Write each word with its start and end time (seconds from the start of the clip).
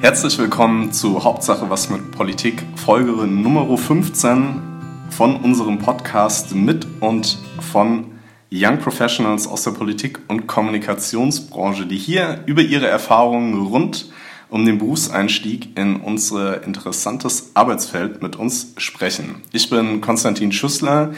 Herzlich 0.00 0.38
willkommen 0.38 0.92
zu 0.92 1.24
Hauptsache 1.24 1.68
was 1.70 1.90
mit 1.90 2.12
Politik, 2.12 2.62
Folge 2.76 3.10
Nummer 3.26 3.76
15 3.76 4.62
von 5.10 5.36
unserem 5.40 5.80
Podcast 5.80 6.54
mit 6.54 6.86
und 7.00 7.36
von 7.60 8.06
Young 8.52 8.78
Professionals 8.78 9.48
aus 9.48 9.64
der 9.64 9.72
Politik- 9.72 10.20
und 10.28 10.46
Kommunikationsbranche, 10.46 11.84
die 11.84 11.96
hier 11.96 12.44
über 12.46 12.62
ihre 12.62 12.86
Erfahrungen 12.86 13.66
rund 13.66 14.12
um 14.50 14.64
den 14.64 14.78
Berufseinstieg 14.78 15.76
in 15.76 15.96
unser 15.96 16.62
interessantes 16.62 17.50
Arbeitsfeld 17.54 18.22
mit 18.22 18.36
uns 18.36 18.74
sprechen. 18.76 19.42
Ich 19.52 19.68
bin 19.68 20.00
Konstantin 20.00 20.52
Schüssler, 20.52 21.10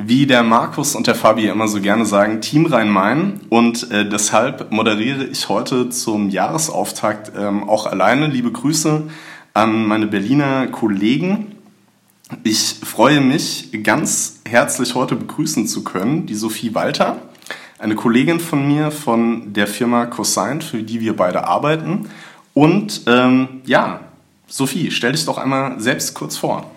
wie 0.00 0.26
der 0.26 0.44
Markus 0.44 0.94
und 0.94 1.08
der 1.08 1.16
Fabi 1.16 1.48
immer 1.48 1.66
so 1.66 1.80
gerne 1.80 2.06
sagen, 2.06 2.40
Team 2.40 2.66
Rhein-Main. 2.66 3.40
Und 3.48 3.90
äh, 3.90 4.08
deshalb 4.08 4.70
moderiere 4.70 5.24
ich 5.24 5.48
heute 5.48 5.90
zum 5.90 6.30
Jahresauftakt 6.30 7.32
ähm, 7.36 7.68
auch 7.68 7.86
alleine. 7.86 8.28
Liebe 8.28 8.52
Grüße 8.52 9.02
an 9.54 9.86
meine 9.86 10.06
Berliner 10.06 10.68
Kollegen. 10.68 11.56
Ich 12.44 12.76
freue 12.84 13.20
mich 13.20 13.70
ganz 13.82 14.40
herzlich 14.48 14.94
heute 14.94 15.16
begrüßen 15.16 15.66
zu 15.66 15.82
können, 15.82 16.26
die 16.26 16.34
Sophie 16.34 16.74
Walter, 16.74 17.16
eine 17.78 17.96
Kollegin 17.96 18.38
von 18.38 18.68
mir 18.68 18.90
von 18.92 19.52
der 19.52 19.66
Firma 19.66 20.06
Cosine, 20.06 20.60
für 20.60 20.82
die 20.82 21.00
wir 21.00 21.16
beide 21.16 21.48
arbeiten. 21.48 22.08
Und 22.54 23.02
ähm, 23.06 23.62
ja, 23.64 24.00
Sophie, 24.46 24.90
stell 24.92 25.12
dich 25.12 25.24
doch 25.24 25.38
einmal 25.38 25.80
selbst 25.80 26.14
kurz 26.14 26.36
vor. 26.36 26.70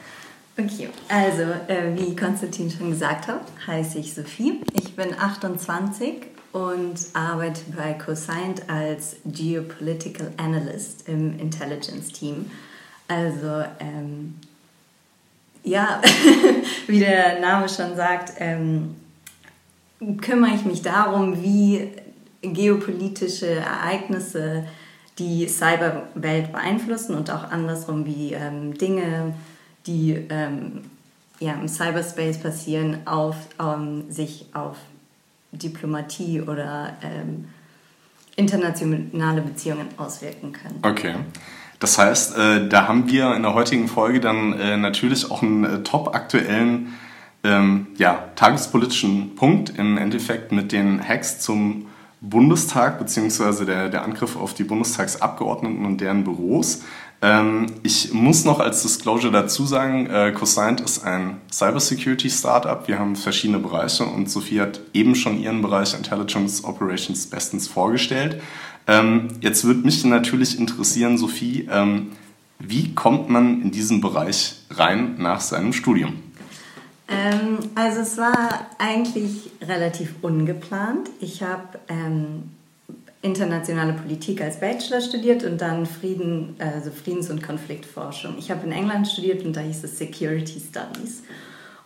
Okay, 0.57 0.89
also 1.07 1.43
äh, 1.67 1.95
wie 1.95 2.15
Konstantin 2.15 2.69
schon 2.69 2.89
gesagt 2.91 3.27
hat, 3.27 3.41
heiße 3.65 3.99
ich 3.99 4.13
Sophie. 4.13 4.61
Ich 4.73 4.95
bin 4.95 5.17
28 5.17 6.15
und 6.51 6.95
arbeite 7.13 7.61
bei 7.75 7.93
Cosigned 7.93 8.69
als 8.69 9.15
Geopolitical 9.25 10.31
Analyst 10.35 11.07
im 11.07 11.39
Intelligence 11.39 12.09
Team. 12.09 12.51
Also 13.07 13.63
ähm, 13.79 14.35
ja, 15.63 16.01
wie 16.87 16.99
der 16.99 17.39
Name 17.39 17.69
schon 17.69 17.95
sagt, 17.95 18.33
ähm, 18.39 18.95
kümmere 20.19 20.53
ich 20.55 20.65
mich 20.65 20.81
darum, 20.81 21.41
wie 21.41 21.91
geopolitische 22.41 23.47
Ereignisse 23.47 24.65
die 25.17 25.47
Cyberwelt 25.47 26.51
beeinflussen 26.51 27.15
und 27.15 27.29
auch 27.29 27.51
andersrum, 27.51 28.05
wie 28.05 28.33
ähm, 28.33 28.73
Dinge 28.77 29.33
die 29.87 30.13
ähm, 30.29 30.83
ja, 31.39 31.53
im 31.53 31.67
Cyberspace 31.67 32.37
passieren, 32.37 32.99
auf, 33.05 33.35
ähm, 33.59 34.09
sich 34.09 34.45
auf 34.53 34.77
Diplomatie 35.51 36.41
oder 36.41 36.93
ähm, 37.01 37.45
internationale 38.35 39.41
Beziehungen 39.41 39.87
auswirken 39.97 40.53
können. 40.53 40.79
Okay. 40.83 41.15
Das 41.79 41.97
heißt, 41.97 42.37
äh, 42.37 42.69
da 42.69 42.87
haben 42.87 43.09
wir 43.09 43.35
in 43.35 43.41
der 43.41 43.55
heutigen 43.55 43.87
Folge 43.87 44.19
dann 44.19 44.53
äh, 44.53 44.77
natürlich 44.77 45.29
auch 45.31 45.41
einen 45.41 45.63
äh, 45.63 45.83
top 45.83 46.13
aktuellen 46.13 46.93
ähm, 47.43 47.87
ja, 47.97 48.29
tagespolitischen 48.35 49.35
Punkt 49.35 49.71
im 49.77 49.97
Endeffekt 49.97 50.51
mit 50.51 50.71
den 50.71 51.01
Hacks 51.05 51.39
zum 51.39 51.87
Bundestag 52.21 52.99
beziehungsweise 52.99 53.65
der, 53.65 53.89
der 53.89 54.03
Angriff 54.03 54.35
auf 54.35 54.53
die 54.53 54.63
Bundestagsabgeordneten 54.63 55.83
und 55.85 55.99
deren 56.01 56.23
Büros. 56.23 56.83
Ähm, 57.23 57.67
ich 57.83 58.13
muss 58.13 58.45
noch 58.45 58.59
als 58.59 58.81
Disclosure 58.81 59.31
dazu 59.31 59.65
sagen, 59.65 60.07
äh, 60.07 60.31
Cosint 60.31 60.81
ist 60.81 61.03
ein 61.03 61.39
Cybersecurity-Startup. 61.51 62.87
Wir 62.87 62.97
haben 62.97 63.15
verschiedene 63.15 63.59
Bereiche 63.59 64.05
und 64.05 64.29
Sophie 64.29 64.59
hat 64.59 64.81
eben 64.93 65.13
schon 65.13 65.39
ihren 65.39 65.61
Bereich 65.61 65.93
Intelligence 65.93 66.63
Operations 66.63 67.27
bestens 67.27 67.67
vorgestellt. 67.67 68.41
Ähm, 68.87 69.27
jetzt 69.41 69.63
würde 69.63 69.81
mich 69.81 70.03
natürlich 70.03 70.57
interessieren, 70.59 71.19
Sophie, 71.19 71.67
ähm, 71.71 72.13
wie 72.57 72.95
kommt 72.95 73.29
man 73.29 73.61
in 73.61 73.71
diesen 73.71 74.01
Bereich 74.01 74.55
rein 74.71 75.15
nach 75.19 75.41
seinem 75.41 75.73
Studium? 75.73 76.13
Ähm, 77.07 77.59
also 77.75 78.01
es 78.01 78.17
war 78.17 78.67
eigentlich 78.79 79.51
relativ 79.61 80.15
ungeplant. 80.21 81.09
Ich 81.19 81.43
habe 81.43 81.79
ähm, 81.87 82.51
internationale 83.21 83.93
Politik 83.93 84.41
als 84.41 84.59
Bachelor 84.59 85.01
studiert 85.01 85.43
und 85.43 85.61
dann 85.61 85.85
Frieden, 85.85 86.55
also 86.59 86.89
Friedens- 86.89 87.29
und 87.29 87.43
Konfliktforschung. 87.43 88.35
Ich 88.39 88.49
habe 88.49 88.65
in 88.65 88.71
England 88.71 89.07
studiert 89.07 89.45
und 89.45 89.55
da 89.55 89.61
hieß 89.61 89.83
es 89.83 89.97
Security 89.97 90.59
Studies. 90.59 91.23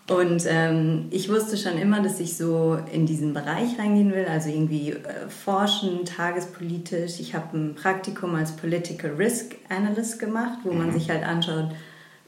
Und 0.08 0.44
ähm, 0.48 1.08
ich 1.10 1.30
wusste 1.30 1.58
schon 1.58 1.80
immer, 1.80 2.02
dass 2.02 2.20
ich 2.20 2.38
so 2.38 2.78
in 2.94 3.08
diesen 3.08 3.34
Bereich 3.34 3.80
reingehen 3.80 4.14
will, 4.14 4.28
also 4.30 4.50
irgendwie 4.50 4.92
äh, 4.92 5.28
forschen, 5.28 6.06
tagespolitisch. 6.06 7.20
Ich 7.20 7.34
habe 7.34 7.58
ein 7.58 7.76
Praktikum 7.76 8.36
als 8.36 8.56
Political 8.56 9.16
Risk 9.16 9.56
Analyst 9.68 10.20
gemacht, 10.20 10.60
wo 10.64 10.74
man 10.74 10.90
mhm. 10.90 10.94
sich 10.94 11.10
halt 11.10 11.26
anschaut, 11.26 11.72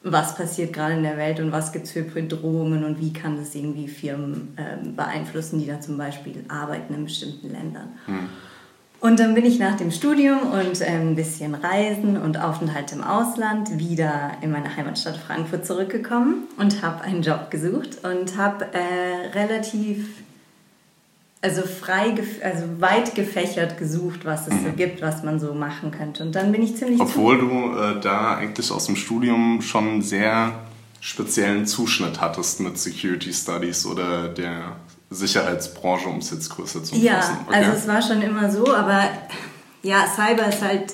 was 0.02 0.36
passiert 0.36 0.74
gerade 0.74 0.96
in 0.96 1.04
der 1.04 1.18
Welt 1.18 1.40
und 1.40 1.52
was 1.52 1.72
gibt 1.72 1.86
es 1.86 1.92
für 1.92 2.02
Bedrohungen 2.02 2.84
und 2.84 3.00
wie 3.00 3.14
kann 3.14 3.38
das 3.38 3.54
irgendwie 3.54 3.88
Firmen 3.88 4.56
äh, 4.58 4.84
beeinflussen, 4.90 5.60
die 5.60 5.68
da 5.68 5.80
zum 5.80 5.98
Beispiel 5.98 6.46
arbeiten 6.48 6.96
in 6.96 7.04
bestimmten 7.04 7.52
Ländern. 7.52 7.90
Mhm. 8.08 8.30
Und 9.00 9.20
dann 9.20 9.36
bin 9.36 9.46
ich 9.46 9.60
nach 9.60 9.78
dem 9.78 9.92
Studium 9.92 10.40
und 10.52 10.82
ähm, 10.82 11.10
ein 11.10 11.16
bisschen 11.16 11.54
Reisen 11.54 12.18
und 12.18 12.40
Aufenthalt 12.40 12.92
im 12.94 13.04
Ausland 13.04 13.78
wieder 13.78 14.32
in 14.42 14.52
meine 14.52 14.76
Heimatstadt 14.76 15.18
Frankfurt 15.18 15.68
zurückgekommen 15.68 16.48
und 16.58 16.82
habe 16.82 17.02
einen 17.04 17.22
Job 17.22 17.52
gesucht 17.52 18.04
und 18.04 18.38
habe 18.38 18.66
äh, 18.74 19.38
relativ 19.38 20.08
also 21.42 21.62
frei, 21.62 22.16
also 22.44 22.66
weit 22.80 23.14
gefächert 23.14 23.78
gesucht, 23.78 24.22
was 24.26 24.48
es 24.48 24.56
so 24.56 24.70
mhm. 24.70 24.76
gibt, 24.76 25.02
was 25.04 25.24
man 25.24 25.40
so 25.40 25.54
machen 25.54 25.92
könnte. 25.92 26.24
Und 26.24 26.34
dann 26.34 26.52
bin 26.52 26.64
ich 26.64 26.76
ziemlich. 26.76 27.00
Obwohl 27.00 27.38
du 27.38 27.78
äh, 27.78 28.02
da 28.02 28.38
eigentlich 28.38 28.72
aus 28.72 28.88
dem 28.88 28.96
Studium 28.96 29.62
schon 29.62 30.02
sehr 30.02 30.54
speziellen 31.00 31.68
Zuschnitt 31.68 32.20
hattest 32.20 32.60
mit 32.60 32.78
Security 32.80 33.32
Studies 33.32 33.86
oder 33.86 34.28
der 34.28 34.76
Sicherheitsbranche, 35.10 36.10
um 36.10 36.18
es 36.18 36.32
jetzt 36.32 36.50
größer 36.50 36.84
zu 36.84 36.96
fassen. 36.96 37.04
Ja, 37.04 37.46
okay. 37.48 37.56
also 37.56 37.72
es 37.72 37.88
war 37.88 38.02
schon 38.02 38.22
immer 38.22 38.52
so, 38.52 38.74
aber 38.74 39.04
ja, 39.84 40.06
Cyber 40.08 40.48
ist 40.48 40.62
halt 40.62 40.94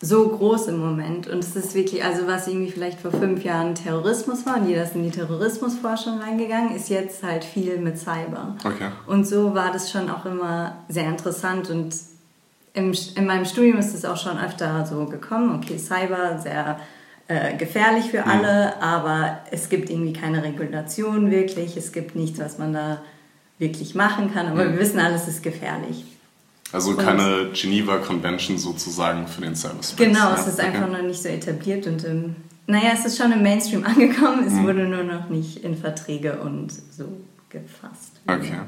so 0.00 0.28
groß 0.28 0.68
im 0.68 0.78
Moment 0.78 1.28
und 1.28 1.38
es 1.38 1.56
ist 1.56 1.74
wirklich, 1.74 2.04
also 2.04 2.26
was 2.26 2.46
irgendwie 2.46 2.70
vielleicht 2.70 3.00
vor 3.00 3.10
fünf 3.10 3.42
Jahren 3.44 3.74
Terrorismus 3.74 4.44
war 4.44 4.58
und 4.58 4.68
jeder 4.68 4.84
ist 4.84 4.94
in 4.94 5.02
die 5.02 5.10
Terrorismusforschung 5.10 6.20
reingegangen, 6.20 6.74
ist 6.74 6.88
jetzt 6.88 7.22
halt 7.22 7.44
viel 7.44 7.78
mit 7.78 7.98
Cyber. 7.98 8.56
Okay. 8.64 8.90
Und 9.06 9.26
so 9.26 9.54
war 9.54 9.72
das 9.72 9.90
schon 9.90 10.10
auch 10.10 10.26
immer 10.26 10.76
sehr 10.88 11.08
interessant 11.08 11.70
und 11.70 11.94
im, 12.74 12.92
in 13.14 13.26
meinem 13.26 13.44
Studium 13.44 13.78
ist 13.78 13.94
es 13.94 14.04
auch 14.04 14.16
schon 14.16 14.38
öfter 14.38 14.84
so 14.84 15.06
gekommen, 15.06 15.54
okay, 15.62 15.78
Cyber, 15.78 16.38
sehr 16.38 16.78
äh, 17.28 17.56
gefährlich 17.56 18.06
für 18.10 18.26
alle, 18.26 18.80
aber 18.82 19.38
es 19.50 19.68
gibt 19.68 19.90
irgendwie 19.90 20.12
keine 20.12 20.42
Regulation 20.42 21.30
wirklich, 21.30 21.76
es 21.76 21.92
gibt 21.92 22.14
nichts, 22.14 22.38
was 22.38 22.58
man 22.58 22.72
da 22.72 23.00
wirklich 23.58 23.94
machen 23.94 24.32
kann, 24.34 24.48
aber 24.48 24.70
wir 24.70 24.78
wissen 24.78 24.98
alles 24.98 25.26
ist 25.28 25.42
gefährlich. 25.42 26.04
Also 26.72 26.90
und 26.90 26.98
keine 26.98 27.50
Geneva 27.52 27.98
Convention 27.98 28.58
sozusagen 28.58 29.26
für 29.26 29.42
den 29.42 29.54
Cyberspace. 29.54 29.96
Genau, 29.96 30.30
ja? 30.30 30.34
es 30.34 30.48
ist 30.48 30.58
okay. 30.58 30.66
einfach 30.66 30.90
noch 30.90 31.02
nicht 31.02 31.22
so 31.22 31.28
etabliert 31.28 31.86
und 31.86 32.04
im, 32.04 32.36
naja, 32.66 32.90
es 32.92 33.06
ist 33.06 33.16
schon 33.16 33.32
im 33.32 33.42
Mainstream 33.42 33.84
angekommen, 33.86 34.44
es 34.46 34.52
mhm. 34.52 34.64
wurde 34.64 34.84
nur 34.84 35.04
noch 35.04 35.28
nicht 35.28 35.64
in 35.64 35.76
Verträge 35.76 36.40
und 36.40 36.72
so 36.72 37.06
gefasst. 37.48 38.20
Okay. 38.26 38.58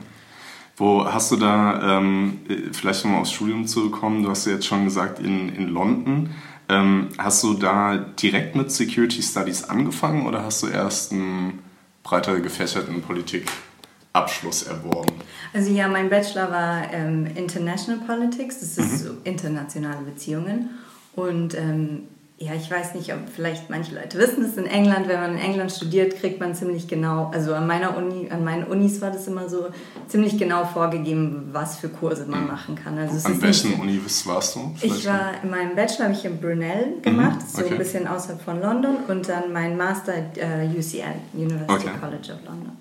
Wo 0.79 1.05
hast 1.05 1.33
du 1.33 1.37
da, 1.37 1.99
ähm, 1.99 2.41
vielleicht 2.73 3.05
nochmal 3.05 3.23
aufs 3.23 3.33
Studium 3.33 3.67
zu 3.67 3.91
kommen, 3.91 4.23
du 4.23 4.31
hast 4.31 4.47
ja 4.47 4.53
jetzt 4.53 4.67
schon 4.67 4.85
gesagt, 4.85 5.19
in, 5.19 5.49
in 5.55 5.69
London. 5.69 6.31
Ähm, 6.69 7.09
hast 7.19 7.43
du 7.45 7.55
da 7.55 7.97
direkt 7.97 8.57
mit 8.57 8.71
Security 8.71 9.23
Studies 9.23 9.65
angefangen 9.65 10.27
oder 10.27 10.43
hast 10.43 10.63
du 10.63 10.67
erst 10.67 11.13
einen 11.13 11.63
breiter 12.03 12.41
gefächerten 12.41 13.03
Politikabschluss 13.03 14.65
erworben? 14.65 15.15
Also 15.53 15.71
ja, 15.71 15.89
mein 15.89 16.11
Bachelor 16.11 16.51
war 16.51 16.93
ähm, 16.93 17.27
International 17.35 18.05
Politics, 18.05 18.61
das 18.61 18.79
ist 18.79 18.93
mhm. 18.93 19.07
so 19.07 19.11
internationale 19.25 20.03
Beziehungen. 20.03 20.71
Und 21.15 21.55
ähm, 21.55 22.09
ja, 22.39 22.53
ich 22.55 22.71
weiß 22.71 22.95
nicht, 22.95 23.15
ob 23.15 23.21
vielleicht 23.35 23.71
manche 23.71 23.95
Leute 23.95 24.19
wissen 24.19 24.45
es 24.45 24.59
in 24.59 24.67
England, 24.67 25.09
wenn 25.09 25.21
man 25.21 25.33
in 25.33 25.39
England 25.39 25.73
studiert, 25.73 26.17
kriegt 26.17 26.39
man 26.39 26.55
ziemlich 26.55 26.87
genau, 26.87 27.31
also 27.33 27.55
an 27.55 27.67
meiner 27.67 27.97
Uni, 27.97 28.29
an 28.31 28.45
meinen 28.45 28.65
Unis 28.65 29.01
war 29.01 29.11
das 29.11 29.27
immer 29.27 29.49
so, 29.49 29.69
ziemlich 30.07 30.37
genau 30.37 30.67
vorgegeben, 30.67 31.49
was 31.53 31.79
für 31.79 31.89
Kurse 31.89 32.27
man 32.27 32.43
mhm. 32.43 32.47
machen 32.49 32.75
kann. 32.75 32.99
Also 32.99 33.27
an 33.27 33.41
welchen 33.41 33.81
Unis 33.81 34.27
warst 34.27 34.55
du? 34.55 34.75
Ich 34.83 35.07
war, 35.07 35.43
in 35.43 35.49
meinem 35.49 35.75
Bachelor 35.75 36.07
habe 36.07 36.15
ich 36.15 36.27
in 36.27 36.39
Brunel 36.39 36.97
mhm, 36.97 37.03
gemacht, 37.03 37.39
mhm, 37.41 37.55
okay. 37.55 37.65
so 37.65 37.71
ein 37.71 37.79
bisschen 37.79 38.07
außerhalb 38.07 38.43
von 38.43 38.61
London 38.61 38.97
und 39.09 39.27
dann 39.31 39.51
mein 39.51 39.79
Master 39.79 40.13
äh, 40.37 40.67
UCL, 40.67 41.15
University 41.33 41.73
okay. 41.89 41.99
College 41.99 42.33
of 42.35 42.45
London. 42.45 42.73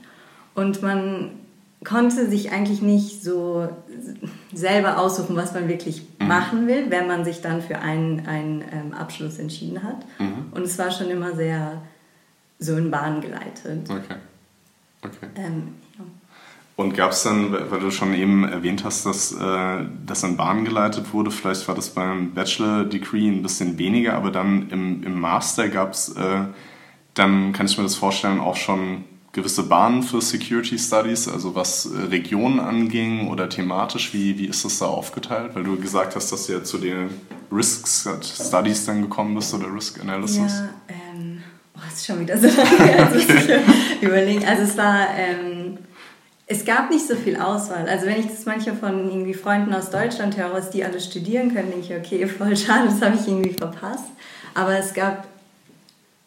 Und 0.53 0.81
man 0.81 1.44
konnte 1.83 2.30
sich 2.30 2.51
eigentlich 2.51 2.81
nicht 2.81 3.24
so 3.24 3.69
selber 4.54 4.98
aussuchen, 4.98 5.36
was 5.36 5.54
man 5.54 5.68
wirklich 5.68 6.04
mhm. 6.19 6.27
machen 6.27 6.68
will, 6.68 6.89
wenn 6.89 7.07
man 7.07 7.25
sich 7.25 7.42
dann 7.42 7.62
für 7.62 7.80
einen, 7.80 8.25
einen 8.25 8.63
ähm, 8.72 8.94
Abschluss 8.94 9.38
entschieden 9.38 9.83
hat. 9.83 10.06
Mhm. 10.19 10.51
Und 10.51 10.63
es 10.63 10.77
war 10.77 10.92
schon 10.92 11.10
immer 11.10 11.36
sehr 11.36 11.81
so 12.60 12.75
in 12.77 12.89
Bahn 12.89 13.22
geleitet. 13.22 13.89
Okay. 13.89 14.16
okay. 15.01 15.27
Ähm, 15.36 15.75
Und 16.77 16.94
gab 16.94 17.12
es 17.12 17.24
dann, 17.24 17.54
weil 17.54 17.80
du 17.80 17.89
schon 17.92 18.13
eben 18.13 18.44
erwähnt 18.44 18.83
hast, 18.83 19.06
dass 19.06 19.31
äh, 19.31 19.86
das 20.06 20.24
in 20.24 20.36
Bahn 20.36 20.66
geleitet 20.66 21.13
wurde, 21.13 21.31
vielleicht 21.31 21.68
war 21.68 21.75
das 21.75 21.89
beim 21.89 22.33
Bachelor-Degree 22.33 23.30
ein 23.30 23.42
bisschen 23.42 23.77
weniger, 23.77 24.13
aber 24.16 24.31
dann 24.31 24.69
im, 24.69 25.04
im 25.04 25.19
Master 25.19 25.69
gab 25.69 25.94
es, 25.94 26.10
äh, 26.10 26.45
dann 27.13 27.54
kann 27.54 27.66
ich 27.66 27.77
mir 27.77 27.83
das 27.83 27.95
vorstellen, 27.95 28.39
auch 28.39 28.57
schon 28.57 29.06
gewisse 29.35 29.63
Bahnen 29.63 30.01
für 30.01 30.21
Security 30.21 30.79
Studies, 30.79 31.27
also 31.27 31.53
was 31.53 31.85
äh, 31.85 32.05
Regionen 32.05 32.59
anging 32.59 33.27
oder 33.27 33.49
thematisch, 33.49 34.13
wie, 34.13 34.37
wie 34.39 34.45
ist 34.45 34.63
das 34.63 34.79
da 34.79 34.85
aufgeteilt? 34.85 35.51
Weil 35.53 35.63
du 35.63 35.75
gesagt 35.75 36.15
hast, 36.15 36.31
dass 36.31 36.47
du 36.47 36.53
ja 36.53 36.63
zu 36.63 36.77
den 36.77 37.09
Risk 37.51 37.85
Studies 37.87 38.85
dann 38.85 39.01
gekommen 39.01 39.35
bist 39.35 39.53
oder 39.53 39.71
Risk 39.73 39.99
Analysis. 39.99 40.37
Ja, 40.37 40.69
ähm, 40.87 41.43
oh, 41.75 41.79
das 41.83 41.95
ist 41.95 42.05
schon 42.05 42.21
wieder 42.21 42.37
so 42.37 42.47
lange, 42.79 43.05
also 43.05 43.19
okay. 43.19 43.59
überlegen. 44.01 44.45
Also 44.45 44.63
es 44.63 44.77
war... 44.77 45.07
Ähm, 45.15 45.77
es 46.47 46.63
gab 46.63 46.91
nicht 46.91 47.07
so 47.07 47.15
viel 47.15 47.38
Auswahl. 47.38 47.89
Also 47.89 48.05
wenn 48.05 48.19
ich 48.19 48.27
das 48.27 48.45
manchmal 48.45 48.75
von 48.75 49.09
irgendwie 49.09 49.33
Freunden 49.33 49.73
aus 49.73 49.89
Deutschland 49.89 50.38
höre, 50.38 50.53
was 50.53 50.69
die 50.69 50.85
alle 50.85 50.99
studieren 50.99 51.51
können, 51.51 51.71
denke 51.71 51.88
ich, 51.88 51.91
okay, 51.91 52.27
voll 52.27 52.55
schade, 52.55 52.88
das 52.88 53.01
habe 53.01 53.15
ich 53.15 53.27
irgendwie 53.27 53.53
verpasst. 53.53 54.11
Aber 54.53 54.77
es 54.77 54.93
gab 54.93 55.25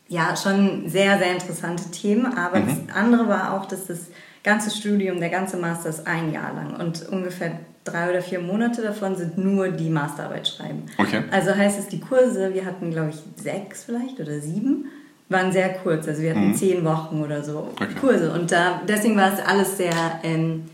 ja 0.08 0.34
schon 0.36 0.88
sehr, 0.88 1.18
sehr 1.18 1.32
interessante 1.32 1.90
Themen. 1.90 2.26
Aber 2.36 2.60
mhm. 2.60 2.66
das 2.66 2.96
andere 2.96 3.28
war 3.28 3.54
auch, 3.54 3.66
dass 3.66 3.86
das 3.86 4.06
ganze 4.42 4.70
Studium, 4.70 5.20
der 5.20 5.30
ganze 5.30 5.56
Master 5.56 5.90
ist 5.90 6.06
ein 6.06 6.32
Jahr 6.32 6.54
lang 6.54 6.76
und 6.80 7.08
ungefähr 7.08 7.60
drei 7.84 8.10
oder 8.10 8.22
vier 8.22 8.40
Monate 8.40 8.82
davon 8.82 9.16
sind 9.16 9.38
nur 9.38 9.68
die 9.68 9.90
Masterarbeit 9.90 10.48
schreiben. 10.48 10.84
Okay. 10.98 11.22
Also 11.30 11.54
heißt 11.54 11.78
es, 11.78 11.88
die 11.88 12.00
Kurse, 12.00 12.52
wir 12.54 12.64
hatten 12.64 12.90
glaube 12.90 13.10
ich 13.10 13.42
sechs 13.42 13.84
vielleicht 13.84 14.20
oder 14.20 14.40
sieben 14.40 14.86
waren 15.28 15.52
sehr 15.52 15.70
kurz. 15.70 16.08
Also 16.08 16.22
wir 16.22 16.30
hatten 16.30 16.48
mhm. 16.48 16.54
zehn 16.54 16.84
Wochen 16.84 17.22
oder 17.22 17.42
so 17.42 17.70
okay. 17.74 17.94
Kurse. 18.00 18.32
Und 18.32 18.50
da, 18.50 18.80
deswegen 18.88 19.16
war 19.16 19.32
es 19.32 19.40
alles 19.40 19.76
sehr 19.76 19.92
ähm, 20.22 20.64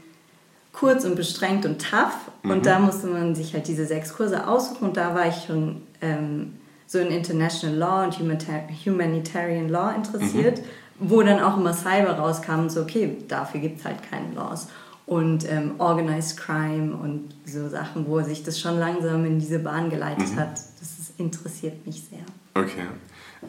kurz 0.73 1.05
und 1.05 1.17
bestrengt 1.17 1.67
und 1.67 1.81
tough. 1.81 2.31
Mhm. 2.43 2.51
Und 2.51 2.67
da 2.67 2.79
musste 2.79 3.09
man 3.09 3.35
sich 3.35 3.55
halt 3.55 3.67
diese 3.67 3.87
sechs 3.87 4.15
Kurse 4.15 4.47
aussuchen. 4.47 4.89
Und 4.89 4.97
da 4.97 5.15
war 5.15 5.27
ich 5.27 5.45
schon 5.47 5.83
ähm, 6.01 6.55
so 6.95 7.01
in 7.01 7.09
International 7.09 7.77
Law 7.77 8.05
und 8.05 8.19
Humanitarian 8.19 9.69
Law 9.69 9.95
interessiert, 9.95 10.61
mhm. 10.61 11.11
wo 11.11 11.23
dann 11.23 11.41
auch 11.41 11.59
immer 11.59 11.75
Cyber 11.75 12.13
rauskam 12.13 12.61
und 12.61 12.71
so, 12.71 12.83
okay, 12.83 13.19
dafür 13.29 13.61
gibt 13.61 13.81
es 13.81 13.85
halt 13.85 13.99
keine 14.09 14.33
Laws. 14.33 14.69
Und 15.07 15.47
ähm, 15.51 15.73
Organized 15.79 16.39
Crime 16.39 16.97
und 16.97 17.35
so 17.45 17.69
Sachen, 17.69 18.07
wo 18.07 18.23
sich 18.23 18.43
das 18.43 18.59
schon 18.59 18.79
langsam 18.79 19.27
in 19.27 19.39
diese 19.39 19.59
Bahn 19.59 19.91
geleitet 19.91 20.31
mhm. 20.31 20.37
hat. 20.37 20.53
Das 20.53 20.99
ist, 20.99 21.19
interessiert 21.19 21.85
mich 21.85 22.05
sehr. 22.09 22.25
Okay. 22.55 22.87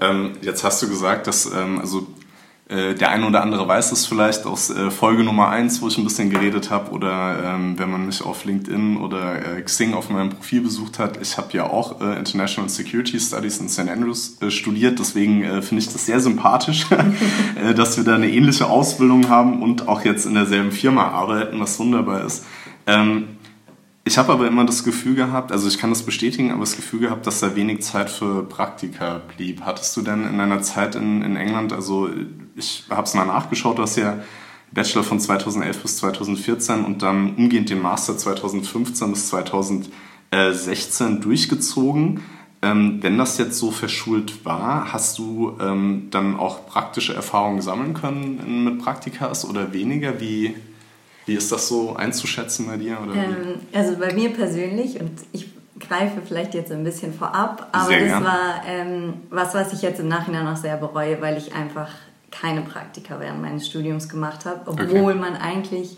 Ähm, 0.02 0.34
jetzt 0.42 0.64
hast 0.64 0.82
du 0.82 0.90
gesagt, 0.90 1.28
dass 1.28 1.46
ähm, 1.46 1.80
also 1.80 2.08
der 2.68 3.10
eine 3.10 3.28
oder 3.28 3.44
andere 3.44 3.68
weiß 3.68 3.92
es 3.92 4.08
vielleicht 4.08 4.48
aus 4.48 4.72
äh, 4.72 4.90
Folge 4.90 5.24
Nummer 5.24 5.50
1, 5.50 5.84
wo 5.84 5.88
ich 5.88 6.00
ein 6.00 6.04
bisschen 6.04 6.32
geredet 6.32 6.72
habe, 6.72 6.90
oder 6.90 7.54
ähm, 7.54 7.78
wenn 7.78 7.92
man 7.92 8.08
mich 8.08 8.24
auf 8.24 8.44
LinkedIn 8.44 8.98
oder 8.98 9.58
äh, 9.58 9.62
Xing 9.62 9.94
auf 9.94 10.10
meinem 10.10 10.32
Profil 10.32 10.62
besucht 10.62 10.98
hat. 10.98 11.22
Ich 11.22 11.38
habe 11.38 11.54
ja 11.54 11.70
auch 11.70 12.02
äh, 12.02 12.18
International 12.18 12.68
Security 12.68 13.20
Studies 13.20 13.60
in 13.60 13.70
St. 13.70 13.88
Andrews 13.88 14.42
äh, 14.42 14.50
studiert, 14.50 14.98
deswegen 14.98 15.44
äh, 15.44 15.62
finde 15.62 15.84
ich 15.84 15.94
das 15.94 16.08
sehr 16.08 16.20
sympathisch, 16.20 16.88
dass 17.76 17.98
wir 17.98 18.04
da 18.04 18.16
eine 18.16 18.32
ähnliche 18.32 18.66
Ausbildung 18.66 19.30
haben 19.30 19.62
und 19.62 19.88
auch 19.88 20.04
jetzt 20.04 20.26
in 20.26 20.34
derselben 20.34 20.72
Firma 20.72 21.10
arbeiten, 21.10 21.60
was 21.60 21.78
wunderbar 21.78 22.26
ist. 22.26 22.46
Ähm, 22.88 23.28
ich 24.06 24.18
habe 24.18 24.34
aber 24.34 24.48
immer 24.48 24.66
das 24.66 24.84
Gefühl 24.84 25.16
gehabt, 25.16 25.52
also 25.52 25.68
ich 25.68 25.78
kann 25.78 25.92
das 25.92 26.04
bestätigen, 26.04 26.52
aber 26.52 26.62
das 26.62 26.76
Gefühl 26.76 27.00
gehabt, 27.00 27.28
dass 27.28 27.40
da 27.40 27.56
wenig 27.56 27.82
Zeit 27.82 28.10
für 28.10 28.44
Praktika 28.44 29.22
blieb. 29.36 29.62
Hattest 29.62 29.96
du 29.98 30.02
denn 30.02 30.28
in 30.28 30.38
deiner 30.38 30.62
Zeit 30.62 30.96
in, 30.96 31.24
in 31.24 31.36
England, 31.36 31.74
also 31.74 32.10
ich 32.56 32.86
habe 32.90 33.04
es 33.04 33.14
mal 33.14 33.26
nachgeschaut, 33.26 33.78
du 33.78 33.84
hast 33.84 33.98
ja 33.98 34.20
Bachelor 34.72 35.04
von 35.04 35.20
2011 35.20 35.82
bis 35.82 35.98
2014 35.98 36.86
und 36.86 37.02
dann 37.02 37.36
umgehend 37.36 37.70
den 37.70 37.82
Master 37.82 38.18
2015 38.18 39.12
bis 39.12 39.30
2016 39.30 41.22
durchgezogen. 41.22 42.22
Ähm, 42.62 43.00
wenn 43.02 43.18
das 43.18 43.38
jetzt 43.38 43.58
so 43.58 43.72
verschult 43.72 44.44
war, 44.44 44.92
hast 44.92 45.18
du 45.18 45.58
ähm, 45.62 46.08
dann 46.12 46.38
auch 46.38 46.68
praktische 46.68 47.14
Erfahrungen 47.14 47.62
sammeln 47.62 47.94
können 47.94 48.64
mit 48.64 48.80
Praktikas 48.80 49.48
oder 49.48 49.72
weniger? 49.72 50.20
Wie, 50.20 50.56
wie 51.26 51.36
ist 51.36 51.52
das 51.52 51.68
so 51.68 51.96
einzuschätzen 51.96 52.66
bei 52.68 52.78
dir? 52.78 52.98
Ähm, 53.14 53.60
also 53.72 53.98
bei 53.98 54.14
mir 54.14 54.30
persönlich, 54.32 55.00
und 55.00 55.12
ich 55.32 55.50
greife 55.80 56.22
vielleicht 56.26 56.54
jetzt 56.54 56.72
ein 56.72 56.84
bisschen 56.84 57.14
vorab, 57.14 57.70
aber 57.72 58.00
das 58.00 58.24
war 58.24 58.62
ähm, 58.68 59.14
was, 59.30 59.54
was 59.54 59.74
ich 59.74 59.82
jetzt 59.82 60.00
im 60.00 60.08
Nachhinein 60.08 60.48
auch 60.48 60.58
sehr 60.58 60.78
bereue, 60.78 61.22
weil 61.22 61.38
ich 61.38 61.54
einfach 61.54 61.90
keine 62.40 62.62
Praktika 62.62 63.20
während 63.20 63.42
meines 63.42 63.68
Studiums 63.68 64.10
gemacht 64.10 64.46
habe, 64.46 64.62
obwohl 64.66 65.12
okay. 65.12 65.20
man 65.20 65.36
eigentlich, 65.36 65.98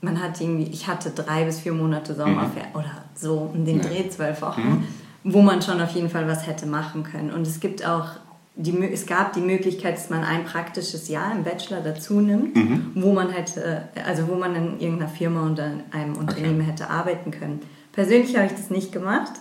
man 0.00 0.22
hat 0.22 0.40
irgendwie, 0.40 0.70
ich 0.70 0.86
hatte 0.86 1.10
drei 1.10 1.44
bis 1.44 1.60
vier 1.60 1.72
Monate 1.72 2.14
Sommerferien 2.14 2.70
mhm. 2.72 2.78
oder 2.78 2.90
so 3.14 3.50
um 3.54 3.64
den 3.64 3.80
Dreh, 3.80 4.08
zwölf 4.08 4.42
Wochen, 4.42 4.60
mhm. 4.60 4.84
wo 5.24 5.42
man 5.42 5.62
schon 5.62 5.80
auf 5.80 5.90
jeden 5.92 6.10
Fall 6.10 6.26
was 6.28 6.46
hätte 6.46 6.66
machen 6.66 7.04
können. 7.04 7.30
Und 7.32 7.46
es 7.46 7.60
gibt 7.60 7.86
auch 7.86 8.08
die, 8.54 8.76
es 8.92 9.06
gab 9.06 9.32
die 9.34 9.40
Möglichkeit, 9.40 9.96
dass 9.96 10.10
man 10.10 10.24
ein 10.24 10.44
praktisches 10.44 11.08
Jahr 11.08 11.32
im 11.32 11.44
Bachelor 11.44 11.80
dazu 11.80 12.20
nimmt, 12.20 12.56
mhm. 12.56 12.90
wo 12.96 13.12
man 13.12 13.30
hätte, 13.30 13.88
also 14.04 14.26
wo 14.28 14.34
man 14.34 14.54
in 14.56 14.80
irgendeiner 14.80 15.08
Firma 15.08 15.48
oder 15.48 15.70
einem 15.92 16.16
Unternehmen 16.16 16.60
okay. 16.60 16.70
hätte 16.70 16.90
arbeiten 16.90 17.30
können. 17.30 17.60
Persönlich 17.92 18.36
habe 18.36 18.46
ich 18.46 18.52
das 18.52 18.70
nicht 18.70 18.92
gemacht. 18.92 19.32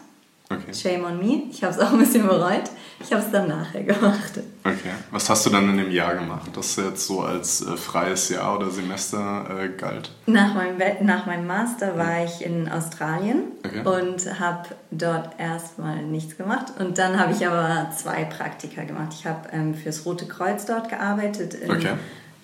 Okay. 0.50 0.74
Shame 0.74 1.04
on 1.04 1.20
me. 1.20 1.44
Ich 1.52 1.62
habe 1.62 1.74
es 1.74 1.80
auch 1.80 1.92
ein 1.92 2.00
bisschen 2.00 2.26
bereut. 2.26 2.64
Ich 3.02 3.12
habe 3.12 3.22
es 3.22 3.30
dann 3.32 3.50
nachher 3.50 3.84
gemacht. 3.84 4.40
Okay. 4.64 4.92
Was 5.12 5.30
hast 5.30 5.46
du 5.46 5.50
dann 5.50 5.70
in 5.70 5.78
dem 5.78 5.92
Jahr 5.92 6.16
gemacht, 6.16 6.50
das 6.56 6.78
jetzt 6.78 7.06
so 7.06 7.22
als 7.22 7.62
äh, 7.62 7.76
freies 7.76 8.30
Jahr 8.30 8.58
oder 8.58 8.72
Semester 8.72 9.46
äh, 9.50 9.70
galt? 9.70 10.12
Nach 10.26 10.54
meinem, 10.56 10.78
nach 11.02 11.26
meinem 11.26 11.48
Master 11.48 11.98
war 11.98 12.24
ich 12.24 12.46
in 12.46 12.70
Australien 12.70 13.44
okay. 13.66 13.82
und 13.84 14.40
habe 14.40 14.70
dort 14.90 15.38
erstmal 15.38 16.02
nichts 16.04 16.38
gemacht. 16.38 16.68
Und 16.80 16.98
dann 16.98 17.20
habe 17.20 17.34
ich 17.34 17.46
aber 17.46 17.92
zwei 17.96 18.24
Praktika 18.24 18.84
gemacht. 18.84 19.10
Ich 19.20 19.26
habe 19.26 19.50
ähm, 19.52 19.76
fürs 19.76 20.06
Rote 20.06 20.28
Kreuz 20.28 20.66
dort 20.66 20.88
gearbeitet. 20.88 21.56
In, 21.56 21.72
okay. 21.72 21.94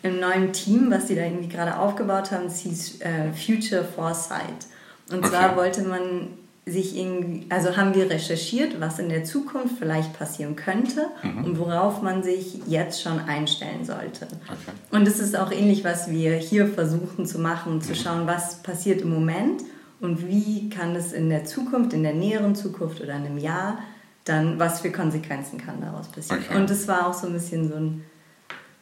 Im 0.02 0.20
neuen 0.20 0.52
Team, 0.52 0.92
was 0.92 1.06
die 1.06 1.16
da 1.16 1.22
irgendwie 1.22 1.48
gerade 1.48 1.78
aufgebaut 1.80 2.32
haben, 2.32 2.48
es 2.48 2.60
hieß 2.60 3.00
äh, 3.00 3.32
Future 3.32 3.86
Foresight. 3.86 4.68
Und 5.10 5.26
zwar 5.26 5.56
wollte 5.56 5.84
man 5.84 6.28
sich 6.66 6.98
irgendwie, 6.98 7.46
also 7.50 7.76
haben 7.76 7.94
wir 7.94 8.10
recherchiert, 8.10 8.80
was 8.80 8.98
in 8.98 9.10
der 9.10 9.26
Zukunft 9.26 9.76
vielleicht 9.80 10.18
passieren 10.18 10.56
könnte 10.56 11.08
mhm. 11.22 11.44
und 11.44 11.60
worauf 11.60 12.02
man 12.02 12.24
sich 12.24 12.62
jetzt 12.68 13.02
schon 13.02 13.20
einstellen 13.20 13.84
sollte. 13.84 14.28
Okay. 14.48 14.72
Und 14.92 15.08
es 15.08 15.20
ist 15.20 15.38
auch 15.38 15.52
ähnlich, 15.52 15.84
was 15.84 16.10
wir 16.10 16.36
hier 16.36 16.68
versuchen 16.68 17.26
zu 17.26 17.40
machen, 17.40 17.82
zu 17.82 17.92
mhm. 17.92 17.96
schauen, 17.96 18.28
was 18.28 18.64
passiert 18.64 19.02
im 19.02 19.14
Moment 19.14 19.62
und 20.00 20.28
wie 20.28 20.70
kann 20.70 20.96
es 20.96 21.12
in 21.12 21.30
der 21.30 21.44
Zukunft, 21.44 21.92
in 21.92 22.04
der 22.04 22.14
näheren 22.14 22.56
Zukunft 22.56 23.02
oder 23.02 23.16
in 23.16 23.26
einem 23.26 23.38
Jahr 23.38 23.80
dann, 24.24 24.58
was 24.58 24.80
für 24.80 24.92
Konsequenzen 24.92 25.58
kann 25.58 25.82
daraus 25.82 26.08
passieren. 26.08 26.44
Okay. 26.48 26.58
Und 26.58 26.70
es 26.70 26.88
war 26.88 27.08
auch 27.08 27.14
so 27.14 27.28
ein 27.28 27.34
bisschen 27.34 27.68
so 27.68 27.76
ein 27.76 28.04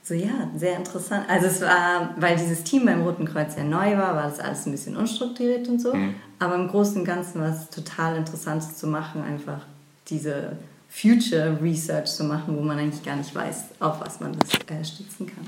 so 0.04 0.16
ja, 0.16 0.50
sehr 0.56 0.78
interessant. 0.78 1.26
Also 1.30 1.46
es 1.46 1.62
war, 1.62 2.16
weil 2.18 2.36
dieses 2.36 2.64
Team 2.64 2.86
beim 2.86 3.04
Roten 3.04 3.26
Kreuz 3.26 3.54
sehr 3.54 3.64
neu 3.64 3.98
war, 3.98 4.16
war 4.16 4.24
das 4.24 4.40
alles 4.40 4.66
ein 4.66 4.72
bisschen 4.72 4.98
unstrukturiert 4.98 5.68
und 5.68 5.80
so. 5.80 5.94
Mhm. 5.94 6.16
Aber 6.42 6.56
im 6.56 6.68
Großen 6.68 6.98
und 6.98 7.06
Ganzen 7.06 7.40
war 7.40 7.50
es 7.50 7.70
total 7.70 8.16
interessant 8.16 8.64
zu 8.64 8.88
machen, 8.88 9.22
einfach 9.22 9.62
diese 10.08 10.58
Future 10.90 11.60
Research 11.62 12.08
zu 12.08 12.24
machen, 12.24 12.58
wo 12.58 12.62
man 12.62 12.80
eigentlich 12.80 13.06
gar 13.06 13.16
nicht 13.16 13.34
weiß, 13.34 13.66
auf 13.80 14.02
was 14.02 14.20
man 14.20 14.36
das 14.40 14.50
äh, 14.68 14.84
stützen 14.84 15.28
kann. 15.28 15.46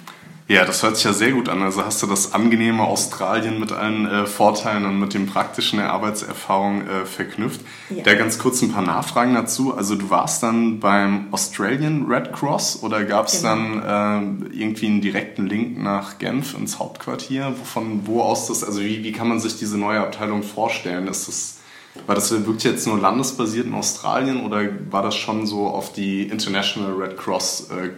Ja, 0.54 0.66
das 0.66 0.84
hört 0.84 0.98
sich 0.98 1.06
ja 1.06 1.14
sehr 1.14 1.32
gut 1.32 1.50
an. 1.50 1.64
Also 1.64 1.84
hast 1.84 2.04
du 2.04 2.06
das 2.06 2.34
angenehme 2.34 2.84
Australien 2.84 3.60
mit 3.60 3.72
allen 3.72 4.06
äh, 4.06 4.28
Vorteilen 4.28 4.86
und 4.86 5.00
mit 5.00 5.16
dem 5.16 5.26
praktischen 5.26 5.80
der 5.80 5.92
Arbeitserfahrung 5.92 6.88
äh, 6.88 7.06
verknüpft. 7.08 7.62
Ja. 7.90 8.04
Da 8.04 8.14
ganz 8.14 8.38
kurz 8.38 8.62
ein 8.62 8.72
paar 8.72 8.84
Nachfragen 8.84 9.34
dazu. 9.34 9.76
Also 9.76 9.96
du 9.96 10.12
warst 10.12 10.44
dann 10.44 10.80
beim 10.80 11.26
Australian 11.32 12.06
Red 12.06 12.34
Cross 12.34 12.84
oder 12.84 13.04
gab 13.04 13.30
es 13.30 13.42
genau. 13.42 13.80
dann 13.82 14.44
äh, 14.52 14.56
irgendwie 14.56 14.86
einen 14.86 15.02
direkten 15.02 15.48
Link 15.48 15.82
nach 15.82 16.20
Genf 16.20 16.54
ins 16.56 16.78
Hauptquartier? 16.78 17.56
Von 17.64 18.06
wo 18.06 18.22
aus 18.22 18.46
das, 18.46 18.64
also 18.64 18.80
wie, 18.80 19.04
wie 19.04 19.12
kann 19.12 19.28
man 19.28 19.40
sich 19.40 19.58
diese 19.58 19.80
neue 19.80 20.02
Abteilung 20.02 20.44
vorstellen? 20.44 21.08
Ist 21.08 21.28
das, 21.28 21.58
war 22.06 22.14
das 22.14 22.30
wirklich 22.30 22.64
jetzt 22.64 22.86
nur 22.86 23.00
landesbasiert 23.00 23.66
in 23.66 23.74
Australien 23.74 24.46
oder 24.46 24.62
war 24.92 25.02
das 25.02 25.16
schon 25.16 25.48
so 25.48 25.66
auf 25.66 25.94
die 25.94 26.28
International 26.28 26.92
Red 26.94 27.18
Cross 27.18 27.70
äh, 27.72 27.90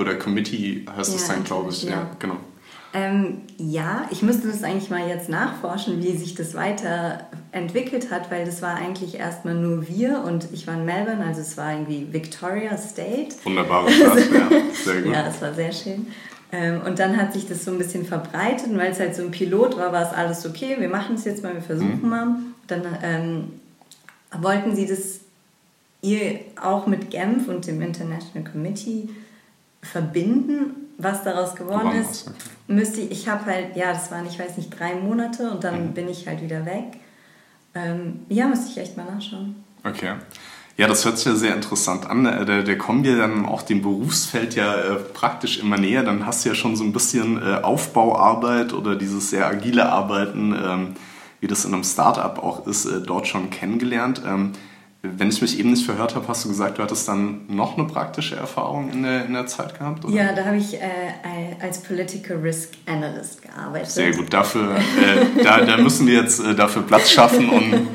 oder 0.00 0.14
Committee 0.16 0.84
heißt 0.96 1.14
es 1.14 1.28
dann, 1.28 1.44
glaube 1.44 1.70
ich. 1.70 1.84
Ja, 1.84 1.90
ja 1.90 2.10
genau. 2.18 2.36
Ähm, 2.92 3.42
ja, 3.56 4.08
ich 4.10 4.22
müsste 4.22 4.48
das 4.48 4.64
eigentlich 4.64 4.90
mal 4.90 5.08
jetzt 5.08 5.28
nachforschen, 5.28 6.02
wie 6.02 6.16
sich 6.16 6.34
das 6.34 6.54
weiterentwickelt 6.54 8.10
hat, 8.10 8.32
weil 8.32 8.44
das 8.44 8.62
war 8.62 8.74
eigentlich 8.74 9.14
erstmal 9.14 9.54
nur 9.54 9.86
wir 9.86 10.24
und 10.26 10.48
ich 10.52 10.66
war 10.66 10.74
in 10.74 10.84
Melbourne, 10.84 11.24
also 11.24 11.40
es 11.40 11.56
war 11.56 11.72
irgendwie 11.72 12.08
Victoria 12.10 12.76
State. 12.76 13.36
Wunderbare 13.44 13.88
Stadt, 13.92 14.18
ja, 14.32 14.50
sehr 14.72 15.02
gut. 15.02 15.12
Ja, 15.12 15.28
es 15.28 15.40
war 15.40 15.54
sehr 15.54 15.70
schön. 15.70 16.08
Ähm, 16.50 16.80
und 16.84 16.98
dann 16.98 17.16
hat 17.16 17.32
sich 17.32 17.46
das 17.46 17.64
so 17.64 17.70
ein 17.70 17.78
bisschen 17.78 18.04
verbreitet 18.04 18.66
und 18.66 18.78
weil 18.78 18.90
es 18.90 18.98
halt 18.98 19.14
so 19.14 19.22
ein 19.22 19.30
Pilot 19.30 19.76
war, 19.76 19.92
war 19.92 20.02
es 20.02 20.12
alles 20.12 20.44
okay, 20.44 20.74
wir 20.80 20.88
machen 20.88 21.14
es 21.14 21.24
jetzt 21.24 21.44
mal, 21.44 21.54
wir 21.54 21.62
versuchen 21.62 22.02
mhm. 22.02 22.08
mal. 22.08 22.36
Dann 22.66 22.82
ähm, 23.04 23.44
wollten 24.36 24.74
sie 24.74 24.86
das 24.86 25.20
ihr 26.02 26.40
auch 26.60 26.88
mit 26.88 27.10
Genf 27.10 27.46
und 27.46 27.68
dem 27.68 27.82
International 27.82 28.50
Committee 28.50 29.08
verbinden, 29.82 30.88
was 30.98 31.24
daraus 31.24 31.54
geworden 31.54 31.92
ist, 31.92 32.30
müsste 32.66 33.00
ich, 33.00 33.10
ich 33.10 33.28
habe 33.28 33.46
halt, 33.46 33.76
ja, 33.76 33.92
das 33.92 34.10
waren, 34.10 34.26
ich 34.26 34.38
weiß 34.38 34.56
nicht, 34.56 34.78
drei 34.78 34.94
Monate 34.94 35.50
und 35.50 35.64
dann 35.64 35.88
mhm. 35.88 35.92
bin 35.92 36.08
ich 36.08 36.26
halt 36.26 36.42
wieder 36.42 36.66
weg. 36.66 36.98
Ähm, 37.74 38.20
ja, 38.28 38.46
müsste 38.46 38.70
ich 38.70 38.78
echt 38.78 38.96
mal 38.96 39.06
nachschauen. 39.06 39.56
Okay. 39.84 40.14
Ja, 40.76 40.88
das 40.88 41.04
hört 41.04 41.18
sich 41.18 41.26
ja 41.26 41.34
sehr 41.34 41.54
interessant 41.54 42.08
an. 42.08 42.24
Da, 42.24 42.62
da 42.62 42.74
kommen 42.74 43.04
wir 43.04 43.18
dann 43.18 43.44
auch 43.44 43.62
dem 43.62 43.82
Berufsfeld 43.82 44.54
ja 44.54 44.74
äh, 44.74 44.94
praktisch 44.96 45.58
immer 45.58 45.76
näher. 45.76 46.02
Dann 46.02 46.24
hast 46.24 46.44
du 46.44 46.50
ja 46.50 46.54
schon 46.54 46.74
so 46.74 46.84
ein 46.84 46.92
bisschen 46.92 47.36
äh, 47.36 47.56
Aufbauarbeit 47.62 48.72
oder 48.72 48.96
dieses 48.96 49.28
sehr 49.30 49.46
agile 49.46 49.90
Arbeiten, 49.90 50.54
ähm, 50.54 50.94
wie 51.40 51.48
das 51.48 51.64
in 51.64 51.74
einem 51.74 51.84
Startup 51.84 52.42
auch 52.42 52.66
ist, 52.66 52.86
äh, 52.86 53.02
dort 53.02 53.26
schon 53.26 53.50
kennengelernt. 53.50 54.22
Ähm, 54.26 54.52
wenn 55.02 55.30
ich 55.30 55.40
mich 55.40 55.58
eben 55.58 55.70
nicht 55.70 55.86
verhört 55.86 56.14
habe, 56.14 56.28
hast 56.28 56.44
du 56.44 56.48
gesagt, 56.48 56.76
du 56.76 56.82
hattest 56.82 57.08
dann 57.08 57.46
noch 57.48 57.78
eine 57.78 57.86
praktische 57.86 58.36
Erfahrung 58.36 58.90
in 58.90 59.02
der, 59.02 59.24
in 59.24 59.32
der 59.32 59.46
Zeit 59.46 59.78
gehabt? 59.78 60.04
Oder? 60.04 60.14
Ja, 60.14 60.32
da 60.34 60.44
habe 60.44 60.58
ich 60.58 60.74
äh, 60.74 60.80
als 61.60 61.82
Political 61.82 62.36
Risk 62.36 62.72
Analyst 62.86 63.40
gearbeitet. 63.40 63.90
Sehr 63.90 64.12
gut, 64.12 64.30
dafür, 64.30 64.76
äh, 64.76 65.42
da, 65.42 65.64
da 65.64 65.78
müssen 65.78 66.06
wir 66.06 66.22
jetzt 66.22 66.40
äh, 66.40 66.54
dafür 66.54 66.82
Platz 66.82 67.10
schaffen 67.10 67.48
und 67.48 67.88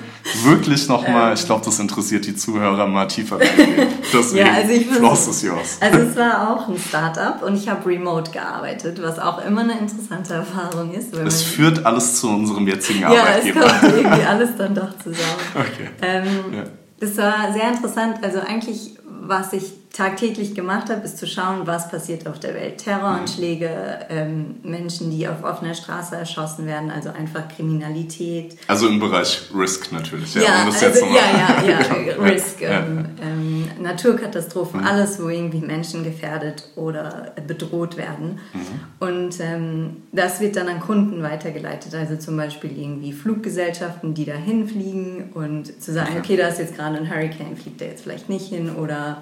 wirklich 0.44 0.88
nochmal, 0.88 1.28
ähm. 1.28 1.34
ich 1.36 1.46
glaube, 1.46 1.64
das 1.64 1.78
interessiert 1.78 2.26
die 2.26 2.36
Zuhörer 2.36 2.88
mal 2.88 3.06
tiefer 3.06 3.40
reingehen. 3.40 3.88
Deswegen, 4.12 4.48
ja, 4.48 4.54
also 4.54 4.72
ich 4.72 4.88
Floss 4.88 5.28
ist 5.28 5.44
yours. 5.44 5.78
Also 5.80 6.00
es 6.00 6.16
war 6.16 6.50
auch 6.50 6.68
ein 6.68 6.80
Startup 6.80 7.44
und 7.44 7.56
ich 7.56 7.70
habe 7.70 7.88
remote 7.88 8.32
gearbeitet, 8.32 9.00
was 9.04 9.20
auch 9.20 9.46
immer 9.46 9.62
eine 9.62 9.78
interessante 9.78 10.34
Erfahrung 10.34 10.92
ist. 10.92 11.14
es 11.14 11.44
führt 11.44 11.86
alles 11.86 12.20
zu 12.20 12.30
unserem 12.30 12.68
jetzigen 12.68 13.04
Arbeitgeber. 13.06 13.60
Ja, 13.60 13.66
es 13.68 13.82
kommt 13.82 13.94
irgendwie 13.96 14.24
alles 14.24 14.50
dann 14.58 14.74
doch 14.74 14.98
zusammen. 14.98 15.16
Okay. 15.56 15.90
Ähm, 16.02 16.26
ja. 16.54 16.64
Das 17.06 17.18
war 17.18 17.54
sehr 17.54 17.70
interessant. 17.70 18.24
Also 18.24 18.40
eigentlich, 18.40 18.98
was 19.06 19.54
ich 19.54 19.74
tagtäglich 19.96 20.54
gemacht 20.54 20.90
habe, 20.90 21.06
ist 21.06 21.18
zu 21.18 21.26
schauen, 21.26 21.66
was 21.66 21.90
passiert 21.90 22.28
auf 22.28 22.38
der 22.38 22.54
Welt. 22.54 22.80
Terroranschläge, 22.80 24.00
ähm, 24.10 24.56
Menschen, 24.62 25.10
die 25.10 25.26
auf 25.26 25.42
offener 25.44 25.74
Straße 25.74 26.18
erschossen 26.18 26.66
werden, 26.66 26.92
also 26.92 27.10
einfach 27.10 27.48
Kriminalität. 27.48 28.58
Also 28.68 28.90
im 28.90 29.00
Bereich 29.00 29.44
Risk 29.56 29.94
natürlich. 29.94 30.36
Ja, 30.36 30.42
ja, 30.42 30.64
um 30.64 30.68
also, 30.68 31.06
ja, 31.06 31.66
ja, 31.66 31.80
ja, 32.08 32.14
Risk, 32.22 32.62
ähm, 32.62 33.06
ähm, 33.22 33.68
Naturkatastrophen, 33.82 34.82
mhm. 34.82 34.86
alles, 34.86 35.22
wo 35.22 35.30
irgendwie 35.30 35.60
Menschen 35.60 36.04
gefährdet 36.04 36.68
oder 36.76 37.34
bedroht 37.48 37.96
werden. 37.96 38.40
Mhm. 38.52 39.08
Und 39.08 39.40
ähm, 39.40 39.98
das 40.12 40.42
wird 40.42 40.58
dann 40.58 40.68
an 40.68 40.82
Kunden 40.82 41.24
weitergeleitet, 41.24 41.96
also 41.96 42.18
zum 42.18 42.36
Beispiel 42.36 42.78
irgendwie 42.78 43.14
Fluggesellschaften, 43.14 44.14
die 44.14 44.26
dahin 44.26 44.68
fliegen 44.68 45.30
und 45.34 45.82
zu 45.82 45.94
sagen, 45.94 46.10
okay, 46.18 46.20
okay 46.20 46.38
da 46.38 46.48
ist 46.50 46.60
jetzt 46.60 46.76
gerade 46.76 46.98
ein 46.98 47.10
Hurricane, 47.10 47.56
fliegt 47.56 47.80
der 47.80 47.90
jetzt 47.90 48.04
vielleicht 48.04 48.28
nicht 48.28 48.50
hin 48.50 48.76
oder 48.76 49.22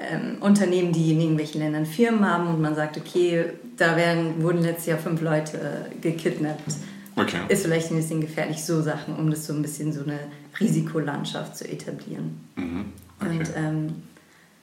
ähm, 0.00 0.38
Unternehmen, 0.40 0.92
die 0.92 1.12
in 1.12 1.20
irgendwelchen 1.20 1.60
Ländern 1.60 1.86
Firmen 1.86 2.28
haben 2.28 2.48
und 2.48 2.60
man 2.60 2.74
sagt, 2.74 2.96
okay, 2.96 3.44
da 3.76 3.96
werden, 3.96 4.42
wurden 4.42 4.62
letztes 4.62 4.86
Jahr 4.86 4.98
fünf 4.98 5.20
Leute 5.20 5.86
gekidnappt. 6.00 6.74
Okay. 7.16 7.40
Ist 7.48 7.64
vielleicht 7.64 7.90
ein 7.90 7.96
bisschen 7.96 8.20
gefährlich, 8.20 8.64
so 8.64 8.80
Sachen, 8.80 9.16
um 9.16 9.30
das 9.30 9.46
so 9.46 9.52
ein 9.52 9.62
bisschen 9.62 9.92
so 9.92 10.02
eine 10.02 10.18
Risikolandschaft 10.58 11.56
zu 11.56 11.68
etablieren. 11.68 12.40
Mhm. 12.56 12.86
Okay. 13.20 13.38
Und 13.38 13.50
ähm, 13.56 14.02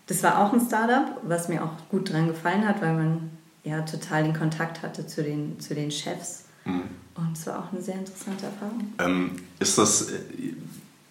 das 0.07 0.23
war 0.23 0.39
auch 0.39 0.53
ein 0.53 0.61
Startup, 0.61 1.19
was 1.23 1.49
mir 1.49 1.63
auch 1.63 1.73
gut 1.89 2.11
dran 2.11 2.27
gefallen 2.27 2.67
hat, 2.67 2.81
weil 2.81 2.95
man 2.95 3.29
ja 3.63 3.81
total 3.81 4.23
den 4.23 4.33
Kontakt 4.33 4.81
hatte 4.81 5.05
zu 5.05 5.21
den, 5.21 5.59
zu 5.59 5.75
den 5.75 5.91
Chefs. 5.91 6.45
Mhm. 6.65 6.83
Und 7.15 7.37
es 7.37 7.45
war 7.45 7.59
auch 7.59 7.71
eine 7.71 7.81
sehr 7.81 7.95
interessante 7.95 8.45
Erfahrung. 8.45 8.93
Ähm, 8.99 9.31
ist 9.59 9.77
das, 9.77 10.07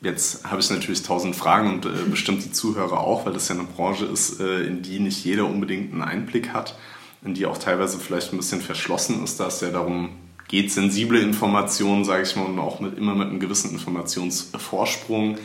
Jetzt 0.03 0.45
habe 0.45 0.61
ich 0.61 0.71
natürlich 0.71 1.03
tausend 1.03 1.35
Fragen 1.35 1.71
und 1.71 1.87
äh, 1.87 1.91
bestimmt 2.11 2.45
die 2.45 2.53
Zuhörer 2.53 3.00
auch, 3.00 3.25
weil 3.25 3.33
das 3.33 3.49
ja 3.49 3.55
eine 3.55 3.65
Branche 3.65 4.05
ist, 4.05 4.41
äh, 4.41 4.62
in 4.62 4.83
die 4.83 5.00
nicht 5.00 5.25
jeder 5.25 5.47
unbedingt 5.47 5.93
einen 5.93 6.03
Einblick 6.03 6.53
hat, 6.53 6.76
in 7.25 7.35
die 7.35 7.47
auch 7.47 7.59
teilweise 7.59 7.99
vielleicht 7.99 8.33
ein 8.33 8.37
bisschen 8.37 8.61
verschlossen 8.61 9.25
ist, 9.25 9.41
da 9.41 9.47
es 9.47 9.61
ja 9.62 9.71
darum 9.71 10.11
geht, 10.49 10.71
sensible 10.71 11.19
Informationen, 11.19 12.05
sage 12.05 12.23
ich 12.23 12.37
mal, 12.37 12.45
und 12.45 12.59
auch 12.59 12.79
mit, 12.81 12.97
immer 12.97 13.15
mit 13.15 13.29
einem 13.29 13.41
gewissen 13.41 13.73
Informationsvorsprung 13.73 15.38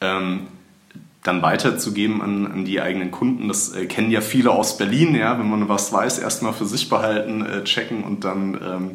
ähm, 0.00 0.48
dann 1.22 1.40
weiterzugeben 1.40 2.20
an, 2.20 2.46
an 2.46 2.64
die 2.64 2.80
eigenen 2.80 3.12
Kunden. 3.12 3.48
Das 3.48 3.72
äh, 3.74 3.86
kennen 3.86 4.10
ja 4.10 4.20
viele 4.20 4.50
aus 4.50 4.76
Berlin, 4.76 5.14
ja, 5.14 5.38
wenn 5.38 5.48
man 5.48 5.68
was 5.68 5.92
weiß, 5.92 6.18
erstmal 6.18 6.52
für 6.52 6.66
sich 6.66 6.88
behalten, 6.88 7.46
äh, 7.46 7.64
checken 7.64 8.02
und 8.02 8.24
dann 8.24 8.58
ähm, 8.62 8.90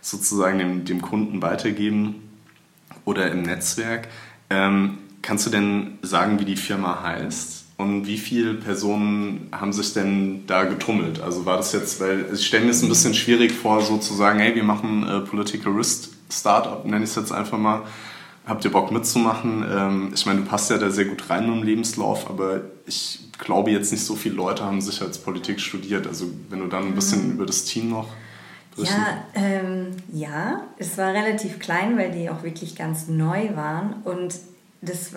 sozusagen 0.00 0.58
dem, 0.58 0.84
dem 0.84 1.02
Kunden 1.02 1.42
weitergeben 1.42 2.30
oder 3.04 3.30
im 3.30 3.42
Netzwerk. 3.42 4.08
Ähm, 4.52 4.98
kannst 5.22 5.46
du 5.46 5.50
denn 5.50 5.98
sagen, 6.02 6.38
wie 6.38 6.44
die 6.44 6.56
Firma 6.56 7.02
heißt? 7.02 7.64
Und 7.78 8.06
wie 8.06 8.18
viele 8.18 8.54
Personen 8.54 9.48
haben 9.50 9.72
sich 9.72 9.94
denn 9.94 10.46
da 10.46 10.64
getummelt? 10.64 11.20
Also 11.20 11.46
war 11.46 11.56
das 11.56 11.72
jetzt, 11.72 12.00
weil 12.00 12.26
ich 12.32 12.46
stelle 12.46 12.64
mir 12.64 12.70
es 12.70 12.82
ein 12.82 12.88
bisschen 12.88 13.14
schwierig 13.14 13.52
vor, 13.52 13.80
so 13.80 13.96
zu 13.96 14.14
sagen, 14.14 14.38
hey, 14.38 14.54
wir 14.54 14.62
machen 14.62 15.08
äh, 15.08 15.20
Political 15.20 15.72
Risk 15.72 16.10
Startup, 16.30 16.84
nenne 16.84 17.04
ich 17.04 17.10
es 17.10 17.16
jetzt 17.16 17.32
einfach 17.32 17.58
mal. 17.58 17.82
Habt 18.46 18.64
ihr 18.64 18.72
Bock 18.72 18.92
mitzumachen? 18.92 19.64
Ähm, 19.68 20.10
ich 20.14 20.26
meine, 20.26 20.40
du 20.40 20.46
passt 20.46 20.70
ja 20.70 20.78
da 20.78 20.90
sehr 20.90 21.06
gut 21.06 21.28
rein 21.30 21.44
im 21.44 21.62
Lebenslauf, 21.62 22.28
aber 22.28 22.60
ich 22.86 23.20
glaube 23.38 23.70
jetzt 23.70 23.90
nicht 23.90 24.04
so 24.04 24.16
viele 24.16 24.34
Leute 24.34 24.64
haben 24.64 24.80
Sicherheitspolitik 24.80 25.60
studiert. 25.60 26.06
Also 26.06 26.26
wenn 26.50 26.60
du 26.60 26.66
dann 26.66 26.84
ein 26.84 26.94
bisschen 26.94 27.26
mhm. 27.26 27.32
über 27.34 27.46
das 27.46 27.64
Team 27.64 27.88
noch 27.88 28.08
ja, 28.76 29.24
ähm, 29.34 29.88
ja, 30.12 30.62
es 30.78 30.96
war 30.98 31.12
relativ 31.12 31.58
klein, 31.58 31.96
weil 31.98 32.10
die 32.10 32.30
auch 32.30 32.42
wirklich 32.42 32.76
ganz 32.76 33.08
neu 33.08 33.54
waren. 33.54 33.96
Und 34.04 34.34
das, 34.80 35.10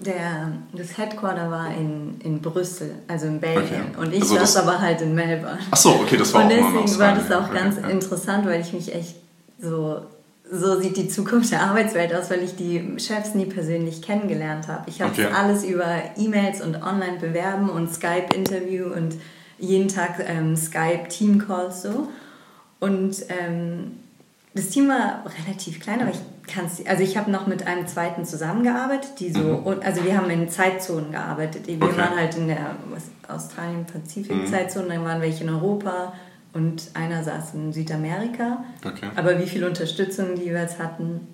der, 0.00 0.52
das 0.72 0.98
Headquarter 0.98 1.50
war 1.50 1.68
in, 1.74 2.20
in 2.22 2.40
Brüssel, 2.40 2.94
also 3.08 3.26
in 3.26 3.40
Belgien. 3.40 3.86
Okay. 3.92 4.00
Und 4.00 4.12
ich 4.12 4.22
also 4.22 4.36
saß 4.36 4.56
aber 4.58 4.80
halt 4.80 5.00
in 5.00 5.14
Melbourne. 5.14 5.58
Ach 5.70 5.76
so, 5.76 5.90
okay, 5.90 6.16
das 6.16 6.32
war 6.34 6.42
Und 6.42 6.50
deswegen 6.50 6.98
war 6.98 7.14
das 7.14 7.30
auch 7.32 7.48
okay, 7.50 7.58
ganz 7.58 7.76
ja. 7.76 7.88
interessant, 7.88 8.46
weil 8.46 8.60
ich 8.60 8.72
mich 8.72 8.94
echt 8.94 9.16
so 9.58 10.02
so 10.50 10.78
sieht 10.78 10.96
die 10.96 11.08
Zukunft 11.08 11.52
der 11.52 11.62
Arbeitswelt 11.62 12.14
aus, 12.14 12.30
weil 12.30 12.42
ich 12.42 12.54
die 12.54 12.96
Chefs 12.98 13.34
nie 13.34 13.46
persönlich 13.46 14.02
kennengelernt 14.02 14.68
habe. 14.68 14.84
Ich 14.88 15.00
habe 15.00 15.12
okay. 15.12 15.26
alles 15.34 15.64
über 15.64 15.86
E-Mails 16.16 16.60
und 16.60 16.82
Online-Bewerben 16.82 17.70
und 17.70 17.92
Skype-Interview 17.92 18.86
und 18.86 19.16
jeden 19.58 19.88
Tag 19.88 20.22
ähm, 20.26 20.54
Skype-Team-Calls 20.54 21.82
so. 21.82 22.08
Und 22.84 23.16
ähm, 23.30 23.92
das 24.52 24.68
Team 24.68 24.88
war 24.88 25.24
relativ 25.46 25.80
klein, 25.80 26.02
aber 26.02 26.10
ich 26.10 26.20
kann 26.46 26.66
es, 26.66 26.84
also 26.86 27.02
ich 27.02 27.16
habe 27.16 27.30
noch 27.30 27.46
mit 27.46 27.66
einem 27.66 27.86
zweiten 27.86 28.26
zusammengearbeitet, 28.26 29.18
die 29.20 29.32
so, 29.32 29.40
mhm. 29.40 29.80
also 29.82 30.04
wir 30.04 30.16
haben 30.16 30.28
in 30.28 30.50
Zeitzonen 30.50 31.10
gearbeitet. 31.10 31.66
Wir 31.66 31.80
okay. 31.80 31.96
waren 31.96 32.14
halt 32.14 32.36
in 32.36 32.48
der 32.48 32.76
Australien-Pazifik-Zeitzone, 33.26 34.84
mhm. 34.84 34.90
dann 34.90 35.04
waren 35.04 35.22
welche 35.22 35.44
in 35.44 35.50
Europa 35.50 36.12
und 36.52 36.90
einer 36.92 37.24
saß 37.24 37.54
in 37.54 37.72
Südamerika. 37.72 38.62
Okay. 38.84 39.08
Aber 39.16 39.38
wie 39.38 39.46
viel 39.46 39.64
Unterstützung 39.64 40.34
die 40.36 40.42
jeweils 40.42 40.78
hatten, 40.78 41.26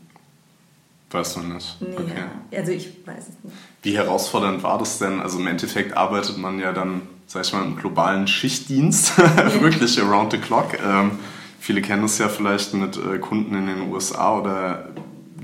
Weißt 1.12 1.34
du 1.34 1.40
nicht? 1.40 1.76
Nee, 1.80 1.96
okay. 1.96 2.12
ja. 2.52 2.58
also 2.58 2.70
ich 2.70 3.04
weiß 3.04 3.18
es 3.18 3.44
nicht. 3.44 3.56
Wie 3.82 3.96
herausfordernd 3.96 4.62
war 4.62 4.78
das 4.78 5.00
denn? 5.00 5.20
Also 5.20 5.40
im 5.40 5.48
Endeffekt 5.48 5.96
arbeitet 5.96 6.38
man 6.38 6.60
ja 6.60 6.72
dann, 6.72 7.02
sag 7.26 7.44
ich 7.44 7.52
mal, 7.52 7.64
im 7.64 7.74
globalen 7.74 8.28
Schichtdienst, 8.28 9.18
wirklich 9.60 10.00
around 10.00 10.30
the 10.30 10.38
clock. 10.38 10.78
Ähm, 10.80 11.18
Viele 11.60 11.82
kennen 11.82 12.04
es 12.04 12.16
ja 12.16 12.28
vielleicht 12.28 12.72
mit 12.72 12.96
äh, 12.96 13.18
Kunden 13.18 13.54
in 13.54 13.66
den 13.66 13.92
USA 13.92 14.38
oder 14.38 14.88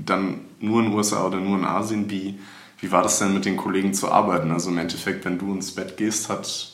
dann 0.03 0.41
nur 0.59 0.79
in 0.79 0.87
den 0.87 0.95
USA 0.95 1.27
oder 1.27 1.39
nur 1.39 1.59
in 1.59 1.63
Asien. 1.63 2.09
Wie, 2.09 2.39
wie 2.79 2.91
war 2.91 3.03
das 3.03 3.19
denn 3.19 3.35
mit 3.35 3.45
den 3.45 3.55
Kollegen 3.55 3.93
zu 3.93 4.11
arbeiten? 4.11 4.49
Also 4.49 4.71
im 4.71 4.79
Endeffekt, 4.79 5.25
wenn 5.25 5.37
du 5.37 5.53
ins 5.53 5.71
Bett 5.71 5.95
gehst, 5.95 6.27
hat 6.29 6.71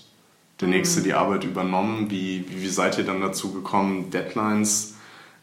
der 0.62 0.70
Nächste 0.70 1.02
mhm. 1.02 1.04
die 1.04 1.14
Arbeit 1.14 1.44
übernommen. 1.44 2.10
Wie, 2.10 2.46
wie, 2.48 2.62
wie 2.62 2.70
seid 2.70 2.98
ihr 2.98 3.04
dann 3.04 3.20
dazu 3.20 3.52
gekommen, 3.52 4.12
Deadlines 4.12 4.96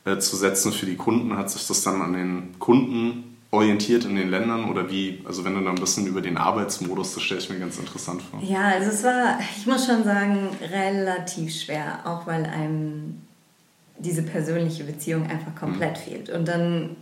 äh, 0.06 0.16
zu 0.16 0.34
setzen 0.34 0.72
für 0.72 0.86
die 0.86 0.96
Kunden? 0.96 1.36
Hat 1.36 1.50
sich 1.50 1.66
das 1.66 1.82
dann 1.82 2.00
an 2.00 2.14
den 2.14 2.58
Kunden 2.58 3.36
orientiert 3.50 4.06
in 4.06 4.16
den 4.16 4.30
Ländern 4.30 4.70
oder 4.70 4.90
wie, 4.90 5.22
also 5.26 5.44
wenn 5.44 5.56
du 5.56 5.60
da 5.60 5.70
ein 5.70 5.80
bisschen 5.80 6.06
über 6.06 6.22
den 6.22 6.38
Arbeitsmodus, 6.38 7.14
das 7.14 7.22
stelle 7.22 7.40
ich 7.40 7.50
mir 7.50 7.58
ganz 7.58 7.78
interessant 7.78 8.22
vor. 8.22 8.40
Ja, 8.42 8.62
also 8.68 8.90
es 8.90 9.04
war, 9.04 9.40
ich 9.58 9.66
muss 9.66 9.84
schon 9.84 10.04
sagen, 10.04 10.48
relativ 10.72 11.52
schwer, 11.54 11.98
auch 12.04 12.26
weil 12.26 12.46
einem 12.46 13.22
diese 14.00 14.22
persönliche 14.22 14.84
Beziehung 14.84 15.24
einfach 15.24 15.54
komplett 15.54 15.98
mhm. 15.98 16.10
fehlt. 16.10 16.30
Und 16.30 16.48
dann 16.48 16.96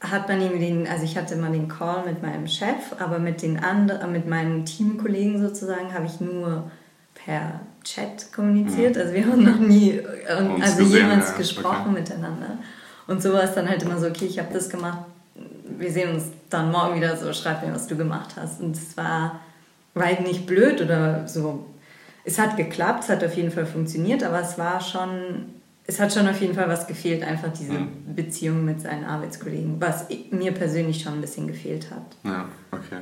hat 0.00 0.28
man 0.28 0.40
irgendwie 0.40 0.66
den, 0.66 0.86
also 0.86 1.04
ich 1.04 1.16
hatte 1.16 1.36
mal 1.36 1.50
den 1.50 1.68
Call 1.68 2.04
mit 2.06 2.22
meinem 2.22 2.46
Chef, 2.46 2.94
aber 2.98 3.18
mit 3.18 3.42
den 3.42 3.58
anderen, 3.58 4.12
mit 4.12 4.28
meinen 4.28 4.64
Teamkollegen 4.64 5.40
sozusagen 5.40 5.92
habe 5.92 6.06
ich 6.06 6.20
nur 6.20 6.70
per 7.14 7.60
Chat 7.82 8.32
kommuniziert. 8.32 8.94
Mhm. 8.96 9.02
Also 9.02 9.14
wir 9.14 9.26
haben 9.26 9.44
noch 9.44 9.58
nie 9.58 9.90
äh, 9.90 10.60
also 10.60 10.82
jemals 10.82 11.30
ja, 11.30 11.36
gesprochen 11.36 11.90
okay. 11.90 12.00
miteinander. 12.00 12.58
Und 13.06 13.22
so 13.22 13.32
war 13.32 13.42
es 13.42 13.54
dann 13.54 13.68
halt 13.68 13.82
immer 13.82 13.98
so, 13.98 14.06
okay, 14.06 14.26
ich 14.26 14.38
habe 14.38 14.52
das 14.52 14.68
gemacht, 14.68 14.98
wir 15.78 15.90
sehen 15.90 16.14
uns 16.14 16.24
dann 16.50 16.70
morgen 16.70 16.96
wieder 16.96 17.16
so, 17.16 17.32
schreib 17.32 17.66
mir, 17.66 17.74
was 17.74 17.86
du 17.86 17.96
gemacht 17.96 18.34
hast. 18.36 18.60
Und 18.60 18.76
es 18.76 18.96
war, 18.96 19.40
war 19.94 20.06
halt 20.06 20.20
nicht 20.20 20.46
blöd 20.46 20.80
oder 20.80 21.26
so. 21.26 21.66
Es 22.24 22.38
hat 22.38 22.56
geklappt, 22.56 23.04
es 23.04 23.08
hat 23.08 23.24
auf 23.24 23.34
jeden 23.34 23.50
Fall 23.50 23.66
funktioniert, 23.66 24.22
aber 24.22 24.40
es 24.40 24.58
war 24.58 24.80
schon 24.80 25.46
es 25.88 25.98
hat 25.98 26.12
schon 26.12 26.28
auf 26.28 26.38
jeden 26.40 26.54
Fall 26.54 26.68
was 26.68 26.86
gefehlt, 26.86 27.24
einfach 27.24 27.50
diese 27.50 27.72
mhm. 27.72 28.14
Beziehung 28.14 28.64
mit 28.64 28.80
seinen 28.80 29.04
Arbeitskollegen, 29.04 29.80
was 29.80 30.04
mir 30.30 30.52
persönlich 30.52 31.02
schon 31.02 31.14
ein 31.14 31.20
bisschen 31.22 31.46
gefehlt 31.46 31.90
hat. 31.90 32.04
Ja, 32.24 32.44
okay. 32.70 32.98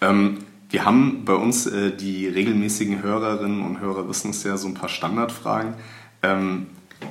Ähm, 0.00 0.38
wir 0.70 0.86
haben 0.86 1.26
bei 1.26 1.34
uns 1.34 1.66
äh, 1.66 1.94
die 1.94 2.26
regelmäßigen 2.26 3.02
Hörerinnen 3.02 3.60
und 3.60 3.80
Hörer 3.80 4.08
wissen 4.08 4.30
es 4.30 4.42
ja 4.44 4.56
so 4.56 4.66
ein 4.66 4.72
paar 4.72 4.88
Standardfragen. 4.88 5.74
Ähm, 6.22 6.68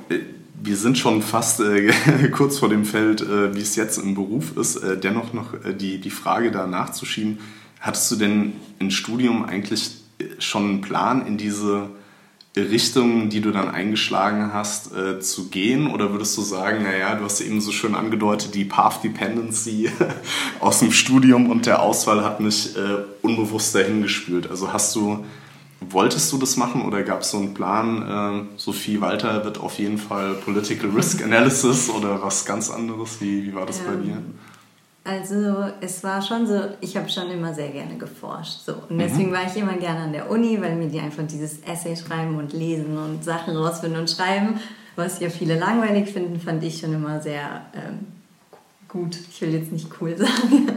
äh, 0.09 0.17
wir 0.63 0.75
sind 0.75 0.97
schon 0.97 1.21
fast 1.21 1.59
äh, 1.59 1.91
kurz 2.31 2.57
vor 2.57 2.69
dem 2.69 2.83
Feld, 2.83 3.21
äh, 3.21 3.53
wie 3.53 3.61
es 3.61 3.75
jetzt 3.75 3.99
im 3.99 4.15
Beruf 4.15 4.57
ist. 4.57 4.77
Äh, 4.77 4.97
dennoch 4.97 5.33
noch 5.33 5.53
äh, 5.53 5.75
die, 5.75 6.01
die 6.01 6.09
Frage 6.09 6.49
da 6.49 6.65
nachzuschieben. 6.65 7.37
Hattest 7.79 8.09
du 8.09 8.15
denn 8.15 8.53
im 8.79 8.89
Studium 8.89 9.45
eigentlich 9.45 10.01
schon 10.39 10.63
einen 10.63 10.81
Plan 10.81 11.27
in 11.27 11.37
diese 11.37 11.89
Richtung, 12.55 13.29
die 13.29 13.39
du 13.39 13.51
dann 13.51 13.69
eingeschlagen 13.69 14.53
hast, 14.53 14.93
äh, 14.93 15.21
zu 15.21 15.47
gehen? 15.49 15.87
Oder 15.87 16.11
würdest 16.11 16.37
du 16.37 16.41
sagen, 16.41 16.83
naja, 16.83 17.15
du 17.15 17.23
hast 17.23 17.39
eben 17.39 17.61
so 17.61 17.71
schön 17.71 17.95
angedeutet, 17.95 18.53
die 18.55 18.65
Path 18.65 19.03
Dependency 19.03 19.89
aus 20.59 20.79
dem 20.79 20.91
Studium 20.91 21.49
und 21.49 21.65
der 21.65 21.81
Auswahl 21.81 22.25
hat 22.25 22.41
mich 22.41 22.75
äh, 22.75 23.03
unbewusst 23.21 23.73
dahin 23.73 24.01
gespült. 24.01 24.49
Also 24.49 24.73
hast 24.73 24.93
du, 24.95 25.23
wolltest 25.79 26.31
du 26.33 26.37
das 26.37 26.57
machen 26.57 26.81
oder 26.81 27.03
gab 27.03 27.21
es 27.21 27.31
so 27.31 27.37
einen 27.37 27.53
Plan, 27.53 28.47
äh, 28.49 28.59
Sophie 28.59 28.99
Walter 28.99 29.45
wird 29.45 29.57
auf 29.57 29.79
jeden 29.79 29.97
Fall 29.97 30.33
Political 30.33 30.89
Risk 30.89 31.23
Analysis 31.23 31.89
oder 31.89 32.21
was 32.21 32.45
ganz 32.45 32.69
anderes? 32.69 33.21
Wie, 33.21 33.45
wie 33.45 33.55
war 33.55 33.65
das 33.65 33.79
ja. 33.79 33.91
bei 33.91 33.95
dir? 33.95 34.17
Also 35.03 35.65
es 35.81 36.03
war 36.03 36.21
schon 36.21 36.45
so, 36.45 36.61
ich 36.79 36.95
habe 36.95 37.09
schon 37.09 37.31
immer 37.31 37.53
sehr 37.55 37.69
gerne 37.69 37.97
geforscht. 37.97 38.59
So. 38.65 38.73
Und 38.87 38.99
deswegen 38.99 39.29
mhm. 39.29 39.33
war 39.33 39.47
ich 39.47 39.57
immer 39.57 39.73
gerne 39.77 40.01
an 40.01 40.13
der 40.13 40.29
Uni, 40.29 40.61
weil 40.61 40.75
mir 40.75 40.89
die 40.89 40.99
einfach 40.99 41.25
dieses 41.25 41.59
Essay 41.63 41.95
schreiben 41.95 42.37
und 42.37 42.53
lesen 42.53 42.97
und 42.97 43.23
Sachen 43.23 43.55
rausfinden 43.55 43.99
und 43.99 44.09
schreiben, 44.09 44.59
was 44.95 45.19
ja 45.19 45.29
viele 45.29 45.57
langweilig 45.57 46.09
finden, 46.11 46.39
fand 46.39 46.63
ich 46.63 46.79
schon 46.79 46.93
immer 46.93 47.19
sehr 47.19 47.65
ähm, 47.73 48.07
gut. 48.87 49.17
Ich 49.31 49.41
will 49.41 49.53
jetzt 49.53 49.71
nicht 49.71 49.87
cool 49.99 50.15
sagen. 50.17 50.67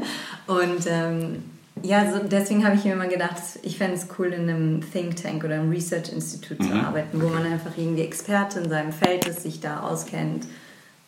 Und 0.47 0.87
ähm, 0.87 1.45
ja, 1.83 2.11
so 2.11 2.21
deswegen 2.27 2.65
habe 2.65 2.77
ich 2.77 2.85
mir 2.85 2.95
immer 2.95 3.09
gedacht, 3.09 3.43
ich 3.63 3.77
fände 3.77 3.97
es 3.97 4.07
cool, 4.19 4.29
in 4.29 4.49
einem 4.49 4.81
Think 4.91 5.17
Tank 5.17 5.45
oder 5.45 5.57
einem 5.57 5.69
Research 5.69 6.11
Institute 6.11 6.63
mhm. 6.63 6.69
zu 6.69 6.75
arbeiten, 6.75 7.21
wo 7.21 7.29
man 7.29 7.45
einfach 7.45 7.77
irgendwie 7.77 8.03
Experte 8.03 8.61
in 8.61 8.71
seinem 8.71 8.93
Feld 8.93 9.27
ist, 9.27 9.43
sich 9.43 9.61
da 9.61 9.81
auskennt, 9.81 10.47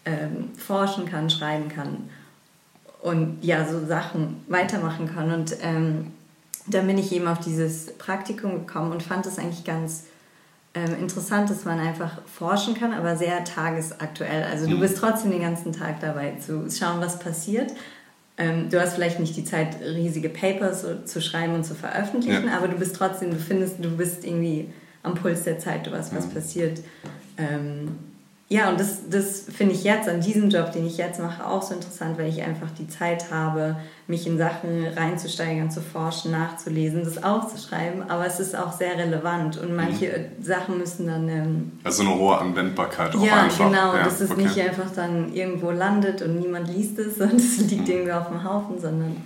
ähm, 0.04 0.50
forschen 0.58 1.06
kann, 1.06 1.30
schreiben 1.30 1.68
kann 1.68 2.10
und 3.06 3.38
ja, 3.40 3.64
so 3.64 3.86
Sachen 3.86 4.42
weitermachen 4.48 5.08
kann. 5.14 5.32
Und 5.32 5.56
ähm, 5.62 6.10
dann 6.66 6.88
bin 6.88 6.98
ich 6.98 7.12
eben 7.12 7.28
auf 7.28 7.38
dieses 7.38 7.96
Praktikum 7.98 8.66
gekommen 8.66 8.90
und 8.90 9.00
fand 9.00 9.24
es 9.26 9.38
eigentlich 9.38 9.62
ganz 9.62 10.06
ähm, 10.74 10.92
interessant, 10.98 11.48
dass 11.48 11.64
man 11.64 11.78
einfach 11.78 12.20
forschen 12.26 12.74
kann, 12.74 12.92
aber 12.92 13.16
sehr 13.16 13.44
tagesaktuell. 13.44 14.42
Also 14.42 14.68
du 14.68 14.74
mhm. 14.74 14.80
bist 14.80 14.98
trotzdem 14.98 15.30
den 15.30 15.40
ganzen 15.40 15.72
Tag 15.72 16.00
dabei 16.00 16.32
zu 16.44 16.68
schauen, 16.68 17.00
was 17.00 17.20
passiert. 17.20 17.72
Ähm, 18.38 18.70
du 18.70 18.80
hast 18.80 18.94
vielleicht 18.94 19.20
nicht 19.20 19.36
die 19.36 19.44
Zeit, 19.44 19.80
riesige 19.80 20.28
Papers 20.28 20.84
zu 21.04 21.22
schreiben 21.22 21.54
und 21.54 21.62
zu 21.62 21.76
veröffentlichen, 21.76 22.46
ja. 22.46 22.56
aber 22.56 22.66
du 22.66 22.76
bist 22.76 22.96
trotzdem, 22.96 23.30
du 23.30 23.36
findest, 23.36 23.76
du 23.84 23.96
bist 23.96 24.24
irgendwie 24.24 24.68
am 25.04 25.14
Puls 25.14 25.44
der 25.44 25.60
Zeit, 25.60 25.86
du 25.86 25.92
weißt, 25.92 26.12
was 26.12 26.26
mhm. 26.26 26.30
passiert. 26.32 26.80
Ähm, 27.38 27.98
ja, 28.48 28.70
und 28.70 28.78
das, 28.78 29.08
das 29.10 29.40
finde 29.40 29.74
ich 29.74 29.82
jetzt 29.82 30.08
an 30.08 30.20
diesem 30.20 30.50
Job, 30.50 30.70
den 30.70 30.86
ich 30.86 30.98
jetzt 30.98 31.18
mache, 31.18 31.44
auch 31.44 31.62
so 31.62 31.74
interessant, 31.74 32.16
weil 32.16 32.28
ich 32.28 32.42
einfach 32.42 32.68
die 32.78 32.86
Zeit 32.86 33.32
habe, 33.32 33.76
mich 34.06 34.24
in 34.24 34.38
Sachen 34.38 34.86
reinzusteigern, 34.86 35.68
zu 35.68 35.80
forschen, 35.80 36.30
nachzulesen, 36.30 37.02
das 37.02 37.24
aufzuschreiben. 37.24 38.08
Aber 38.08 38.24
es 38.24 38.38
ist 38.38 38.56
auch 38.56 38.72
sehr 38.72 38.96
relevant 38.96 39.58
und 39.58 39.74
manche 39.74 40.30
mhm. 40.38 40.44
Sachen 40.44 40.78
müssen 40.78 41.08
dann. 41.08 41.28
Ähm, 41.28 41.72
also 41.82 42.04
eine 42.04 42.14
hohe 42.14 42.38
Anwendbarkeit 42.38 43.16
auch 43.16 43.24
ja, 43.24 43.42
einfach. 43.42 43.68
Genau, 43.68 43.96
ja, 43.96 44.04
dass 44.04 44.20
es 44.20 44.30
okay. 44.30 44.42
nicht 44.44 44.60
einfach 44.60 44.94
dann 44.94 45.32
irgendwo 45.32 45.72
landet 45.72 46.22
und 46.22 46.38
niemand 46.38 46.68
liest 46.68 47.00
es 47.00 47.18
und 47.18 47.34
es 47.40 47.58
liegt 47.58 47.88
mhm. 47.88 47.94
irgendwie 47.94 48.12
auf 48.12 48.28
dem 48.28 48.44
Haufen, 48.44 48.80
sondern. 48.80 49.16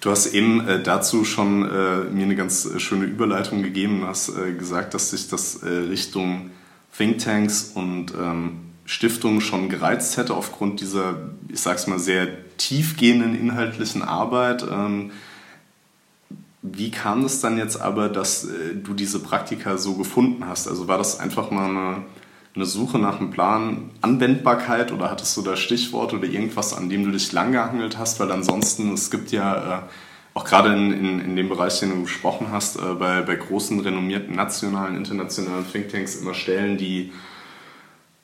Du 0.00 0.10
hast 0.10 0.26
eben 0.34 0.66
äh, 0.66 0.82
dazu 0.82 1.24
schon 1.24 1.62
äh, 1.62 2.10
mir 2.10 2.24
eine 2.24 2.34
ganz 2.34 2.66
äh, 2.66 2.80
schöne 2.80 3.04
Überleitung 3.04 3.62
gegeben. 3.62 4.00
Du 4.00 4.08
hast 4.08 4.28
äh, 4.30 4.54
gesagt, 4.54 4.92
dass 4.92 5.10
sich 5.10 5.28
das 5.28 5.62
äh, 5.62 5.68
Richtung 5.68 6.50
Thinktanks 6.96 7.72
und 7.74 8.12
ähm, 8.14 8.60
Stiftungen 8.84 9.40
schon 9.40 9.68
gereizt 9.68 10.16
hätte 10.16 10.34
aufgrund 10.34 10.80
dieser, 10.80 11.30
ich 11.48 11.60
sag's 11.60 11.86
mal, 11.86 11.98
sehr 11.98 12.28
tiefgehenden 12.56 13.38
inhaltlichen 13.38 14.02
Arbeit. 14.02 14.64
Ähm, 14.70 15.10
wie 16.62 16.90
kam 16.90 17.24
es 17.24 17.40
dann 17.40 17.58
jetzt 17.58 17.80
aber, 17.80 18.08
dass 18.08 18.44
äh, 18.44 18.74
du 18.74 18.94
diese 18.94 19.18
Praktika 19.20 19.76
so 19.76 19.94
gefunden 19.94 20.46
hast? 20.46 20.68
Also 20.68 20.88
war 20.88 20.98
das 20.98 21.20
einfach 21.20 21.50
mal 21.50 21.68
eine, 21.68 22.02
eine 22.54 22.66
Suche 22.66 22.98
nach 22.98 23.20
einem 23.20 23.30
Plan 23.30 23.90
Anwendbarkeit 24.00 24.92
oder 24.92 25.10
hattest 25.10 25.36
du 25.36 25.42
da 25.42 25.56
Stichworte 25.56 26.16
oder 26.16 26.26
irgendwas, 26.26 26.72
an 26.72 26.88
dem 26.88 27.04
du 27.04 27.10
dich 27.10 27.32
lang 27.32 27.52
gehangelt 27.52 27.98
hast? 27.98 28.20
Weil 28.20 28.32
ansonsten, 28.32 28.92
es 28.94 29.10
gibt 29.10 29.32
ja 29.32 29.78
äh, 29.78 29.82
auch 30.36 30.44
gerade 30.44 30.70
in, 30.74 30.92
in, 30.92 31.20
in 31.20 31.34
dem 31.34 31.48
Bereich, 31.48 31.80
den 31.80 31.88
du 31.88 32.02
gesprochen 32.02 32.48
hast, 32.52 32.76
äh, 32.76 32.94
bei, 32.98 33.22
bei 33.22 33.36
großen, 33.36 33.80
renommierten 33.80 34.36
nationalen, 34.36 34.94
internationalen 34.94 35.64
Thinktanks 35.72 36.16
immer 36.16 36.34
Stellen, 36.34 36.76
die 36.76 37.10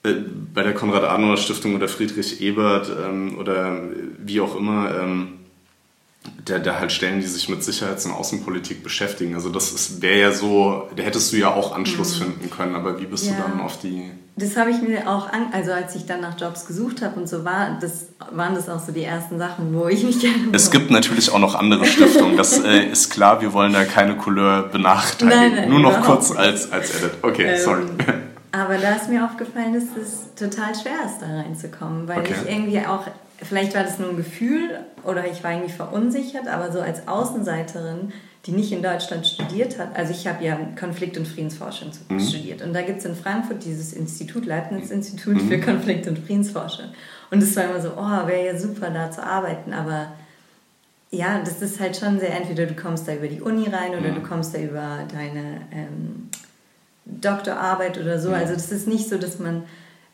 äh, 0.03 0.13
bei 0.53 0.63
der 0.63 0.75
Konrad-Adenauer-Stiftung 0.75 1.75
oder 1.75 1.89
Friedrich 1.89 2.43
Ebert 2.43 2.93
ähm, 3.03 3.39
oder 3.39 3.81
wie 4.19 4.43
auch 4.43 4.57
immer, 4.57 4.95
ähm, 4.95 5.39
da, 6.45 6.59
da 6.59 6.79
halt 6.79 6.93
Stellen, 6.93 7.21
die 7.21 7.27
sich 7.27 7.49
mit 7.49 7.63
Sicherheits- 7.63 8.05
und 8.07 8.13
Außenpolitik 8.13 8.83
beschäftigen. 8.83 9.35
Also 9.35 9.51
das 9.51 10.01
wäre 10.01 10.21
ja 10.21 10.33
so, 10.33 10.89
da 10.97 11.03
hättest 11.03 11.33
du 11.33 11.37
ja 11.37 11.55
auch 11.55 11.75
Anschluss 11.75 12.19
mhm. 12.19 12.25
finden 12.25 12.51
können, 12.51 12.75
aber 12.75 13.01
wie 13.01 13.07
bist 13.07 13.27
ja. 13.27 13.33
du 13.33 13.43
dann 13.43 13.61
auf 13.61 13.79
die 13.79 14.11
das 14.35 14.57
habe 14.57 14.71
ich 14.71 14.81
mir 14.81 15.11
auch 15.11 15.31
an, 15.31 15.49
also 15.53 15.73
als 15.73 15.95
ich 15.95 16.07
dann 16.07 16.23
nach 16.23 16.41
Jobs 16.41 16.67
gesucht 16.67 17.03
habe 17.03 17.21
und 17.21 17.29
so 17.29 17.45
war, 17.45 17.77
das 17.79 18.07
waren 18.31 18.55
das 18.55 18.71
auch 18.71 18.81
so 18.81 18.91
die 18.91 19.03
ersten 19.03 19.39
Sachen, 19.39 19.75
wo 19.75 19.89
ich 19.89 20.05
mich 20.05 20.21
gerne. 20.21 20.49
Es 20.53 20.71
gibt 20.71 20.91
natürlich 20.91 21.31
auch 21.31 21.39
noch 21.39 21.55
andere 21.55 21.85
Stiftungen, 21.85 22.39
das 22.39 22.59
äh, 22.59 22.87
ist 22.87 23.11
klar, 23.11 23.43
wir 23.43 23.53
wollen 23.53 23.75
da 23.75 23.85
keine 23.85 24.17
Couleur 24.17 24.63
benachteiligen. 24.63 25.39
Nein, 25.39 25.55
nein, 25.55 25.69
Nur 25.69 25.81
noch 25.81 26.01
kurz 26.01 26.31
als, 26.31 26.73
als 26.73 26.99
Edit. 26.99 27.19
Okay, 27.21 27.45
ähm, 27.45 27.61
sorry. 27.63 27.83
Aber 28.53 28.77
da 28.77 28.95
ist 28.95 29.09
mir 29.09 29.25
aufgefallen, 29.25 29.75
dass 29.75 29.85
es 29.97 30.35
total 30.35 30.75
schwer 30.75 31.07
ist, 31.07 31.21
da 31.21 31.27
reinzukommen, 31.27 32.07
weil 32.07 32.21
okay. 32.21 32.35
ich 32.35 32.51
irgendwie 32.51 32.81
auch, 32.81 33.07
vielleicht 33.39 33.75
war 33.75 33.83
das 33.83 33.99
nur 33.99 34.11
ein 34.11 34.17
Gefühl 34.17 34.85
oder 35.05 35.27
ich 35.27 35.43
war 35.43 35.53
irgendwie 35.53 35.73
verunsichert, 35.73 36.47
aber 36.49 36.71
so 36.71 36.81
als 36.81 37.09
Außenseiterin 37.09 38.13
die 38.47 38.53
nicht 38.53 38.73
in 38.73 38.83
Deutschland 38.83 39.27
studiert 39.27 39.79
hat. 39.79 39.95
Also 39.97 40.13
ich 40.13 40.27
habe 40.27 40.45
ja 40.45 40.59
Konflikt- 40.79 41.17
und 41.17 41.29
Friedensforschung 41.29 41.91
mhm. 42.09 42.19
studiert. 42.19 42.63
Und 42.63 42.73
da 42.73 42.83
gibt 42.83 42.99
es 42.99 43.05
in 43.05 43.15
Frankfurt 43.15 43.65
dieses 43.65 43.93
Institut, 43.93 44.47
Leibniz-Institut 44.47 45.35
mhm. 45.35 45.49
für 45.49 45.61
Konflikt- 45.61 46.09
und 46.09 46.19
Friedensforschung. 46.19 46.87
Und 47.31 47.43
es 47.43 47.55
war 47.55 47.65
immer 47.65 47.81
so, 47.81 47.93
oh, 47.97 48.27
wäre 48.27 48.47
ja 48.47 48.59
super, 48.59 48.91
da 48.91 49.11
zu 49.11 49.25
arbeiten. 49.25 49.73
Aber 49.73 50.13
ja, 51.11 51.41
das 51.41 51.63
ist 51.63 51.79
halt 51.79 51.97
schon 51.97 52.19
sehr, 52.19 52.35
entweder 52.35 52.67
du 52.67 52.75
kommst 52.75 53.07
da 53.07 53.15
über 53.15 53.29
die 53.29 53.41
Uni 53.41 53.69
rein 53.69 53.93
oder 53.93 54.11
mhm. 54.11 54.17
du 54.17 54.23
kommst 54.23 54.55
da 54.55 54.59
über 54.59 54.99
deine 55.13 55.61
ähm, 55.71 56.29
Doktorarbeit 57.05 57.99
oder 57.99 58.21
so. 58.21 58.31
Also 58.31 58.55
das 58.55 58.71
ist 58.73 58.87
nicht 58.87 59.09
so, 59.09 59.19
dass 59.19 59.39
man 59.39 59.65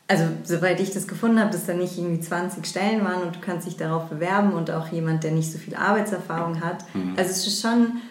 also 0.07 0.23
soweit 0.43 0.79
ich 0.79 0.89
das 0.89 1.07
gefunden 1.07 1.39
habe, 1.39 1.51
dass 1.51 1.67
da 1.67 1.73
nicht 1.75 1.95
irgendwie 1.95 2.19
20 2.19 2.65
Stellen 2.65 3.05
waren 3.05 3.21
und 3.21 3.35
du 3.35 3.39
kannst 3.41 3.67
dich 3.67 3.77
darauf 3.77 4.09
bewerben 4.09 4.53
und 4.53 4.71
auch 4.71 4.87
jemand, 4.87 5.23
der 5.23 5.31
nicht 5.31 5.51
so 5.51 5.59
viel 5.59 5.75
Arbeitserfahrung 5.75 6.61
hat. 6.61 6.83
Mhm. 6.95 7.13
Also 7.15 7.29
es 7.29 7.45
ist 7.45 7.61
schon 7.61 8.01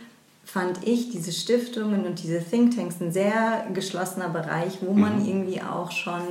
fand 0.44 0.86
ich 0.86 1.10
diese 1.10 1.30
Stiftungen 1.30 2.06
und 2.06 2.22
diese 2.22 2.42
Thinktanks 2.42 3.00
ein 3.02 3.12
sehr 3.12 3.66
geschlossener 3.74 4.30
Bereich, 4.30 4.78
wo 4.80 4.94
man 4.94 5.20
mhm. 5.20 5.28
irgendwie 5.28 5.60
auch 5.60 5.90
schon 5.90 6.22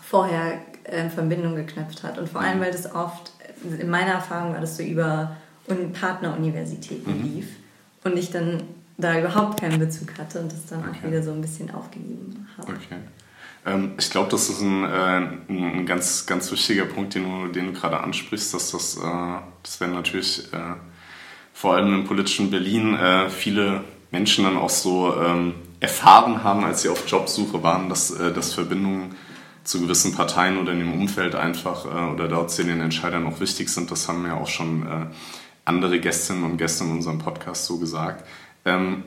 vorher 0.00 0.60
äh, 0.84 1.08
Verbindung 1.08 1.56
geknüpft 1.56 2.04
hat. 2.04 2.16
Und 2.16 2.28
vor 2.28 2.42
allem, 2.42 2.58
mhm. 2.58 2.62
weil 2.62 2.70
das 2.70 2.94
oft, 2.94 3.32
in 3.80 3.90
meiner 3.90 4.12
Erfahrung 4.12 4.52
war 4.52 4.60
das 4.60 4.76
so 4.76 4.84
über 4.84 5.36
Partneruniversitäten 5.94 7.18
mhm. 7.18 7.24
lief 7.24 7.48
und 8.04 8.16
ich 8.16 8.30
dann 8.30 8.62
da 8.96 9.18
überhaupt 9.18 9.60
keinen 9.60 9.78
Bezug 9.78 10.16
hatte 10.18 10.40
und 10.40 10.52
das 10.52 10.66
dann 10.66 10.80
okay. 10.80 10.90
auch 10.90 11.06
wieder 11.08 11.22
so 11.22 11.32
ein 11.32 11.40
bisschen 11.40 11.70
aufgegeben 11.72 12.46
habe. 12.56 12.72
Okay. 12.72 12.98
Ähm, 13.66 13.92
ich 13.98 14.10
glaube, 14.10 14.30
das 14.30 14.48
ist 14.48 14.60
ein, 14.60 14.84
äh, 14.84 15.28
ein 15.48 15.86
ganz, 15.86 16.26
ganz 16.26 16.50
wichtiger 16.52 16.84
Punkt, 16.84 17.14
den 17.14 17.24
du, 17.24 17.52
den 17.52 17.66
du 17.66 17.72
gerade 17.72 18.00
ansprichst, 18.00 18.54
dass 18.54 18.70
das, 18.70 18.96
äh, 18.96 19.00
das 19.62 19.80
wäre 19.80 19.90
natürlich 19.90 20.52
äh, 20.52 20.76
vor 21.52 21.74
allem 21.74 21.94
im 21.94 22.04
politischen 22.04 22.50
Berlin 22.50 22.94
äh, 22.94 23.30
viele 23.30 23.82
Menschen 24.10 24.44
dann 24.44 24.56
auch 24.56 24.70
so 24.70 25.14
ähm, 25.20 25.54
erfahren 25.80 26.44
haben, 26.44 26.64
als 26.64 26.82
sie 26.82 26.88
auf 26.88 27.08
Jobsuche 27.08 27.62
waren, 27.62 27.88
dass, 27.88 28.10
äh, 28.10 28.32
dass 28.32 28.54
Verbindungen 28.54 29.14
zu 29.64 29.80
gewissen 29.80 30.14
Parteien 30.14 30.58
oder 30.58 30.72
in 30.72 30.80
dem 30.80 30.92
Umfeld 30.92 31.34
einfach 31.34 31.86
äh, 31.86 32.12
oder 32.12 32.28
dort 32.28 32.50
zu 32.50 32.64
den 32.64 32.80
Entscheidern 32.80 33.26
auch 33.26 33.40
wichtig 33.40 33.70
sind. 33.70 33.90
Das 33.90 34.08
haben 34.08 34.24
ja 34.26 34.34
auch 34.34 34.48
schon 34.48 34.86
andere 35.64 35.98
Gästinnen 35.98 36.44
und 36.44 36.58
Gäste 36.58 36.84
in 36.84 36.90
unserem 36.90 37.18
Podcast 37.18 37.64
so 37.64 37.78
gesagt. 37.78 38.26
Ähm, 38.64 39.04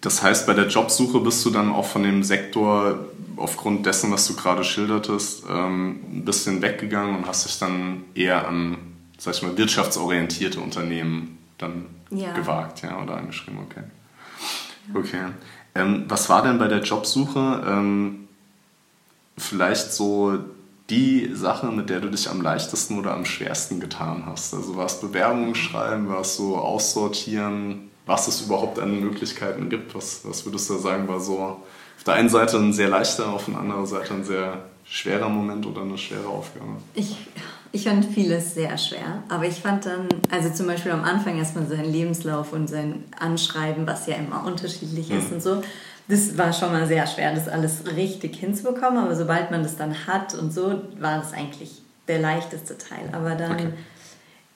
das 0.00 0.22
heißt, 0.22 0.46
bei 0.46 0.54
der 0.54 0.68
Jobsuche 0.68 1.20
bist 1.20 1.44
du 1.44 1.50
dann 1.50 1.72
auch 1.72 1.86
von 1.86 2.02
dem 2.02 2.22
Sektor 2.22 2.98
aufgrund 3.36 3.86
dessen, 3.86 4.12
was 4.12 4.26
du 4.26 4.36
gerade 4.36 4.62
schildertest, 4.62 5.44
ähm, 5.48 6.00
ein 6.12 6.24
bisschen 6.24 6.60
weggegangen 6.62 7.16
und 7.16 7.26
hast 7.26 7.46
dich 7.46 7.58
dann 7.58 8.04
eher 8.14 8.46
an 8.46 8.76
sag 9.18 9.34
ich 9.34 9.42
mal, 9.42 9.56
wirtschaftsorientierte 9.56 10.60
Unternehmen 10.60 11.38
dann 11.58 11.86
ja. 12.10 12.32
gewagt, 12.34 12.82
ja, 12.82 13.00
oder 13.02 13.16
angeschrieben, 13.16 13.60
okay. 13.60 13.84
Okay. 14.92 15.24
Ähm, 15.74 16.04
was 16.08 16.28
war 16.28 16.42
denn 16.42 16.58
bei 16.58 16.68
der 16.68 16.82
Jobsuche 16.82 17.64
ähm, 17.66 18.28
vielleicht 19.38 19.92
so 19.92 20.38
die 20.90 21.30
Sache, 21.32 21.68
mit 21.68 21.88
der 21.88 22.00
du 22.00 22.10
dich 22.10 22.28
am 22.28 22.42
leichtesten 22.42 22.98
oder 22.98 23.14
am 23.14 23.24
schwersten 23.24 23.80
getan 23.80 24.24
hast? 24.26 24.52
Also 24.52 24.76
war 24.76 24.86
es 24.86 25.00
Bewerbungen 25.00 25.54
schreiben, 25.54 26.08
war 26.08 26.20
es 26.20 26.36
so 26.36 26.58
aussortieren? 26.58 27.90
Was 28.06 28.28
es 28.28 28.42
überhaupt 28.42 28.78
an 28.78 29.00
Möglichkeiten 29.00 29.68
gibt. 29.68 29.94
Was, 29.94 30.20
was 30.24 30.44
würdest 30.44 30.68
du 30.70 30.78
sagen, 30.78 31.08
war 31.08 31.20
so 31.20 31.38
auf 31.38 32.04
der 32.04 32.14
einen 32.14 32.28
Seite 32.28 32.58
ein 32.58 32.72
sehr 32.72 32.88
leichter, 32.88 33.32
auf 33.32 33.46
der 33.46 33.58
anderen 33.58 33.86
Seite 33.86 34.14
ein 34.14 34.24
sehr 34.24 34.64
schwerer 34.84 35.28
Moment 35.28 35.66
oder 35.66 35.82
eine 35.82 35.96
schwere 35.96 36.26
Aufgabe? 36.26 36.76
Ich, 36.94 37.16
ich 37.72 37.84
fand 37.84 38.04
vieles 38.04 38.54
sehr 38.54 38.76
schwer, 38.76 39.22
aber 39.28 39.46
ich 39.46 39.56
fand 39.56 39.86
dann, 39.86 40.08
also 40.30 40.50
zum 40.50 40.66
Beispiel 40.66 40.92
am 40.92 41.04
Anfang 41.04 41.38
erstmal 41.38 41.66
seinen 41.66 41.90
Lebenslauf 41.90 42.52
und 42.52 42.68
sein 42.68 43.04
Anschreiben, 43.18 43.86
was 43.86 44.06
ja 44.06 44.16
immer 44.16 44.44
unterschiedlich 44.44 45.10
ist 45.10 45.28
mhm. 45.28 45.36
und 45.36 45.42
so. 45.42 45.62
Das 46.06 46.36
war 46.36 46.52
schon 46.52 46.70
mal 46.70 46.86
sehr 46.86 47.06
schwer, 47.06 47.34
das 47.34 47.48
alles 47.48 47.84
richtig 47.96 48.36
hinzubekommen, 48.36 48.98
aber 48.98 49.16
sobald 49.16 49.50
man 49.50 49.62
das 49.62 49.78
dann 49.78 50.06
hat 50.06 50.34
und 50.34 50.52
so, 50.52 50.82
war 51.00 51.18
das 51.18 51.32
eigentlich 51.32 51.80
der 52.08 52.18
leichteste 52.18 52.76
Teil. 52.76 53.08
Aber 53.12 53.34
dann 53.34 53.52
okay 53.52 53.72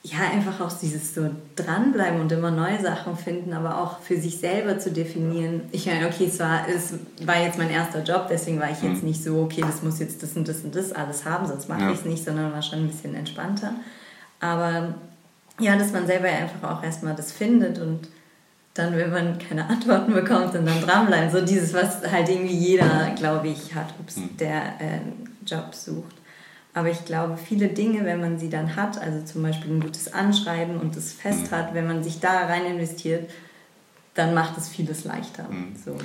ja, 0.02 0.18
einfach 0.32 0.61
auch 0.61 0.72
dieses 0.72 1.14
so 1.14 1.28
dranbleiben 1.56 2.20
und 2.20 2.30
immer 2.30 2.50
neue 2.50 2.80
Sachen 2.80 3.16
finden, 3.16 3.52
aber 3.52 3.82
auch 3.82 3.98
für 3.98 4.16
sich 4.16 4.38
selber 4.38 4.78
zu 4.78 4.92
definieren. 4.92 5.62
Ich 5.72 5.87
meine, 5.87 6.06
okay, 6.06 6.26
es 6.26 6.38
war, 6.38 6.68
es 6.68 6.94
war 7.26 7.42
jetzt 7.42 7.58
mein 7.58 7.70
erster 7.70 8.02
Job, 8.02 8.28
deswegen 8.30 8.61
war 8.61 8.70
ich 8.70 8.80
jetzt 8.82 9.02
mhm. 9.02 9.08
nicht 9.08 9.22
so, 9.22 9.42
okay, 9.42 9.61
das 9.61 9.82
muss 9.82 9.98
jetzt 9.98 10.22
das 10.22 10.37
und 10.37 10.46
das 10.46 10.61
und 10.61 10.74
das 10.74 10.92
alles 10.92 11.24
haben, 11.24 11.46
sonst 11.46 11.68
mache 11.68 11.82
ja. 11.82 11.90
ich 11.90 11.98
es 11.98 12.04
nicht, 12.04 12.24
sondern 12.24 12.52
war 12.52 12.62
schon 12.62 12.80
ein 12.80 12.88
bisschen 12.88 13.14
entspannter. 13.14 13.72
Aber 14.40 14.94
ja, 15.58 15.76
dass 15.76 15.92
man 15.92 16.06
selber 16.06 16.28
einfach 16.28 16.78
auch 16.78 16.82
erstmal 16.84 17.16
das 17.16 17.32
findet 17.32 17.80
und 17.80 18.08
dann, 18.74 18.96
wenn 18.96 19.11
man 19.11 19.38
keine 19.38 19.68
Antworten 19.68 20.14
bekommt 20.14 20.54
und 20.54 20.64
dann 20.64 20.80
dranbleiben. 20.80 21.30
So 21.30 21.40
dieses, 21.40 21.74
was 21.74 22.08
halt 22.08 22.28
irgendwie 22.28 22.54
jeder, 22.54 23.11
glaube 23.16 23.48
ich, 23.48 23.74
hat, 23.74 23.92
mhm. 24.16 24.37
der 24.37 24.80
äh, 24.80 25.00
Job 25.44 25.74
sucht. 25.74 26.14
Aber 26.74 26.90
ich 26.90 27.04
glaube, 27.04 27.37
viele 27.37 27.68
Dinge, 27.68 28.04
wenn 28.04 28.20
man 28.20 28.38
sie 28.38 28.50
dann 28.50 28.76
hat, 28.76 29.00
also 29.00 29.24
zum 29.24 29.42
Beispiel 29.42 29.72
ein 29.72 29.81
gutes 29.81 30.12
Anschreiben 30.12 30.78
und 30.78 30.96
das 30.96 31.12
fest 31.12 31.50
mhm. 31.50 31.57
hat, 31.57 31.74
wenn 31.74 31.87
man 31.87 32.04
sich 32.04 32.20
da 32.20 32.46
rein 32.46 32.66
investiert, 32.66 33.31
dann 34.14 34.35
macht 34.35 34.59
es 34.59 34.68
vieles 34.68 35.04
leichter. 35.04 35.44
Mhm. 35.48 35.74
So. 35.85 35.96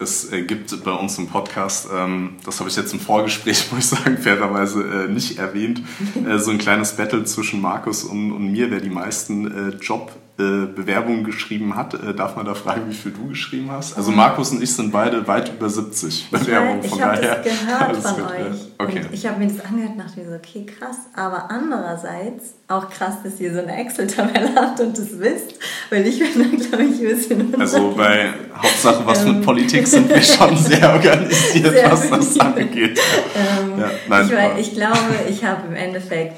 Es 0.00 0.32
äh, 0.32 0.42
gibt 0.42 0.84
bei 0.84 0.92
uns 0.92 1.18
im 1.18 1.26
Podcast, 1.26 1.88
ähm, 1.92 2.36
das 2.44 2.60
habe 2.60 2.70
ich 2.70 2.76
jetzt 2.76 2.92
im 2.92 3.00
Vorgespräch, 3.00 3.66
muss 3.72 3.92
ich 3.92 3.98
sagen, 3.98 4.18
fairerweise 4.18 4.82
äh, 4.82 5.08
nicht 5.08 5.38
erwähnt, 5.38 5.82
äh, 6.28 6.38
so 6.38 6.50
ein 6.50 6.58
kleines 6.58 6.96
Battle 6.96 7.24
zwischen 7.24 7.60
Markus 7.60 8.04
und, 8.04 8.32
und 8.32 8.52
mir, 8.52 8.70
wer 8.70 8.80
die 8.80 8.90
meisten 8.90 9.78
Job- 9.80 10.12
äh, 10.38 10.66
Bewerbungen 10.66 11.24
geschrieben 11.24 11.74
hat. 11.74 11.94
Äh, 11.94 12.14
darf 12.14 12.36
man 12.36 12.46
da 12.46 12.54
fragen, 12.54 12.82
wie 12.88 12.94
viel 12.94 13.10
du 13.10 13.26
geschrieben 13.26 13.72
hast? 13.72 13.96
Also 13.96 14.12
Markus 14.12 14.52
und 14.52 14.62
ich 14.62 14.72
sind 14.72 14.92
beide 14.92 15.26
weit 15.26 15.48
über 15.48 15.68
70 15.68 16.30
Bewerbungen. 16.30 16.84
Ich, 16.84 16.92
ich 16.92 17.02
habe 17.02 17.20
das 17.20 17.42
gehört 17.42 17.96
von 17.96 18.22
euch. 18.22 18.68
Okay. 18.78 19.00
Ich 19.10 19.26
habe 19.26 19.40
mir 19.40 19.48
das 19.48 19.64
angehört 19.66 19.92
und 19.94 19.98
dachte 19.98 20.20
mir 20.20 20.28
so, 20.28 20.36
okay, 20.36 20.64
krass. 20.64 20.96
Aber 21.14 21.50
andererseits 21.50 22.54
auch 22.68 22.88
krass, 22.88 23.16
dass 23.24 23.40
ihr 23.40 23.52
so 23.52 23.58
eine 23.58 23.76
Excel-Tabelle 23.78 24.54
habt 24.56 24.78
und 24.78 24.96
das 24.96 25.18
wisst, 25.18 25.58
weil 25.90 26.06
ich 26.06 26.20
bin 26.20 26.28
da, 26.38 26.56
glaube 26.68 26.84
ich, 26.84 27.00
ein 27.00 27.16
bisschen 27.16 27.60
Also 27.60 27.94
bei 27.96 28.32
Hauptsache 28.56 29.04
was 29.06 29.24
mit 29.24 29.36
ähm. 29.36 29.42
Politik 29.42 29.88
sind 29.88 30.08
wir 30.08 30.22
schon 30.22 30.56
sehr 30.56 30.92
organisiert, 30.92 31.72
sehr 31.72 31.90
was 31.90 32.10
das 32.10 32.38
angeht. 32.38 33.00
Ähm, 33.34 33.80
ja, 33.80 33.90
nein, 34.08 34.30
ich, 34.56 34.68
ich 34.68 34.74
glaube, 34.74 34.98
ich 35.28 35.44
habe 35.44 35.66
im 35.66 35.74
Endeffekt 35.74 36.36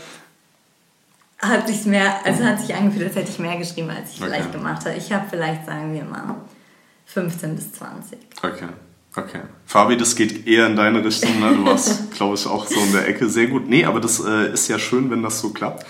hat 1.41 1.67
sich 1.67 1.85
mehr, 1.87 2.25
also 2.25 2.45
hat 2.45 2.61
sich 2.61 2.75
angefühlt, 2.75 3.07
als 3.07 3.17
hätte 3.17 3.31
ich 3.31 3.39
mehr 3.39 3.57
geschrieben, 3.57 3.91
als 3.91 4.13
ich 4.13 4.21
okay. 4.21 4.31
vielleicht 4.31 4.53
gemacht 4.53 4.85
habe. 4.85 4.97
Ich 4.97 5.13
habe 5.13 5.27
vielleicht, 5.29 5.67
sagen 5.67 5.95
wir 5.95 6.05
mal, 6.05 6.37
15 7.07 7.57
bis 7.57 7.73
20. 7.73 8.19
Okay. 8.43 8.69
Okay. 9.17 9.41
Fabi, 9.67 9.97
das 9.97 10.15
geht 10.15 10.47
eher 10.47 10.67
in 10.67 10.77
deine 10.77 11.05
Richtung. 11.05 11.41
Ne? 11.41 11.57
Du 11.57 11.65
warst, 11.65 12.13
glaube 12.15 12.37
ich, 12.37 12.47
auch 12.47 12.67
so 12.67 12.79
in 12.79 12.93
der 12.93 13.09
Ecke. 13.09 13.29
Sehr 13.29 13.49
gut. 13.49 13.69
Nee, 13.69 13.85
aber 13.85 14.01
das 14.01 14.25
äh, 14.25 14.53
ist 14.53 14.69
ja 14.69 14.79
schön, 14.79 15.11
wenn 15.11 15.23
das 15.23 15.41
so 15.41 15.51
klappt. 15.51 15.85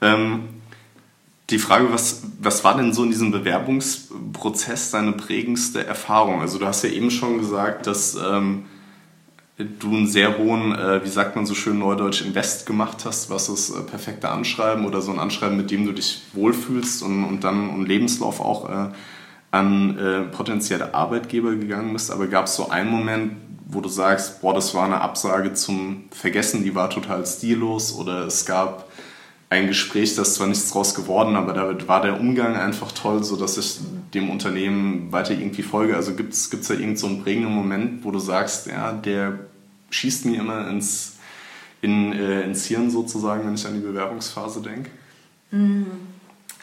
Ähm, 0.00 0.48
die 1.50 1.58
Frage, 1.58 1.92
was, 1.92 2.22
was 2.40 2.64
war 2.64 2.76
denn 2.76 2.92
so 2.92 3.04
in 3.04 3.10
diesem 3.10 3.30
Bewerbungsprozess 3.30 4.90
deine 4.90 5.12
prägendste 5.12 5.86
Erfahrung? 5.86 6.40
Also 6.40 6.58
du 6.58 6.66
hast 6.66 6.82
ja 6.82 6.90
eben 6.90 7.10
schon 7.10 7.38
gesagt, 7.38 7.86
dass 7.86 8.16
ähm, 8.16 8.64
du 9.56 9.88
einen 9.88 10.06
sehr 10.06 10.38
hohen, 10.38 10.74
äh, 10.74 11.04
wie 11.04 11.08
sagt 11.08 11.36
man 11.36 11.46
so 11.46 11.54
schön 11.54 11.78
neudeutsch, 11.78 12.22
Invest 12.22 12.66
gemacht 12.66 13.04
hast, 13.04 13.30
was 13.30 13.46
das 13.46 13.70
äh, 13.70 13.82
perfekte 13.82 14.28
Anschreiben 14.28 14.84
oder 14.84 15.00
so 15.00 15.12
ein 15.12 15.18
Anschreiben, 15.18 15.56
mit 15.56 15.70
dem 15.70 15.86
du 15.86 15.92
dich 15.92 16.22
wohlfühlst 16.32 17.02
und, 17.02 17.24
und 17.24 17.44
dann 17.44 17.70
einen 17.70 17.86
Lebenslauf 17.86 18.40
auch 18.40 18.68
äh, 18.68 18.88
an 19.52 19.98
äh, 19.98 20.20
potenzielle 20.22 20.94
Arbeitgeber 20.94 21.54
gegangen 21.54 21.92
bist. 21.92 22.10
Aber 22.10 22.26
gab 22.26 22.46
es 22.46 22.56
so 22.56 22.70
einen 22.70 22.90
Moment, 22.90 23.36
wo 23.66 23.80
du 23.80 23.88
sagst, 23.88 24.40
boah, 24.40 24.54
das 24.54 24.74
war 24.74 24.84
eine 24.84 25.00
Absage 25.00 25.54
zum 25.54 26.04
Vergessen, 26.10 26.64
die 26.64 26.74
war 26.74 26.90
total 26.90 27.24
stillos 27.24 27.96
oder 27.96 28.26
es 28.26 28.44
gab 28.46 28.88
ein 29.54 29.68
Gespräch, 29.68 30.14
das 30.16 30.34
zwar 30.34 30.46
nichts 30.46 30.70
draus 30.70 30.94
geworden, 30.94 31.36
aber 31.36 31.52
da 31.52 31.88
war 31.88 32.02
der 32.02 32.18
Umgang 32.18 32.56
einfach 32.56 32.92
toll, 32.92 33.22
sodass 33.22 33.56
ich 33.56 33.80
dem 34.12 34.30
Unternehmen 34.30 35.12
weiter 35.12 35.32
irgendwie 35.32 35.62
folge. 35.62 35.96
Also 35.96 36.14
gibt 36.14 36.32
es 36.32 36.50
da 36.50 36.74
irgendeinen 36.74 36.96
so 36.96 37.06
einen 37.06 37.22
prägenden 37.22 37.52
Moment, 37.52 38.04
wo 38.04 38.10
du 38.10 38.18
sagst, 38.18 38.66
ja, 38.66 38.92
der 38.92 39.38
schießt 39.90 40.26
mir 40.26 40.40
immer 40.40 40.68
ins, 40.68 41.16
in, 41.82 42.12
äh, 42.12 42.42
ins 42.42 42.66
Hirn 42.66 42.90
sozusagen, 42.90 43.46
wenn 43.46 43.54
ich 43.54 43.66
an 43.66 43.74
die 43.74 43.86
Bewerbungsphase 43.86 44.60
denke? 44.60 44.90
Hm. 45.50 45.86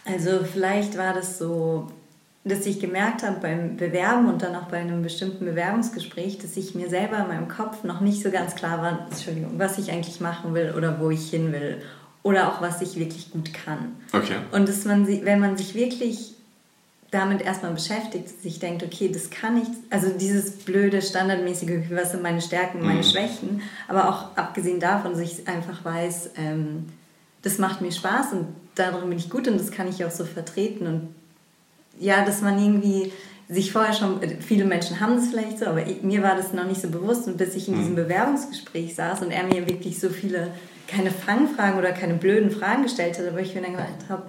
Also 0.05 0.39
vielleicht 0.51 0.97
war 0.97 1.13
das 1.13 1.37
so, 1.37 1.91
dass 2.43 2.65
ich 2.65 2.79
gemerkt 2.79 3.23
habe 3.23 3.39
beim 3.39 3.77
Bewerben 3.77 4.27
und 4.27 4.41
dann 4.41 4.55
auch 4.55 4.67
bei 4.67 4.77
einem 4.77 5.03
bestimmten 5.03 5.45
Bewerbungsgespräch, 5.45 6.39
dass 6.39 6.57
ich 6.57 6.73
mir 6.73 6.89
selber 6.89 7.19
in 7.19 7.27
meinem 7.27 7.47
Kopf 7.47 7.83
noch 7.83 8.01
nicht 8.01 8.23
so 8.23 8.31
ganz 8.31 8.55
klar 8.55 8.81
war, 8.81 9.07
was 9.57 9.77
ich 9.77 9.91
eigentlich 9.91 10.19
machen 10.19 10.55
will 10.55 10.73
oder 10.75 10.99
wo 10.99 11.11
ich 11.11 11.29
hin 11.29 11.53
will 11.53 11.81
oder 12.23 12.49
auch 12.49 12.61
was 12.61 12.81
ich 12.81 12.97
wirklich 12.97 13.31
gut 13.31 13.53
kann. 13.53 13.95
Okay. 14.13 14.35
Und 14.51 14.69
dass 14.69 14.85
man, 14.85 15.07
wenn 15.07 15.39
man 15.39 15.57
sich 15.57 15.73
wirklich 15.73 16.35
damit 17.11 17.41
erstmal 17.41 17.73
beschäftigt, 17.73 18.29
sich 18.41 18.59
denkt, 18.59 18.83
okay, 18.83 19.09
das 19.11 19.29
kann 19.29 19.61
ich, 19.61 19.67
also 19.89 20.09
dieses 20.09 20.51
blöde, 20.51 21.01
standardmäßige, 21.01 21.89
was 21.89 22.11
sind 22.11 22.23
meine 22.23 22.41
Stärken, 22.41 22.81
meine 22.81 22.99
mhm. 22.99 23.03
Schwächen, 23.03 23.61
aber 23.89 24.07
auch 24.07 24.37
abgesehen 24.37 24.79
davon, 24.79 25.15
sich 25.15 25.47
einfach 25.47 25.83
weiß, 25.83 26.31
ähm, 26.37 26.85
das 27.41 27.57
macht 27.57 27.81
mir 27.81 27.91
Spaß 27.91 28.33
und 28.33 28.47
darin 28.75 29.09
bin 29.09 29.17
ich 29.17 29.29
gut 29.29 29.47
und 29.47 29.59
das 29.59 29.71
kann 29.71 29.89
ich 29.89 30.05
auch 30.05 30.11
so 30.11 30.23
vertreten 30.23 30.87
und 30.87 31.15
ja, 31.99 32.23
dass 32.23 32.41
man 32.41 32.57
irgendwie 32.57 33.11
sich 33.49 33.73
vorher 33.73 33.93
schon, 33.93 34.21
viele 34.39 34.63
Menschen 34.63 35.01
haben 35.01 35.17
das 35.17 35.27
vielleicht 35.27 35.59
so, 35.59 35.65
aber 35.65 35.85
ich, 35.85 36.03
mir 36.03 36.23
war 36.23 36.37
das 36.37 36.53
noch 36.53 36.65
nicht 36.65 36.79
so 36.79 36.87
bewusst 36.87 37.27
und 37.27 37.37
bis 37.37 37.55
ich 37.55 37.67
in 37.67 37.75
mhm. 37.75 37.79
diesem 37.79 37.95
Bewerbungsgespräch 37.95 38.95
saß 38.95 39.21
und 39.23 39.31
er 39.31 39.43
mir 39.43 39.67
wirklich 39.67 39.99
so 39.99 40.07
viele 40.07 40.51
keine 40.87 41.11
Fangfragen 41.11 41.79
oder 41.79 41.91
keine 41.91 42.15
blöden 42.15 42.51
Fragen 42.51 42.83
gestellt 42.83 43.17
hat, 43.17 43.27
aber 43.27 43.39
ich 43.39 43.55
mir 43.55 43.61
dann 43.61 43.71
gedacht 43.71 44.09
habe, 44.09 44.23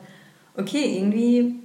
okay, 0.57 0.97
irgendwie 0.97 1.57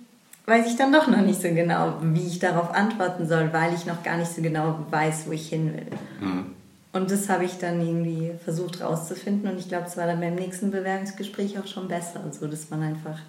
weiß 0.46 0.68
ich 0.68 0.78
dann 0.78 0.94
doch 0.94 1.08
noch 1.08 1.22
nicht 1.22 1.42
so 1.42 1.50
genau, 1.50 1.98
wie 2.02 2.26
ich 2.26 2.40
darauf 2.40 2.74
antworten 2.74 3.28
soll, 3.28 3.52
weil 3.52 3.74
ich 3.74 3.86
noch 3.86 4.04
gar 4.04 4.18
nicht 4.18 4.32
so 4.32 4.42
genau 4.42 4.80
weiß, 4.90 5.24
wo 5.28 5.32
ich 5.32 5.50
hin 5.50 5.74
will. 5.74 6.28
Mhm. 6.28 6.46
Und 6.94 7.12
das 7.12 7.30
habe 7.30 7.46
ich 7.46 7.58
dann 7.60 7.82
irgendwie 7.82 8.32
versucht 8.44 8.82
rauszufinden 8.82 9.52
und 9.52 9.60
ich 9.60 9.68
glaube, 9.68 9.86
es 9.88 9.98
war 9.98 10.08
dann 10.08 10.20
beim 10.20 10.36
nächsten 10.36 10.72
Bewerbungsgespräch 10.72 11.60
auch 11.60 11.68
schon 11.68 11.88
besser, 11.88 12.22
so 12.32 12.48
dass 12.48 12.70
man 12.70 12.82
einfach 12.82 13.20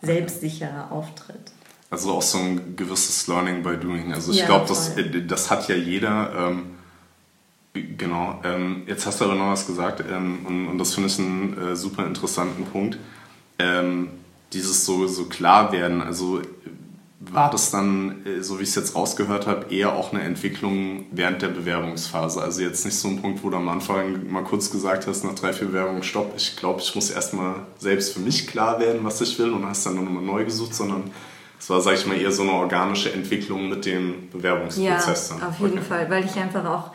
selbstsicherer 0.00 0.90
auftritt. 0.90 1.52
Also 1.90 2.12
auch 2.12 2.22
so 2.22 2.38
ein 2.38 2.74
gewisses 2.74 3.28
Learning 3.28 3.62
by 3.62 3.76
Doing. 3.76 4.14
Also 4.14 4.32
ich 4.32 4.38
ja, 4.38 4.46
glaube, 4.46 4.66
das, 4.66 4.94
das 5.28 5.50
hat 5.50 5.68
ja 5.68 5.76
jeder. 5.76 6.32
Ähm, 6.48 6.71
Genau, 7.74 8.40
ähm, 8.44 8.82
jetzt 8.86 9.06
hast 9.06 9.20
du 9.20 9.24
aber 9.24 9.34
noch 9.34 9.50
was 9.50 9.66
gesagt 9.66 10.04
ähm, 10.10 10.40
und, 10.46 10.68
und, 10.68 10.78
das 10.78 10.94
finde 10.94 11.08
ich 11.08 11.18
einen 11.18 11.56
äh, 11.56 11.76
super 11.76 12.06
interessanten 12.06 12.66
Punkt. 12.66 12.98
Ähm, 13.58 14.08
dieses 14.52 14.84
so, 14.84 15.06
so 15.06 15.24
klar 15.24 15.72
werden, 15.72 16.02
also 16.02 16.42
war 17.20 17.50
das 17.50 17.70
dann, 17.70 18.26
äh, 18.26 18.42
so 18.42 18.58
wie 18.58 18.64
ich 18.64 18.70
es 18.70 18.74
jetzt 18.74 18.94
rausgehört 18.94 19.46
habe, 19.46 19.72
eher 19.72 19.94
auch 19.94 20.12
eine 20.12 20.22
Entwicklung 20.22 21.06
während 21.12 21.40
der 21.40 21.48
Bewerbungsphase? 21.48 22.42
Also 22.42 22.60
jetzt 22.60 22.84
nicht 22.84 22.96
so 22.96 23.08
ein 23.08 23.22
Punkt, 23.22 23.42
wo 23.42 23.50
du 23.50 23.56
am 23.56 23.68
Anfang 23.68 24.30
mal 24.30 24.44
kurz 24.44 24.70
gesagt 24.70 25.06
hast, 25.06 25.24
nach 25.24 25.34
drei, 25.34 25.52
vier 25.52 25.68
Bewerbungen, 25.68 26.02
stopp, 26.02 26.34
ich 26.36 26.56
glaube, 26.56 26.80
ich 26.80 26.94
muss 26.94 27.10
erstmal 27.10 27.54
selbst 27.78 28.12
für 28.12 28.20
mich 28.20 28.48
klar 28.48 28.80
werden, 28.80 29.00
was 29.04 29.20
ich 29.20 29.38
will 29.38 29.50
und 29.50 29.64
hast 29.66 29.86
dann 29.86 29.94
nochmal 29.94 30.22
neu 30.22 30.44
gesucht, 30.44 30.74
sondern 30.74 31.10
es 31.58 31.70
war, 31.70 31.80
sage 31.80 31.96
ich 31.96 32.06
mal, 32.06 32.20
eher 32.20 32.32
so 32.32 32.42
eine 32.42 32.52
organische 32.52 33.12
Entwicklung 33.12 33.68
mit 33.68 33.86
dem 33.86 34.28
Bewerbungsprozess. 34.30 35.34
Ja, 35.38 35.48
auf 35.48 35.60
jeden 35.60 35.78
okay. 35.78 35.86
Fall, 35.88 36.10
weil 36.10 36.24
ich 36.24 36.36
einfach 36.36 36.64
auch 36.64 36.90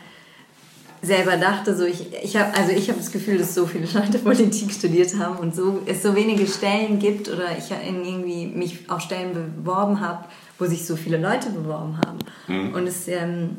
selber 1.02 1.36
dachte, 1.36 1.76
so 1.76 1.84
ich, 1.84 2.12
ich 2.22 2.36
habe 2.36 2.54
also 2.56 2.72
ich 2.72 2.88
habe 2.88 2.98
das 2.98 3.12
Gefühl, 3.12 3.38
dass 3.38 3.54
so 3.54 3.66
viele 3.66 3.86
Leute 3.86 4.18
Politik 4.24 4.72
studiert 4.72 5.16
haben 5.16 5.38
und 5.38 5.54
so 5.54 5.80
es 5.86 6.02
so 6.02 6.14
wenige 6.14 6.46
Stellen 6.46 6.98
gibt 6.98 7.28
oder 7.28 7.56
ich 7.56 7.70
in 7.70 8.04
irgendwie 8.04 8.46
mich 8.46 8.90
auf 8.90 9.00
Stellen 9.00 9.32
beworben 9.32 10.00
habe, 10.00 10.24
wo 10.58 10.66
sich 10.66 10.84
so 10.84 10.96
viele 10.96 11.18
Leute 11.18 11.50
beworben 11.50 11.98
haben 11.98 12.18
mhm. 12.48 12.74
und 12.74 12.86
es 12.86 13.06
ähm, 13.08 13.58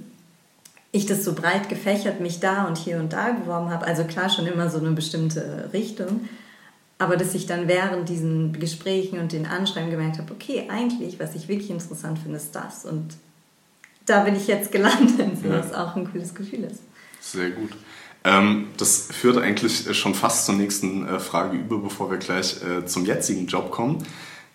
ich 0.91 1.06
das 1.06 1.23
so 1.23 1.34
breit 1.34 1.69
gefächert 1.69 2.19
mich 2.19 2.39
da 2.39 2.65
und 2.65 2.78
hier 2.78 2.97
und 2.97 3.13
da 3.13 3.32
beworben 3.32 3.69
habe, 3.69 3.86
also 3.86 4.04
klar 4.06 4.30
schon 4.30 4.47
immer 4.47 4.69
so 4.69 4.80
eine 4.80 4.91
bestimmte 4.91 5.69
Richtung, 5.71 6.28
aber 6.97 7.15
dass 7.15 7.36
ich 7.36 7.45
dann 7.45 7.67
während 7.67 8.10
diesen 8.10 8.54
Gesprächen 8.54 9.19
und 9.19 9.32
den 9.32 9.45
Anschreiben 9.45 9.91
gemerkt 9.91 10.17
habe, 10.17 10.34
okay, 10.34 10.67
eigentlich, 10.67 11.19
was 11.19 11.36
ich 11.36 11.47
wirklich 11.47 11.69
interessant 11.69 12.19
finde, 12.19 12.38
ist 12.38 12.56
das 12.56 12.86
und 12.86 13.15
da 14.06 14.23
bin 14.23 14.36
ich 14.36 14.47
jetzt 14.47 14.71
gelandet, 14.71 15.38
was 15.43 15.71
ja. 15.71 15.86
auch 15.86 15.95
ein 15.95 16.12
cooles 16.12 16.34
Gefühl 16.34 16.63
ist. 16.63 16.82
Sehr 17.20 17.52
gut. 17.52 17.72
Ähm, 18.24 18.68
das 18.78 19.08
führt 19.12 19.38
eigentlich 19.38 19.98
schon 19.98 20.14
fast 20.14 20.46
zur 20.46 20.56
nächsten 20.56 21.08
äh, 21.08 21.20
Frage 21.20 21.58
über, 21.58 21.78
bevor 21.78 22.12
wir 22.12 22.18
gleich 22.18 22.58
äh, 22.64 22.86
zum 22.86 23.06
jetzigen 23.06 23.48
Job 23.48 23.72
kommen. 23.72 24.06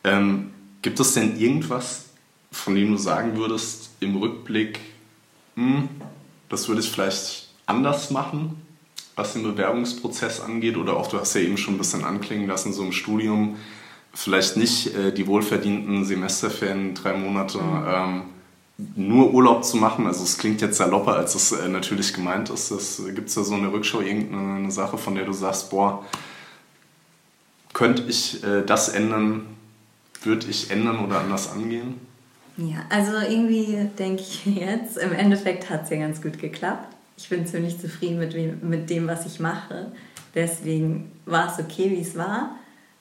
Ähm, 0.03 0.51
gibt 0.83 1.01
es 1.01 1.15
denn 1.15 1.39
irgendwas, 1.39 2.05
von 2.53 2.75
dem 2.75 2.91
du 2.93 2.99
sagen 2.99 3.37
würdest, 3.37 3.91
im 4.01 4.17
Rückblick, 4.17 4.81
hm, 5.57 5.89
das 6.49 6.69
würde 6.69 6.83
ich 6.83 6.91
vielleicht 6.91 7.49
anders 7.67 8.11
machen, 8.11 8.61
was 9.17 9.33
den 9.33 9.45
Bewerbungsprozess 9.45 10.41
angeht? 10.41 10.77
Oder 10.77 10.97
auch, 10.97 11.07
du 11.07 11.19
hast 11.19 11.35
ja 11.35 11.41
eben 11.41 11.57
schon 11.57 11.75
ein 11.75 11.79
bisschen 11.79 12.05
anklingen 12.05 12.47
lassen, 12.47 12.73
so 12.73 12.83
im 12.83 12.93
Studium, 12.93 13.57
vielleicht 14.13 14.57
nicht 14.57 14.95
äh, 14.95 15.13
die 15.13 15.27
wohlverdienten 15.27 16.05
Semesterferien, 16.05 16.95
drei 16.95 17.15
Monate, 17.17 17.59
mhm. 17.59 17.85
ähm, 17.87 18.23
nur 18.77 19.33
Urlaub 19.33 19.65
zu 19.65 19.77
machen. 19.77 20.07
Also 20.07 20.25
es 20.25 20.39
klingt 20.39 20.61
jetzt 20.61 20.79
salopper, 20.79 21.17
als 21.17 21.35
es 21.35 21.53
äh, 21.53 21.69
natürlich 21.69 22.13
gemeint 22.13 22.51
ist. 22.51 22.73
Gibt 23.15 23.29
es 23.29 23.35
da 23.35 23.45
so 23.45 23.55
eine 23.55 23.73
Rückschau, 23.73 24.01
irgendeine 24.01 24.71
Sache, 24.71 24.99
von 24.99 25.15
der 25.15 25.25
du 25.25 25.33
sagst, 25.33 25.71
boah, 25.71 26.05
könnte 27.73 28.03
ich 28.09 28.43
äh, 28.45 28.63
das 28.65 28.89
ändern, 28.89 29.47
würde 30.23 30.47
ich 30.49 30.71
ändern 30.71 31.05
oder 31.05 31.21
anders 31.21 31.51
angehen? 31.51 32.01
Ja, 32.57 32.85
also 32.89 33.19
irgendwie 33.19 33.89
denke 33.99 34.23
ich 34.23 34.47
jetzt, 34.47 34.97
im 34.97 35.13
Endeffekt 35.13 35.71
hat 35.71 35.85
es 35.85 35.91
ja 35.91 35.99
ganz 35.99 36.21
gut 36.21 36.39
geklappt. 36.39 36.95
Ich 37.17 37.29
bin 37.29 37.47
ziemlich 37.47 37.81
zufrieden 37.81 38.19
mit, 38.19 38.63
mit 38.63 38.91
dem, 38.91 39.07
was 39.07 39.25
ich 39.27 39.39
mache. 39.39 39.93
Deswegen 40.35 41.13
war 41.27 41.53
es 41.53 41.65
okay, 41.65 41.91
wie 41.91 42.01
es 42.01 42.17
war. 42.17 42.57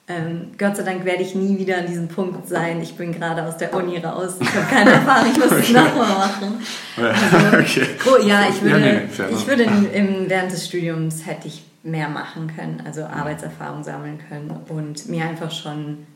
Ähm, 0.06 0.50
Gott 0.58 0.76
sei 0.76 0.82
Dank 0.82 1.04
werde 1.06 1.22
ich 1.22 1.34
nie 1.34 1.58
wieder 1.58 1.78
an 1.78 1.86
diesem 1.86 2.08
Punkt 2.08 2.46
sein. 2.46 2.80
Ich 2.82 2.94
bin 2.94 3.12
gerade 3.12 3.42
aus 3.42 3.56
der 3.56 3.72
Uni 3.72 3.96
raus. 3.98 4.34
Ich 4.38 4.54
habe 4.54 4.66
keine 4.66 4.90
Erfahrung, 4.92 5.30
ich 5.32 5.38
muss 5.38 5.50
es 5.50 5.70
okay. 5.70 5.72
nochmal 5.72 6.08
machen. 6.08 6.58
Also, 6.96 7.56
okay. 7.56 7.86
oh, 8.06 8.22
ja, 8.22 8.46
ich 8.50 8.60
würde, 8.60 8.86
ja, 8.86 8.92
nee, 8.92 9.32
ich 9.32 9.46
würde 9.46 9.62
im, 9.62 10.28
während 10.28 10.52
des 10.52 10.66
Studiums 10.66 11.26
hätte 11.26 11.48
ich 11.48 11.64
mehr 11.82 12.08
machen 12.08 12.52
können, 12.54 12.82
also 12.84 13.04
Arbeitserfahrung 13.04 13.82
sammeln 13.82 14.18
können 14.28 14.50
und 14.68 15.08
mir 15.08 15.24
einfach 15.24 15.50
schon 15.50 16.06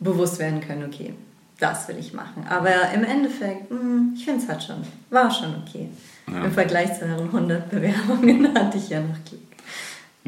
bewusst 0.00 0.38
werden 0.38 0.60
können, 0.60 0.84
okay, 0.84 1.14
das 1.58 1.88
will 1.88 1.96
ich 1.98 2.12
machen. 2.12 2.46
Aber 2.48 2.70
im 2.94 3.04
Endeffekt, 3.04 3.70
mh, 3.70 3.78
hm, 3.78 4.12
ich 4.16 4.24
finde 4.24 4.42
es 4.42 4.48
halt 4.48 4.62
schon, 4.62 4.76
war 5.10 5.30
schon 5.30 5.54
okay. 5.66 5.88
Ja. 6.26 6.44
Im 6.44 6.52
Vergleich 6.52 6.98
zu 6.98 7.04
euren 7.04 7.26
100 7.26 7.70
Bewerbungen 7.70 8.54
hatte 8.58 8.78
ich 8.78 8.88
ja 8.90 9.00
noch 9.00 9.16
Glück. 9.24 9.47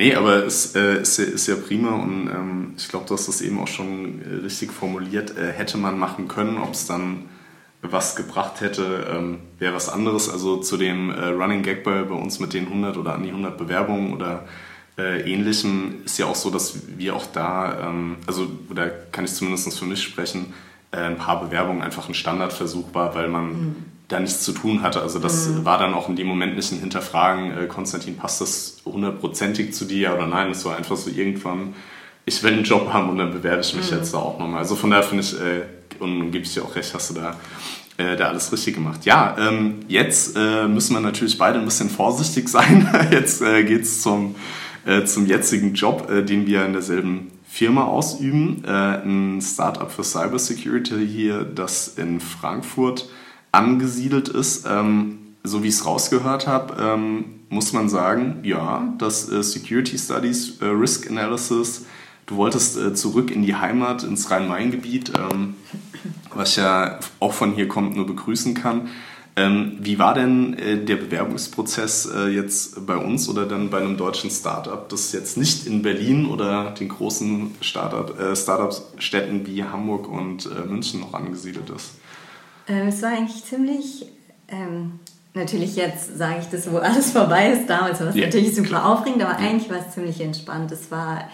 Nee, 0.00 0.14
aber 0.14 0.46
es 0.46 0.74
äh, 0.74 1.02
ist, 1.02 1.18
ist, 1.18 1.46
ja 1.46 1.56
prima 1.56 1.90
und 1.90 2.30
ähm, 2.34 2.72
ich 2.78 2.88
glaube, 2.88 3.04
du 3.06 3.12
hast 3.12 3.28
das 3.28 3.42
eben 3.42 3.60
auch 3.60 3.68
schon 3.68 4.22
äh, 4.22 4.36
richtig 4.42 4.72
formuliert. 4.72 5.36
Äh, 5.36 5.52
hätte 5.52 5.76
man 5.76 5.98
machen 5.98 6.26
können, 6.26 6.56
ob 6.56 6.72
es 6.72 6.86
dann 6.86 7.26
was 7.82 8.16
gebracht 8.16 8.62
hätte, 8.62 9.06
ähm, 9.14 9.40
wäre 9.58 9.74
was 9.74 9.90
anderes. 9.90 10.30
Also 10.30 10.56
zu 10.56 10.78
dem 10.78 11.10
äh, 11.10 11.26
Running 11.26 11.62
Gag 11.62 11.84
bei, 11.84 12.02
bei 12.04 12.14
uns 12.14 12.40
mit 12.40 12.54
den 12.54 12.68
100 12.68 12.96
oder 12.96 13.14
an 13.14 13.24
die 13.24 13.28
100 13.28 13.58
Bewerbungen 13.58 14.14
oder 14.14 14.48
äh, 14.96 15.30
ähnlichem 15.30 15.96
ist 16.06 16.18
ja 16.18 16.24
auch 16.24 16.34
so, 16.34 16.48
dass 16.48 16.78
wir 16.96 17.14
auch 17.14 17.26
da, 17.26 17.90
ähm, 17.90 18.16
also 18.26 18.48
oder 18.70 18.88
kann 18.88 19.26
ich 19.26 19.34
zumindest 19.34 19.78
für 19.78 19.84
mich 19.84 20.02
sprechen, 20.02 20.54
äh, 20.92 20.96
ein 20.96 21.18
paar 21.18 21.44
Bewerbungen 21.44 21.82
einfach 21.82 22.08
ein 22.08 22.14
Standardversuch 22.14 22.94
war, 22.94 23.14
weil 23.14 23.28
man 23.28 23.48
mhm. 23.50 23.76
Da 24.10 24.18
nichts 24.18 24.42
zu 24.42 24.52
tun 24.52 24.82
hatte. 24.82 25.00
Also 25.00 25.18
das 25.18 25.48
mhm. 25.48 25.64
war 25.64 25.78
dann 25.78 25.94
auch 25.94 26.08
in 26.08 26.16
dem 26.16 26.26
Moment 26.26 26.56
nicht 26.56 26.72
ein 26.72 26.80
Hinterfragen, 26.80 27.56
äh, 27.56 27.66
Konstantin, 27.66 28.16
passt 28.16 28.40
das 28.40 28.78
hundertprozentig 28.84 29.72
zu 29.72 29.84
dir 29.84 30.12
oder 30.12 30.26
nein, 30.26 30.50
es 30.50 30.64
war 30.64 30.76
einfach 30.76 30.96
so 30.96 31.10
irgendwann, 31.10 31.74
ich 32.26 32.42
will 32.42 32.52
einen 32.52 32.64
Job 32.64 32.92
haben 32.92 33.08
und 33.08 33.18
dann 33.18 33.32
bewerbe 33.32 33.62
ich 33.62 33.74
mich 33.74 33.90
mhm. 33.90 33.98
jetzt 33.98 34.12
da 34.12 34.18
auch 34.18 34.38
nochmal. 34.38 34.58
Also 34.58 34.74
von 34.74 34.90
daher 34.90 35.04
finde 35.04 35.22
ich, 35.22 35.34
äh, 35.40 35.62
und 36.00 36.32
gebe 36.32 36.44
ich 36.44 36.52
dir 36.52 36.64
auch 36.64 36.74
recht, 36.74 36.92
hast 36.92 37.10
du 37.10 37.14
da 37.14 37.36
äh, 37.98 38.16
da 38.16 38.28
alles 38.28 38.52
richtig 38.52 38.74
gemacht. 38.74 39.04
Ja, 39.04 39.36
ähm, 39.38 39.80
jetzt 39.86 40.36
äh, 40.36 40.66
müssen 40.66 40.94
wir 40.94 41.00
natürlich 41.00 41.38
beide 41.38 41.60
ein 41.60 41.64
bisschen 41.64 41.88
vorsichtig 41.88 42.48
sein. 42.50 42.88
Jetzt 43.12 43.42
äh, 43.42 43.62
geht 43.62 43.82
es 43.82 44.02
zum, 44.02 44.34
äh, 44.86 45.04
zum 45.04 45.26
jetzigen 45.26 45.74
Job, 45.74 46.10
äh, 46.10 46.22
den 46.22 46.46
wir 46.46 46.64
in 46.64 46.72
derselben 46.72 47.30
Firma 47.46 47.84
ausüben, 47.84 48.64
ein 48.64 49.40
Startup 49.42 49.90
für 49.90 50.04
Cybersecurity 50.04 51.04
hier, 51.04 51.42
das 51.42 51.88
in 51.88 52.20
Frankfurt 52.20 53.08
angesiedelt 53.52 54.28
ist. 54.28 54.66
Ähm, 54.68 55.18
so 55.42 55.62
wie 55.62 55.68
ich 55.68 55.74
es 55.74 55.86
rausgehört 55.86 56.46
habe, 56.46 56.76
ähm, 56.80 57.24
muss 57.48 57.72
man 57.72 57.88
sagen, 57.88 58.40
ja, 58.42 58.92
das 58.98 59.30
äh, 59.30 59.42
Security 59.42 59.98
Studies, 59.98 60.60
äh, 60.60 60.66
Risk 60.66 61.10
Analysis, 61.10 61.86
du 62.26 62.36
wolltest 62.36 62.78
äh, 62.78 62.94
zurück 62.94 63.30
in 63.30 63.42
die 63.42 63.56
Heimat, 63.56 64.02
ins 64.02 64.30
Rhein-Main-Gebiet, 64.30 65.12
ähm, 65.18 65.54
was 66.34 66.56
ja 66.56 67.00
auch 67.18 67.32
von 67.32 67.54
hier 67.54 67.68
kommt, 67.68 67.96
nur 67.96 68.06
begrüßen 68.06 68.54
kann. 68.54 68.88
Ähm, 69.36 69.78
wie 69.80 69.98
war 69.98 70.12
denn 70.12 70.54
äh, 70.54 70.84
der 70.84 70.96
Bewerbungsprozess 70.96 72.06
äh, 72.06 72.28
jetzt 72.28 72.84
bei 72.86 72.96
uns 72.96 73.28
oder 73.28 73.46
dann 73.46 73.70
bei 73.70 73.78
einem 73.78 73.96
deutschen 73.96 74.30
Startup, 74.30 74.88
das 74.88 75.12
jetzt 75.12 75.38
nicht 75.38 75.66
in 75.66 75.82
Berlin 75.82 76.26
oder 76.26 76.72
den 76.72 76.88
großen 76.88 77.52
Startup, 77.60 78.18
äh, 78.18 78.36
Startup-Städten 78.36 79.46
wie 79.46 79.64
Hamburg 79.64 80.08
und 80.08 80.48
München 80.68 81.00
noch 81.00 81.14
angesiedelt 81.14 81.70
ist? 81.70 81.99
Ähm, 82.70 82.88
es 82.88 83.02
war 83.02 83.10
eigentlich 83.10 83.44
ziemlich, 83.44 84.06
ähm, 84.48 85.00
natürlich 85.34 85.74
jetzt 85.74 86.16
sage 86.16 86.36
ich 86.40 86.46
das, 86.46 86.70
wo 86.70 86.78
alles 86.78 87.10
vorbei 87.12 87.50
ist, 87.50 87.68
damals 87.68 88.00
war 88.00 88.08
es 88.08 88.14
ja, 88.14 88.26
natürlich 88.26 88.54
super 88.54 88.86
aufregend, 88.86 89.22
aber 89.22 89.36
eigentlich 89.36 89.68
war 89.68 89.78
es 89.78 89.94
ziemlich 89.94 90.20
entspannt. 90.20 90.70
Es 90.70 90.90
war, 90.90 91.28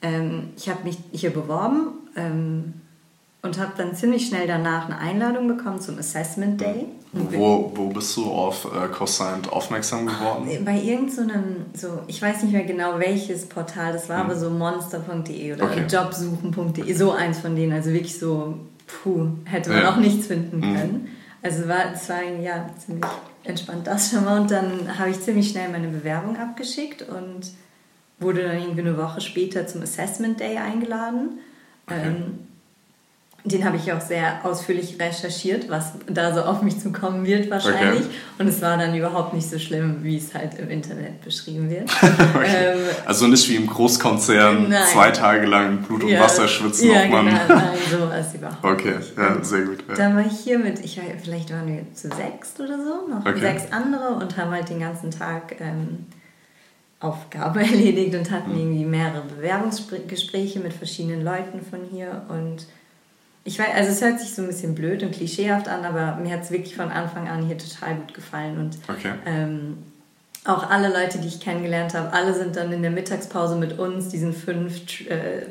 ähm, 0.00 0.50
ich 0.56 0.68
habe 0.68 0.84
mich 0.84 0.96
hier 1.12 1.30
beworben 1.30 1.88
ähm, 2.16 2.74
und 3.42 3.58
habe 3.58 3.72
dann 3.76 3.94
ziemlich 3.94 4.26
schnell 4.26 4.46
danach 4.46 4.86
eine 4.86 4.98
Einladung 4.98 5.46
bekommen 5.46 5.80
zum 5.80 5.98
Assessment 5.98 6.60
Day. 6.60 6.86
Wo, 7.12 7.72
wo 7.74 7.88
bist 7.88 8.16
du 8.16 8.30
auf 8.30 8.66
äh, 8.66 8.88
Cosigned 8.88 9.50
aufmerksam 9.50 10.06
geworden? 10.06 10.46
Bei 10.64 10.78
irgendeinem, 10.78 11.66
so, 11.74 11.88
so, 11.88 11.98
ich 12.06 12.20
weiß 12.20 12.42
nicht 12.42 12.52
mehr 12.52 12.64
genau 12.64 12.98
welches 12.98 13.46
Portal 13.46 13.92
das 13.92 14.08
war, 14.08 14.20
hm. 14.20 14.26
aber 14.26 14.38
so 14.38 14.50
monster.de 14.50 15.54
oder 15.54 15.64
okay. 15.64 15.84
jobsuchen.de, 15.88 16.92
so 16.94 17.12
eins 17.12 17.38
von 17.38 17.56
denen, 17.56 17.72
also 17.72 17.90
wirklich 17.90 18.18
so, 18.18 18.58
puh, 18.88 19.28
hätte 19.44 19.70
man 19.70 19.82
ja. 19.82 19.92
auch 19.92 19.96
nichts 19.96 20.26
finden 20.26 20.62
hm. 20.62 20.74
können. 20.74 21.08
Also 21.40 21.68
war, 21.68 21.92
es 21.94 22.08
war 22.08 22.22
ja 22.22 22.68
ziemlich 22.76 23.04
entspannt 23.44 23.86
das 23.86 24.10
schon 24.10 24.24
mal 24.24 24.40
und 24.40 24.50
dann 24.50 24.98
habe 24.98 25.10
ich 25.10 25.20
ziemlich 25.20 25.50
schnell 25.50 25.68
meine 25.70 25.88
Bewerbung 25.88 26.36
abgeschickt 26.36 27.02
und 27.02 27.52
wurde 28.18 28.42
dann 28.42 28.58
irgendwie 28.58 28.80
eine 28.80 28.98
Woche 28.98 29.20
später 29.20 29.66
zum 29.66 29.82
Assessment 29.82 30.40
Day 30.40 30.58
eingeladen. 30.58 31.38
Okay. 31.86 32.08
Ähm, 32.08 32.38
den 33.52 33.64
habe 33.64 33.76
ich 33.76 33.92
auch 33.92 34.00
sehr 34.00 34.40
ausführlich 34.44 34.96
recherchiert, 35.00 35.68
was 35.68 35.92
da 36.06 36.34
so 36.34 36.42
auf 36.42 36.62
mich 36.62 36.80
zukommen 36.80 37.26
wird 37.26 37.50
wahrscheinlich. 37.50 38.06
Okay. 38.06 38.14
Und 38.38 38.48
es 38.48 38.60
war 38.62 38.76
dann 38.76 38.94
überhaupt 38.94 39.34
nicht 39.34 39.48
so 39.48 39.58
schlimm, 39.58 39.98
wie 40.02 40.16
es 40.16 40.34
halt 40.34 40.58
im 40.58 40.70
Internet 40.70 41.22
beschrieben 41.22 41.70
wird. 41.70 41.90
okay. 42.34 42.46
ähm, 42.46 42.78
also 43.06 43.26
nicht 43.26 43.48
wie 43.48 43.56
im 43.56 43.66
Großkonzern 43.66 44.68
nein. 44.68 44.82
zwei 44.92 45.10
Tage 45.10 45.46
lang 45.46 45.82
Blut 45.82 46.04
und 46.04 46.10
ja, 46.10 46.20
Wasser 46.20 46.48
schwitzen, 46.48 46.90
ja, 46.90 47.04
ob 47.04 47.10
man... 47.10 47.26
Genau, 47.26 47.38
nein, 47.48 47.68
so 47.90 47.98
was 48.08 48.34
überhaupt 48.34 48.64
Okay, 48.64 48.94
ja, 49.16 49.42
sehr 49.42 49.62
gut. 49.62 49.84
Ja. 49.88 49.94
Dann 49.94 50.16
war 50.16 50.26
ich 50.26 50.38
hier 50.38 50.58
mit, 50.58 50.84
ich 50.84 50.96
war, 50.96 51.04
vielleicht 51.22 51.52
waren 51.52 51.66
wir 51.66 51.94
zu 51.94 52.08
sechs 52.08 52.54
oder 52.58 52.78
so, 52.78 53.12
noch 53.12 53.26
okay. 53.26 53.40
sechs 53.40 53.72
andere 53.72 54.10
und 54.20 54.36
haben 54.36 54.50
halt 54.50 54.68
den 54.68 54.80
ganzen 54.80 55.10
Tag... 55.10 55.56
Ähm, 55.60 56.06
Aufgaben 57.00 57.60
erledigt 57.60 58.14
und 58.14 58.30
hatten 58.30 58.52
mhm. 58.52 58.58
irgendwie 58.58 58.84
mehrere 58.84 59.22
Bewerbungsgespräche 59.22 60.58
mit 60.60 60.72
verschiedenen 60.72 61.22
Leuten 61.22 61.60
von 61.62 61.80
hier 61.90 62.22
und 62.28 62.66
ich 63.48 63.58
weiß, 63.58 63.68
also 63.74 63.90
es 63.90 64.02
hört 64.02 64.20
sich 64.20 64.34
so 64.34 64.42
ein 64.42 64.48
bisschen 64.48 64.74
blöd 64.74 65.02
und 65.02 65.10
klischeehaft 65.10 65.68
an, 65.68 65.82
aber 65.86 66.16
mir 66.16 66.34
hat 66.34 66.42
es 66.42 66.50
wirklich 66.50 66.76
von 66.76 66.90
Anfang 66.90 67.28
an 67.28 67.46
hier 67.46 67.56
total 67.56 67.94
gut 67.94 68.12
gefallen. 68.12 68.58
Und 68.58 68.76
okay. 68.88 69.12
ähm, 69.24 69.78
auch 70.44 70.68
alle 70.68 70.88
Leute, 70.88 71.18
die 71.18 71.28
ich 71.28 71.40
kennengelernt 71.40 71.94
habe, 71.94 72.12
alle 72.12 72.34
sind 72.34 72.56
dann 72.56 72.70
in 72.72 72.82
der 72.82 72.90
Mittagspause 72.90 73.56
mit 73.56 73.78
uns, 73.78 74.10
diesen 74.10 74.34
fünf 74.34 75.00
äh, 75.08 75.46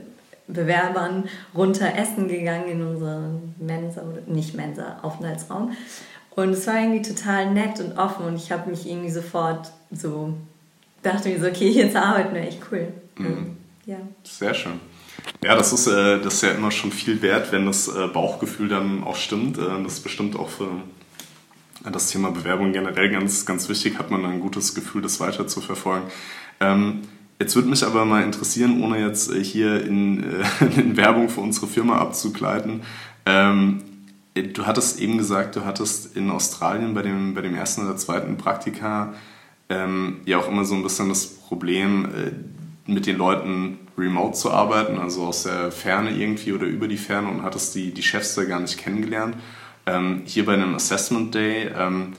Bewerbern, 0.48 1.28
runter 1.56 1.96
essen 1.98 2.28
gegangen 2.28 2.68
in 2.70 2.86
unsere 2.86 3.32
Mensa, 3.58 4.04
oder 4.04 4.22
nicht 4.28 4.54
Mensa, 4.54 5.00
Aufenthaltsraum. 5.02 5.72
Und 6.36 6.52
es 6.52 6.68
war 6.68 6.80
irgendwie 6.80 7.02
total 7.02 7.52
nett 7.52 7.80
und 7.80 7.98
offen 7.98 8.28
und 8.28 8.36
ich 8.36 8.52
habe 8.52 8.70
mich 8.70 8.88
irgendwie 8.88 9.10
sofort 9.10 9.72
so, 9.90 10.36
dachte 11.02 11.30
mir 11.30 11.40
so, 11.40 11.48
okay, 11.48 11.70
jetzt 11.70 11.96
arbeiten 11.96 12.36
wir 12.36 12.42
echt 12.42 12.62
cool. 12.72 12.90
Mhm. 13.18 13.58
Ja. 13.88 13.98
Sehr 14.24 14.54
schön. 14.54 14.80
Ja, 15.44 15.56
das 15.56 15.72
ist, 15.72 15.88
äh, 15.88 16.20
das 16.20 16.36
ist 16.36 16.44
ja 16.44 16.52
immer 16.52 16.72
schon 16.72 16.92
viel 16.92 17.22
wert, 17.22 17.52
wenn 17.52 17.66
das 17.66 17.88
äh, 17.88 18.08
Bauchgefühl 18.08 18.68
dann 18.68 19.04
auch 19.04 19.16
stimmt. 19.16 19.58
Äh, 19.58 19.84
das 19.84 19.94
ist 19.94 20.04
bestimmt 20.04 20.36
auch 20.36 20.50
für 20.50 20.70
das 21.90 22.10
Thema 22.10 22.32
Bewerbung 22.32 22.74
generell 22.74 23.10
ganz, 23.10 23.46
ganz 23.46 23.70
wichtig, 23.70 23.98
hat 23.98 24.12
man 24.12 24.26
ein 24.26 24.42
gutes 24.42 24.74
Gefühl, 24.74 25.02
das 25.02 25.20
weiter 25.20 25.48
zu 25.48 25.62
verfolgen. 25.62 26.08
Ähm, 26.60 27.02
jetzt 27.40 27.56
würde 27.56 27.70
mich 27.70 27.86
aber 27.86 28.04
mal 28.04 28.24
interessieren, 28.24 28.84
ohne 28.84 29.00
jetzt 29.00 29.32
hier 29.32 29.86
in, 29.86 30.26
in 30.76 30.98
Werbung 30.98 31.30
für 31.30 31.42
unsere 31.42 31.68
Firma 31.68 32.00
abzugleiten. 32.00 32.82
Ähm, 33.26 33.84
du 34.34 34.66
hattest 34.66 35.00
eben 35.00 35.18
gesagt, 35.18 35.56
du 35.56 35.66
hattest 35.66 36.18
in 36.18 36.32
Australien 36.32 36.94
bei 36.94 37.04
dem, 37.04 37.36
bei 37.36 37.42
dem 37.42 37.56
ersten 37.56 37.86
oder 37.86 37.96
zweiten 37.96 38.38
Praktika 38.38 39.14
ähm, 39.70 40.22
ja 40.26 40.40
auch 40.40 40.48
immer 40.48 40.66
so 40.66 40.76
ein 40.76 40.84
bisschen 40.84 41.10
das 41.10 41.28
Problem, 41.28 42.08
mit 42.86 43.06
den 43.06 43.18
Leuten 43.18 43.78
remote 43.98 44.34
zu 44.34 44.52
arbeiten, 44.52 45.00
also 45.00 45.26
aus 45.26 45.44
der 45.44 45.72
Ferne 45.72 46.12
irgendwie 46.12 46.54
oder 46.54 46.66
über 46.66 46.88
die 46.88 46.98
Ferne 46.98 47.30
und 47.30 47.44
hattest 47.44 47.76
die, 47.76 47.94
die 47.94 48.04
Chefs 48.04 48.36
da 48.36 48.44
gar 48.44 48.60
nicht 48.60 48.78
kennengelernt. 48.78 49.36
Ähm, 49.86 50.22
hier 50.26 50.46
bei 50.46 50.54
einem 50.54 50.76
Assessment 50.76 51.34
Day, 51.34 51.70
ähm, 51.78 52.14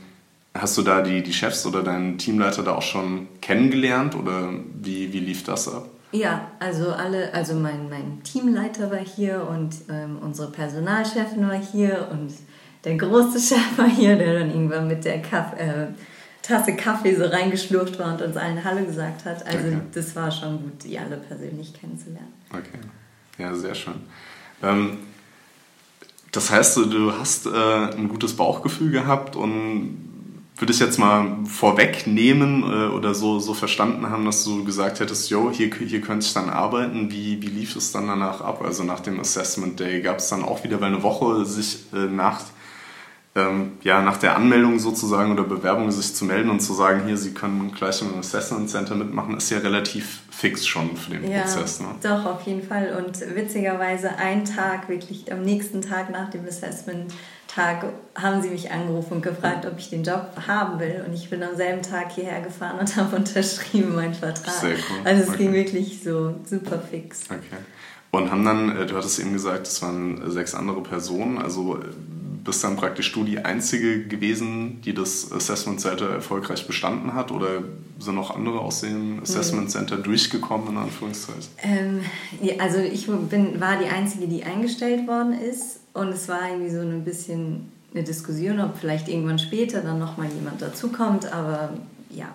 hast 0.55 0.77
du 0.77 0.83
da 0.83 1.03
die, 1.03 1.23
die 1.23 1.33
Chefs 1.33 1.65
oder 1.67 1.83
deinen 1.83 2.19
Teamleiter 2.19 2.63
da 2.63 2.75
auch 2.75 2.83
schon 2.83 3.29
kennengelernt 3.41 4.17
oder 4.17 4.51
wie, 4.81 5.13
wie 5.13 5.21
lief 5.21 5.45
das 5.45 5.69
ab? 5.69 5.87
Ja, 6.11 6.49
also 6.59 6.91
alle, 6.91 7.35
also 7.35 7.55
mein, 7.55 7.91
mein 7.91 8.23
Teamleiter 8.25 8.91
war 8.91 8.99
hier 8.99 9.47
und 9.49 9.75
ähm, 9.91 10.19
unsere 10.21 10.51
Personalchefin 10.51 11.47
war 11.47 11.61
hier 11.61 12.09
und 12.11 12.33
der 12.85 12.97
große 12.97 13.39
Chef 13.41 13.77
war 13.77 13.89
hier, 13.89 14.17
der 14.17 14.39
dann 14.39 14.51
irgendwann 14.51 14.89
mit 14.89 15.05
der 15.05 15.21
Kaff, 15.21 15.53
äh, 15.59 15.89
Tasse 16.49 16.75
Kaffee 16.77 17.15
so 17.15 17.27
reingeschlurft 17.27 17.99
war 17.99 18.15
und 18.15 18.23
uns 18.23 18.37
allen 18.37 18.65
Hallo 18.65 18.85
gesagt 18.85 19.27
hat. 19.27 19.47
Also 19.47 19.69
okay. 19.69 19.81
das 19.93 20.17
war 20.17 20.31
schon 20.31 20.63
gut, 20.63 20.85
die 20.85 20.99
alle 20.99 21.19
persönlich 21.19 21.75
kennenzulernen. 21.75 22.33
Okay, 22.51 22.81
ja, 23.37 23.55
sehr 23.55 23.75
schön. 23.75 23.95
Ähm, 24.63 24.99
das 26.33 26.51
heißt, 26.51 26.79
du 26.79 27.13
hast 27.13 27.47
äh, 27.47 27.51
ein 27.51 28.09
gutes 28.09 28.35
Bauchgefühl 28.35 28.91
gehabt 28.91 29.37
und 29.37 30.09
würde 30.57 30.73
ich 30.73 30.81
jetzt 30.81 30.99
mal 30.99 31.39
vorwegnehmen 31.45 32.63
äh, 32.63 32.89
oder 32.89 33.15
so, 33.15 33.39
so 33.39 33.53
verstanden 33.53 34.09
haben, 34.09 34.25
dass 34.25 34.45
du 34.45 34.65
gesagt 34.65 35.01
hättest, 35.01 35.31
jo, 35.31 35.51
hier, 35.51 35.71
hier 35.73 36.01
könnte 36.01 36.27
ich 36.27 36.33
dann 36.33 36.49
arbeiten. 36.49 37.11
Wie, 37.11 37.41
wie 37.43 37.47
lief 37.47 37.77
es 37.77 37.93
dann 37.93 38.09
danach 38.09 38.41
ab? 38.41 38.63
Also 38.65 38.85
nach 38.85 39.01
dem 39.01 39.21
Assessment 39.21 39.79
Day 39.79 40.01
gab 40.01 40.19
es 40.19 40.29
dann 40.29 40.43
auch 40.43 40.65
wieder, 40.65 40.81
weil 40.81 40.89
eine 40.89 41.03
Woche 41.03 41.45
sich 41.45 41.85
äh, 41.93 42.07
nach 42.07 42.41
ähm, 43.35 43.73
ja, 43.83 44.03
nach 44.03 44.17
der 44.17 44.37
Anmeldung 44.37 44.79
sozusagen 44.79 45.33
oder 45.33 45.45
Bewerbung 45.45 45.91
sich 45.91 46.15
zu 46.15 46.25
melden 46.25 46.51
und 46.51 46.61
zu 46.61 46.73
sagen, 46.75 47.03
hier, 47.07 47.17
Sie 47.17 47.33
können 47.33 47.73
gleich 47.73 48.01
im 48.03 48.19
Assessment 48.19 48.69
Center 48.71 48.95
mitmachen, 48.95 49.37
ist 49.37 49.51
ja 49.51 49.59
relativ 49.59 50.21
fix 50.31 50.67
schon 50.67 50.97
für 50.97 51.13
den 51.13 51.31
ja, 51.31 51.43
Prozess. 51.43 51.81
Ne? 51.81 51.89
Doch, 52.03 52.25
auf 52.25 52.43
jeden 52.43 52.67
Fall. 52.67 52.97
Und 52.97 53.21
witzigerweise 53.35 54.17
ein 54.17 54.45
Tag, 54.45 54.89
wirklich 54.89 55.31
am 55.33 55.43
nächsten 55.43 55.83
Tag 55.83 56.11
nach 56.11 56.31
dem 56.31 56.47
Assessment 56.47 57.13
Tag, 57.49 57.87
haben 58.15 58.43
sie 58.43 58.51
mich 58.51 58.71
angerufen 58.71 59.15
und 59.15 59.23
gefragt, 59.23 59.67
ob 59.67 59.79
ich 59.79 59.91
den 59.91 60.05
Job 60.05 60.31
haben 60.47 60.79
will. 60.79 61.03
Und 61.07 61.15
ich 61.15 61.29
bin 61.31 61.43
am 61.43 61.57
selben 61.57 61.83
Tag 61.83 62.13
hierher 62.13 62.41
gefahren 62.41 62.79
und 62.79 62.95
habe 62.97 63.17
unterschrieben 63.17 63.95
meinen 63.95 64.15
Vertrag. 64.15 64.55
Sehr 64.55 64.75
cool. 64.75 64.99
Also 65.05 65.23
es 65.23 65.29
okay. 65.31 65.39
ging 65.39 65.53
wirklich 65.55 66.03
so 66.03 66.35
super 66.45 66.79
fix. 66.79 67.23
Okay. 67.25 67.63
Und 68.11 68.31
haben 68.31 68.45
dann, 68.45 68.77
äh, 68.77 68.87
du 68.87 68.97
hattest 68.97 69.19
eben 69.19 69.33
gesagt, 69.33 69.67
es 69.67 69.83
waren 69.83 70.31
sechs 70.31 70.55
andere 70.55 70.83
Personen, 70.83 71.39
also 71.39 71.79
bist 72.49 72.65
dann 72.65 72.77
praktisch 72.77 73.13
du 73.13 73.25
die 73.25 73.39
Einzige 73.41 74.07
gewesen, 74.07 74.81
die 74.81 74.95
das 74.95 75.31
Assessment 75.31 75.83
Center 75.83 76.09
erfolgreich 76.09 76.67
bestanden 76.67 77.13
hat 77.13 77.31
oder 77.31 77.63
sind 77.99 78.15
noch 78.15 78.35
andere 78.35 78.61
aus 78.61 78.81
dem 78.81 79.21
Assessment 79.21 79.71
Center 79.71 79.99
durchgekommen, 79.99 80.69
in 80.69 80.79
Anführungszeichen? 80.79 81.51
Ähm, 81.63 82.01
also 82.59 82.79
ich 82.79 83.07
bin, 83.07 83.61
war 83.61 83.79
die 83.79 83.89
Einzige, 83.89 84.27
die 84.27 84.45
eingestellt 84.45 85.07
worden 85.07 85.35
ist 85.39 85.81
und 85.93 86.09
es 86.09 86.27
war 86.29 86.49
irgendwie 86.49 86.71
so 86.71 86.81
ein 86.81 87.05
bisschen 87.05 87.71
eine 87.93 88.03
Diskussion, 88.03 88.61
ob 88.61 88.79
vielleicht 88.79 89.09
irgendwann 89.09 89.39
später 89.39 89.83
dann 89.83 89.99
nochmal 89.99 90.29
jemand 90.33 90.63
dazukommt, 90.63 91.31
aber 91.31 91.75
ja, 92.09 92.35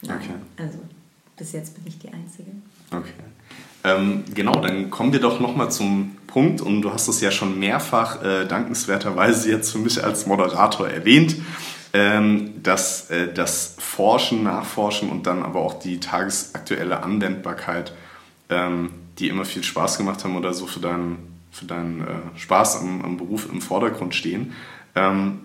nein. 0.00 0.16
Okay. 0.16 0.34
also 0.56 0.78
bis 1.36 1.52
jetzt 1.52 1.74
bin 1.74 1.84
ich 1.86 1.98
die 1.98 2.08
Einzige. 2.08 2.52
Okay. 2.90 3.12
Ähm, 3.84 4.24
genau, 4.32 4.60
dann 4.60 4.90
kommen 4.90 5.12
wir 5.12 5.20
doch 5.20 5.40
nochmal 5.40 5.70
zum 5.70 6.16
Punkt 6.26 6.60
und 6.60 6.82
du 6.82 6.92
hast 6.92 7.08
es 7.08 7.20
ja 7.20 7.30
schon 7.30 7.58
mehrfach 7.58 8.22
äh, 8.22 8.46
dankenswerterweise 8.46 9.50
jetzt 9.50 9.72
für 9.72 9.78
mich 9.78 10.02
als 10.02 10.26
Moderator 10.26 10.88
erwähnt, 10.88 11.36
ähm, 11.92 12.62
dass 12.62 13.10
äh, 13.10 13.32
das 13.32 13.76
Forschen, 13.78 14.44
Nachforschen 14.44 15.10
und 15.10 15.26
dann 15.26 15.42
aber 15.42 15.60
auch 15.60 15.74
die 15.74 16.00
tagesaktuelle 16.00 17.02
Anwendbarkeit, 17.02 17.92
ähm, 18.48 18.90
die 19.18 19.28
immer 19.28 19.44
viel 19.44 19.64
Spaß 19.64 19.98
gemacht 19.98 20.24
haben 20.24 20.36
oder 20.36 20.54
so 20.54 20.66
für 20.66 20.80
deinen, 20.80 21.40
für 21.50 21.66
deinen 21.66 22.00
äh, 22.00 22.38
Spaß 22.38 22.80
am, 22.80 23.02
am, 23.04 23.16
Beruf 23.16 23.48
im 23.52 23.60
Vordergrund 23.60 24.14
stehen. 24.14 24.52
Ähm, 24.94 25.40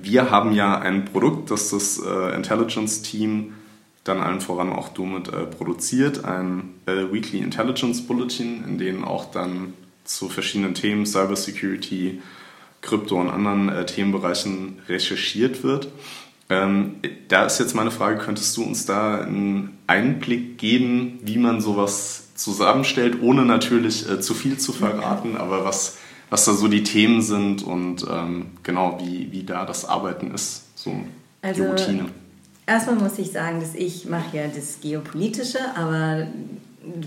wir 0.00 0.30
haben 0.30 0.52
ja 0.52 0.78
ein 0.78 1.04
Produkt, 1.04 1.50
das 1.50 1.70
das 1.70 1.98
äh, 1.98 2.34
Intelligence 2.34 3.02
Team 3.02 3.54
dann 4.04 4.20
allen 4.20 4.40
voran 4.40 4.72
auch 4.72 4.88
du 4.88 5.04
mit 5.04 5.28
äh, 5.28 5.46
produziert, 5.46 6.24
ein 6.24 6.74
äh, 6.86 7.12
Weekly 7.12 7.40
Intelligence 7.40 8.06
Bulletin, 8.06 8.64
in 8.64 8.78
dem 8.78 9.04
auch 9.04 9.30
dann 9.30 9.74
zu 10.04 10.28
verschiedenen 10.28 10.74
Themen, 10.74 11.06
Cybersecurity, 11.06 12.20
Krypto 12.80 13.20
und 13.20 13.28
anderen 13.28 13.68
äh, 13.68 13.84
Themenbereichen 13.86 14.78
recherchiert 14.88 15.62
wird. 15.62 15.88
Ähm, 16.48 16.96
da 17.28 17.44
ist 17.44 17.60
jetzt 17.60 17.74
meine 17.74 17.90
Frage, 17.90 18.18
könntest 18.18 18.56
du 18.56 18.64
uns 18.64 18.86
da 18.86 19.20
einen 19.20 19.78
Einblick 19.86 20.58
geben, 20.58 21.20
wie 21.22 21.38
man 21.38 21.60
sowas 21.60 22.34
zusammenstellt, 22.34 23.18
ohne 23.22 23.44
natürlich 23.44 24.08
äh, 24.08 24.20
zu 24.20 24.34
viel 24.34 24.58
zu 24.58 24.72
verraten, 24.72 25.36
aber 25.36 25.64
was, 25.64 25.98
was 26.30 26.46
da 26.46 26.54
so 26.54 26.66
die 26.66 26.82
Themen 26.82 27.20
sind 27.22 27.62
und 27.62 28.06
ähm, 28.10 28.46
genau, 28.62 28.98
wie, 29.00 29.30
wie 29.30 29.44
da 29.44 29.64
das 29.64 29.84
Arbeiten 29.84 30.32
ist, 30.32 30.76
so 30.76 31.04
also, 31.42 31.62
die 31.62 31.68
Routine. 31.68 32.06
Erstmal 32.70 32.94
muss 32.94 33.18
ich 33.18 33.32
sagen, 33.32 33.58
dass 33.58 33.74
ich 33.74 34.08
mache 34.08 34.36
ja 34.36 34.44
das 34.46 34.78
Geopolitische, 34.80 35.58
aber 35.74 36.28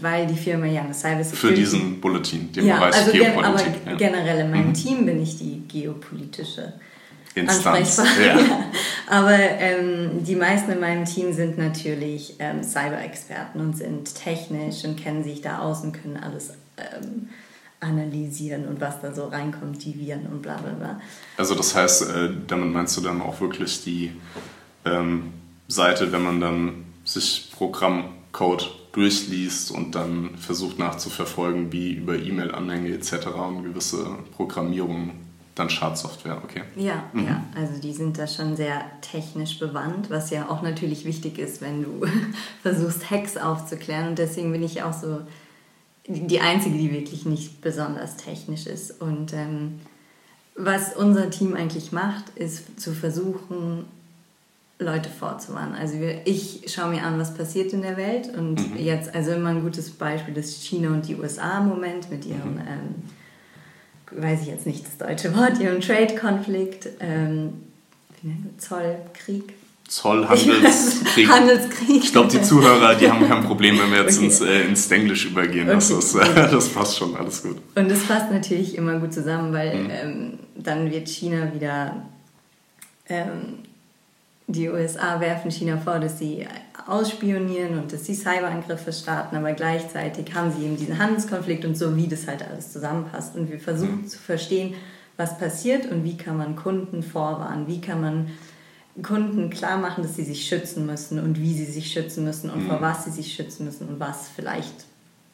weil 0.01 0.27
die 0.27 0.35
Firma 0.35 0.65
ja 0.65 0.81
eine 0.81 0.93
Cybersecurity... 0.93 1.37
Für 1.37 1.53
diesen 1.53 2.01
Bulletin, 2.01 2.51
den 2.51 2.65
ja, 2.65 2.75
Bereich 2.75 2.95
also 2.95 3.11
Geopolitik. 3.13 3.43
aber 3.45 3.91
ja. 3.91 3.97
generell 3.97 4.39
in 4.39 4.51
meinem 4.51 4.67
mhm. 4.67 4.73
Team 4.73 5.05
bin 5.05 5.23
ich 5.23 5.37
die 5.37 5.63
geopolitische 5.65 6.73
Instanz. 7.33 7.97
Ja. 7.97 8.35
ja. 8.37 8.63
Aber 9.07 9.37
ähm, 9.39 10.23
die 10.23 10.35
meisten 10.35 10.71
in 10.71 10.81
meinem 10.81 11.05
Team 11.05 11.31
sind 11.31 11.57
natürlich 11.57 12.35
ähm, 12.39 12.61
Cyber-Experten 12.61 13.59
und 13.59 13.77
sind 13.77 14.13
technisch 14.15 14.83
und 14.83 14.97
kennen 14.97 15.23
sich 15.23 15.41
da 15.41 15.59
aus 15.59 15.81
und 15.81 15.93
können 15.93 16.17
alles 16.17 16.51
ähm, 16.77 17.29
analysieren 17.79 18.67
und 18.67 18.81
was 18.81 19.01
da 19.01 19.13
so 19.13 19.27
reinkommt, 19.27 19.83
die 19.83 19.97
Viren 19.97 20.27
und 20.27 20.41
bla 20.41 20.57
bla 20.57 20.73
bla. 20.73 21.01
Also 21.37 21.55
das 21.55 21.73
heißt, 21.73 22.09
äh, 22.09 22.29
damit 22.47 22.71
meinst 22.71 22.97
du 22.97 23.01
dann 23.01 23.21
auch 23.21 23.39
wirklich 23.41 23.83
die 23.83 24.11
ähm, 24.85 25.33
Seite, 25.67 26.11
wenn 26.11 26.23
man 26.23 26.39
dann 26.41 26.85
sich 27.03 27.51
Programmcode 27.55 28.71
durchliest 28.93 29.71
und 29.71 29.95
dann 29.95 30.37
versucht 30.37 30.79
nachzuverfolgen, 30.79 31.71
wie 31.71 31.93
über 31.93 32.15
E-Mail-Anhänge 32.15 32.93
etc. 32.93 33.27
und 33.27 33.63
gewisse 33.63 34.05
Programmierungen 34.35 35.23
dann 35.55 35.69
Schadsoftware, 35.69 36.41
okay. 36.43 36.63
Ja, 36.75 37.03
mhm. 37.13 37.27
ja, 37.27 37.43
also 37.55 37.79
die 37.79 37.93
sind 37.93 38.17
da 38.17 38.27
schon 38.27 38.55
sehr 38.55 38.85
technisch 39.01 39.59
bewandt, 39.59 40.09
was 40.09 40.31
ja 40.31 40.49
auch 40.49 40.63
natürlich 40.63 41.05
wichtig 41.05 41.37
ist, 41.37 41.61
wenn 41.61 41.83
du 41.83 42.05
versuchst, 42.63 43.11
Hacks 43.11 43.37
aufzuklären. 43.37 44.09
Und 44.09 44.19
deswegen 44.19 44.51
bin 44.51 44.63
ich 44.63 44.81
auch 44.81 44.93
so 44.93 45.21
die 46.07 46.39
Einzige, 46.39 46.77
die 46.77 46.91
wirklich 46.91 47.25
nicht 47.25 47.61
besonders 47.61 48.17
technisch 48.17 48.65
ist. 48.65 48.99
Und 48.99 49.33
ähm, 49.33 49.79
was 50.55 50.95
unser 50.95 51.29
Team 51.29 51.55
eigentlich 51.55 51.91
macht, 51.91 52.29
ist 52.35 52.79
zu 52.79 52.93
versuchen, 52.93 53.85
Leute 54.83 55.09
vorzuwarnen. 55.09 55.75
Also 55.75 55.95
ich 56.25 56.65
schaue 56.67 56.91
mir 56.91 57.03
an, 57.03 57.19
was 57.19 57.33
passiert 57.33 57.73
in 57.73 57.81
der 57.81 57.97
Welt 57.97 58.29
und 58.37 58.73
mhm. 58.73 58.77
jetzt, 58.77 59.13
also 59.13 59.31
immer 59.31 59.49
ein 59.49 59.61
gutes 59.61 59.89
Beispiel 59.91 60.37
ist 60.37 60.63
China 60.63 60.89
und 60.89 61.07
die 61.07 61.15
USA 61.15 61.59
im 61.59 61.67
Moment 61.67 62.09
mit 62.11 62.25
ihrem, 62.25 62.55
mhm. 62.55 62.59
ähm, 62.59 64.21
weiß 64.21 64.41
ich 64.41 64.47
jetzt 64.47 64.65
nicht 64.65 64.85
das 64.85 64.97
deutsche 64.97 65.35
Wort, 65.35 65.59
ihrem 65.59 65.81
Trade-Konflikt, 65.81 66.89
ähm, 66.99 67.53
Zollkrieg. 68.57 69.53
Zollhandelskrieg. 69.87 71.29
Handelskrieg. 71.29 72.03
Ich 72.03 72.11
glaube, 72.11 72.29
die 72.29 72.41
Zuhörer, 72.41 72.95
die 72.95 73.11
haben 73.11 73.27
kein 73.27 73.43
Problem, 73.43 73.77
wenn 73.79 73.91
wir 73.91 74.01
jetzt 74.01 74.17
okay. 74.17 74.25
ins, 74.25 74.41
äh, 74.41 74.61
ins 74.61 74.89
Englisch 74.89 75.25
übergehen. 75.25 75.67
Okay. 75.67 75.75
Das, 75.75 75.89
ist, 75.89 76.15
äh, 76.15 76.33
das 76.33 76.69
passt 76.69 76.97
schon, 76.97 77.15
alles 77.15 77.43
gut. 77.43 77.57
Und 77.75 77.91
das 77.91 77.99
passt 78.03 78.31
natürlich 78.31 78.75
immer 78.75 78.99
gut 78.99 79.13
zusammen, 79.13 79.51
weil 79.53 79.75
mhm. 79.75 79.89
ähm, 79.91 80.39
dann 80.55 80.89
wird 80.89 81.09
China 81.09 81.51
wieder 81.53 82.05
ähm, 83.09 83.59
die 84.47 84.69
USA 84.69 85.19
werfen 85.19 85.51
China 85.51 85.77
vor, 85.77 85.99
dass 85.99 86.19
sie 86.19 86.45
ausspionieren 86.87 87.79
und 87.79 87.93
dass 87.93 88.05
sie 88.05 88.13
Cyberangriffe 88.13 88.91
starten, 88.91 89.35
aber 89.35 89.53
gleichzeitig 89.53 90.33
haben 90.35 90.51
sie 90.51 90.65
eben 90.65 90.77
diesen 90.77 90.97
Handelskonflikt 90.97 91.63
und 91.65 91.77
so, 91.77 91.95
wie 91.95 92.07
das 92.07 92.27
halt 92.27 92.43
alles 92.43 92.71
zusammenpasst. 92.71 93.35
Und 93.35 93.49
wir 93.49 93.59
versuchen 93.59 94.01
mhm. 94.01 94.07
zu 94.07 94.19
verstehen, 94.19 94.75
was 95.15 95.37
passiert 95.37 95.89
und 95.89 96.03
wie 96.03 96.17
kann 96.17 96.37
man 96.37 96.55
Kunden 96.55 97.03
vorwarnen, 97.03 97.67
wie 97.67 97.79
kann 97.79 98.01
man 98.01 98.27
Kunden 99.01 99.49
klar 99.49 99.77
machen, 99.77 100.03
dass 100.03 100.15
sie 100.15 100.23
sich 100.23 100.45
schützen 100.45 100.85
müssen 100.85 101.19
und 101.19 101.39
wie 101.39 101.53
sie 101.53 101.65
sich 101.65 101.91
schützen 101.91 102.23
müssen 102.25 102.49
und 102.49 102.63
mhm. 102.63 102.67
vor 102.67 102.81
was 102.81 103.05
sie 103.05 103.11
sich 103.11 103.33
schützen 103.33 103.65
müssen 103.65 103.87
und 103.87 103.99
was 103.99 104.29
vielleicht 104.35 104.85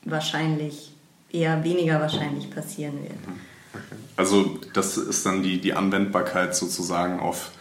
wahrscheinlich 0.06 0.94
eher 1.32 1.64
weniger 1.64 2.00
wahrscheinlich 2.00 2.50
passieren 2.50 3.02
wird. 3.02 3.28
Mhm. 3.28 3.34
Okay. 3.74 4.02
Also 4.16 4.60
das 4.74 4.98
ist 4.98 5.26
dann 5.26 5.44
die, 5.44 5.60
die 5.60 5.74
Anwendbarkeit 5.74 6.56
sozusagen 6.56 7.20
auf 7.20 7.52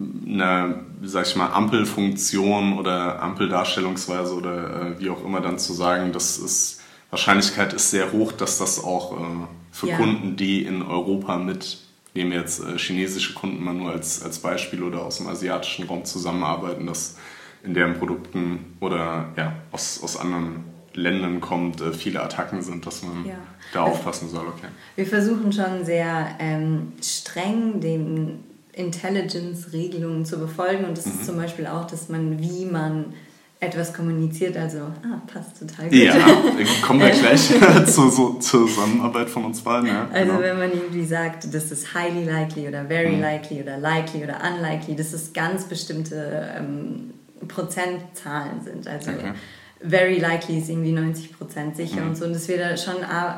eine, 0.00 0.80
sag 1.02 1.26
ich 1.26 1.36
mal, 1.36 1.48
Ampelfunktion 1.52 2.78
oder 2.78 3.22
Ampeldarstellungsweise 3.22 4.34
oder 4.34 4.96
äh, 4.96 5.00
wie 5.00 5.10
auch 5.10 5.24
immer 5.24 5.40
dann 5.40 5.58
zu 5.58 5.72
sagen, 5.72 6.12
das 6.12 6.38
ist, 6.38 6.80
Wahrscheinlichkeit 7.10 7.72
ist 7.72 7.90
sehr 7.90 8.12
hoch, 8.12 8.32
dass 8.32 8.58
das 8.58 8.82
auch 8.82 9.12
äh, 9.12 9.24
für 9.70 9.88
ja. 9.88 9.96
Kunden, 9.96 10.36
die 10.36 10.64
in 10.64 10.82
Europa 10.82 11.36
mit, 11.36 11.78
nehmen 12.14 12.32
wir 12.32 12.40
jetzt 12.40 12.60
äh, 12.60 12.76
chinesische 12.76 13.34
Kunden 13.34 13.62
mal 13.62 13.74
nur 13.74 13.92
als, 13.92 14.22
als 14.22 14.38
Beispiel 14.40 14.82
oder 14.82 15.02
aus 15.02 15.18
dem 15.18 15.28
asiatischen 15.28 15.86
Raum 15.86 16.04
zusammenarbeiten, 16.04 16.86
dass 16.86 17.16
in 17.62 17.72
deren 17.74 17.94
Produkten 17.94 18.76
oder 18.80 19.32
ja, 19.36 19.54
aus, 19.70 20.02
aus 20.02 20.16
anderen 20.16 20.64
Ländern 20.92 21.40
kommt, 21.40 21.80
äh, 21.80 21.92
viele 21.92 22.20
Attacken 22.22 22.62
sind, 22.62 22.86
dass 22.86 23.02
man 23.02 23.24
ja. 23.26 23.34
da 23.72 23.82
aufpassen 23.82 24.28
soll. 24.28 24.46
Okay. 24.46 24.68
Wir 24.96 25.06
versuchen 25.06 25.52
schon 25.52 25.84
sehr 25.84 26.36
ähm, 26.40 26.92
streng 27.00 27.80
dem 27.80 28.40
Intelligence-Regelungen 28.76 30.24
zu 30.24 30.38
befolgen. 30.38 30.84
Und 30.84 30.98
das 30.98 31.06
mhm. 31.06 31.12
ist 31.12 31.26
zum 31.26 31.36
Beispiel 31.36 31.66
auch, 31.66 31.86
dass 31.86 32.08
man, 32.08 32.40
wie 32.40 32.64
man 32.66 33.14
etwas 33.60 33.94
kommuniziert, 33.94 34.56
also 34.56 34.78
ah, 34.78 35.22
passt 35.32 35.58
total 35.58 35.88
gut. 35.88 35.94
Ja, 35.94 36.14
kommen 36.86 37.00
wir 37.00 37.10
gleich 37.10 37.48
zur, 37.86 38.10
so, 38.10 38.34
zur 38.34 38.68
Zusammenarbeit 38.68 39.30
von 39.30 39.44
uns 39.46 39.62
beiden. 39.62 39.88
Ja, 39.88 40.08
also 40.12 40.32
genau. 40.32 40.42
wenn 40.42 40.58
man 40.58 40.72
irgendwie 40.72 41.04
sagt, 41.04 41.52
das 41.52 41.70
ist 41.70 41.94
highly 41.94 42.24
likely 42.24 42.68
oder 42.68 42.84
very 42.84 43.16
mhm. 43.16 43.22
likely 43.22 43.62
oder 43.62 43.78
likely 43.78 44.24
oder 44.24 44.38
unlikely, 44.52 44.96
dass 44.96 45.12
es 45.12 45.32
ganz 45.32 45.64
bestimmte 45.64 46.54
ähm, 46.58 47.14
Prozentzahlen 47.48 48.62
sind. 48.62 48.86
Also 48.86 49.12
okay. 49.12 49.32
very 49.80 50.18
likely 50.18 50.58
ist 50.58 50.68
irgendwie 50.68 50.92
90% 50.92 51.74
sicher 51.74 52.00
mhm. 52.00 52.08
und 52.08 52.16
so. 52.16 52.26
Und 52.26 52.34
dass 52.34 52.48
wir 52.48 52.58
da 52.58 52.76
schon 52.76 52.96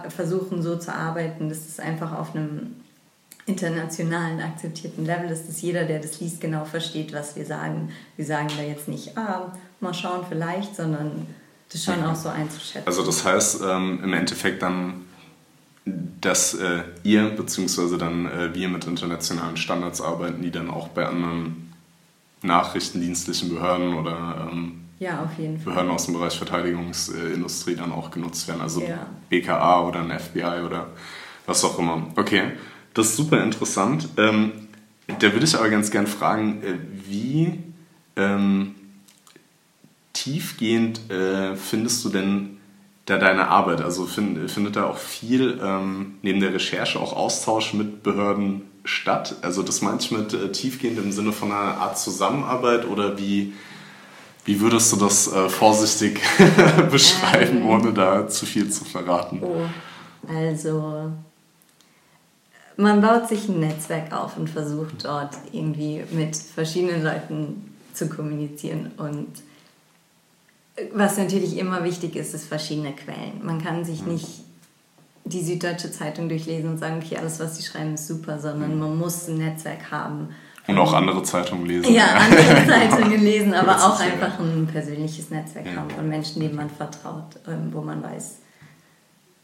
versuchen 0.09 0.62
so 0.62 0.76
zu 0.76 0.93
arbeiten, 0.93 1.49
dass 1.49 1.68
es 1.68 1.78
einfach 1.78 2.18
auf 2.18 2.34
einem 2.34 2.74
internationalen 3.47 4.41
akzeptierten 4.41 5.07
Level 5.07 5.31
ist, 5.31 5.49
dass 5.49 5.63
jeder, 5.63 5.85
der 5.85 6.01
das 6.01 6.21
liest, 6.21 6.41
genau 6.41 6.65
versteht, 6.65 7.13
was 7.13 7.37
wir 7.37 7.47
sagen. 7.47 7.91
Wir 8.17 8.27
sagen 8.27 8.49
da 8.57 8.63
jetzt 8.63 8.89
nicht, 8.89 9.17
ah, 9.17 9.53
mal 9.81 9.95
schauen 9.95 10.27
vielleicht, 10.29 10.75
sondern 10.75 11.27
das 11.71 11.85
schon 11.85 12.05
auch 12.05 12.17
so 12.17 12.29
einzuschätzen. 12.29 12.87
Also 12.87 13.05
das 13.05 13.25
heißt 13.25 13.61
ähm, 13.65 14.01
im 14.03 14.13
Endeffekt 14.13 14.63
dann, 14.63 15.05
dass 15.85 16.55
äh, 16.55 16.83
ihr 17.05 17.31
bzw. 17.31 17.97
dann 17.97 18.27
äh, 18.27 18.55
wir 18.55 18.69
mit 18.69 18.85
internationalen 18.87 19.57
Standards 19.57 20.01
arbeiten, 20.01 20.43
die 20.43 20.51
dann 20.51 20.69
auch 20.69 20.89
bei 20.89 21.07
anderen 21.07 21.73
nachrichtendienstlichen 22.43 23.51
Behörden 23.51 23.95
oder 23.95 24.49
ähm, 24.53 24.81
ja. 24.99 25.31
Behörden 25.65 25.91
aus 25.91 26.07
dem 26.07 26.15
Bereich 26.15 26.37
Verteidigungsindustrie 26.37 27.77
dann 27.77 27.93
auch 27.93 28.11
genutzt 28.11 28.49
werden. 28.49 28.63
Also 28.63 28.83
ja. 28.83 29.07
BKA 29.29 29.87
oder 29.87 30.01
ein 30.01 30.19
FBI 30.19 30.63
oder 30.65 30.89
was 31.47 31.65
auch 31.65 31.79
immer. 31.79 32.09
Okay. 32.17 32.53
Das 32.97 33.09
ist 33.09 33.17
super 33.17 33.43
interessant. 33.43 34.09
Ähm, 34.17 34.53
da 35.07 35.31
würde 35.33 35.45
ich 35.45 35.55
aber 35.55 35.69
ganz 35.69 35.91
gern 35.91 36.07
fragen, 36.07 36.63
äh, 36.63 36.79
wie 37.07 37.59
ähm, 38.17 38.75
tiefgehend 40.15 41.11
äh, 41.11 41.57
findest 41.57 42.07
du 42.07 42.09
denn 42.09 42.57
da 43.05 43.19
deine 43.19 43.49
Arbeit? 43.49 43.83
Also 43.83 44.07
find, 44.07 44.51
findet 44.51 44.77
da 44.77 44.85
auch 44.85 44.97
viel 44.97 45.61
ähm, 45.63 46.15
neben 46.23 46.41
der 46.41 46.55
Recherche 46.55 46.99
auch 46.99 47.13
Austausch 47.13 47.75
mit 47.75 48.03
Behörden 48.03 48.63
statt? 48.85 49.37
Also 49.43 49.63
das 49.63 49.83
meine 49.83 49.99
ich 50.01 50.11
mit 50.11 50.33
äh, 50.33 50.51
tiefgehend 50.51 50.99
im 50.99 51.13
Sinne 51.13 51.33
von 51.33 51.53
einer 51.53 51.77
Art 51.77 51.99
Zusammenarbeit 51.99 52.87
oder 52.87 53.19
wie, 53.19 53.53
wie 54.47 54.59
würdest 54.63 54.91
du 54.95 54.97
das 54.97 55.31
äh, 55.31 55.51
vorsichtig 55.51 56.23
beschreiben, 56.91 57.59
ähm. 57.59 57.67
ohne 57.67 57.93
da 57.93 58.27
zu 58.27 58.47
viel 58.47 58.71
zu 58.71 58.87
verraten? 58.87 59.43
Oh, 59.43 59.67
also 60.27 61.13
man 62.77 63.01
baut 63.01 63.29
sich 63.29 63.49
ein 63.49 63.61
Netzwerk 63.61 64.12
auf 64.12 64.37
und 64.37 64.51
versucht 64.51 65.05
dort 65.05 65.35
irgendwie 65.53 66.05
mit 66.11 66.37
verschiedenen 66.37 67.03
Leuten 67.03 67.74
zu 67.95 68.09
kommunizieren. 68.09 68.93
Und 68.99 69.29
was 70.93 71.16
natürlich 71.16 71.57
immer 71.57 71.83
wichtig 71.85 72.16
ist, 72.16 72.35
ist 72.35 72.47
verschiedene 72.47 72.93
Quellen. 72.93 73.41
Man 73.43 73.62
kann 73.62 73.85
sich 73.85 74.05
nicht 74.05 74.27
die 75.24 75.43
Süddeutsche 75.43 75.91
Zeitung 75.91 76.29
durchlesen 76.29 76.70
und 76.70 76.79
sagen, 76.79 77.03
okay, 77.03 77.16
alles, 77.16 77.41
was 77.41 77.57
sie 77.57 77.64
schreiben, 77.64 77.95
ist 77.95 78.07
super, 78.07 78.39
sondern 78.39 78.79
man 78.79 78.97
muss 78.97 79.27
ein 79.27 79.39
Netzwerk 79.39 79.91
haben. 79.91 80.29
Und 80.68 80.79
auch 80.79 80.93
andere 80.93 81.22
Zeitungen 81.22 81.66
lesen. 81.66 81.93
Ja, 81.93 82.07
andere 82.14 82.66
Zeitungen 82.68 83.20
lesen, 83.20 83.55
aber 83.55 83.77
auch 83.77 83.99
einfach 83.99 84.39
ein 84.39 84.68
persönliches 84.70 85.31
Netzwerk 85.31 85.66
ja. 85.66 85.77
haben 85.77 85.91
von 85.91 86.09
Menschen, 86.09 86.41
denen 86.41 86.57
man 86.57 86.68
vertraut, 86.68 87.37
ähm, 87.49 87.70
wo 87.72 87.81
man 87.81 88.03
weiß, 88.03 88.39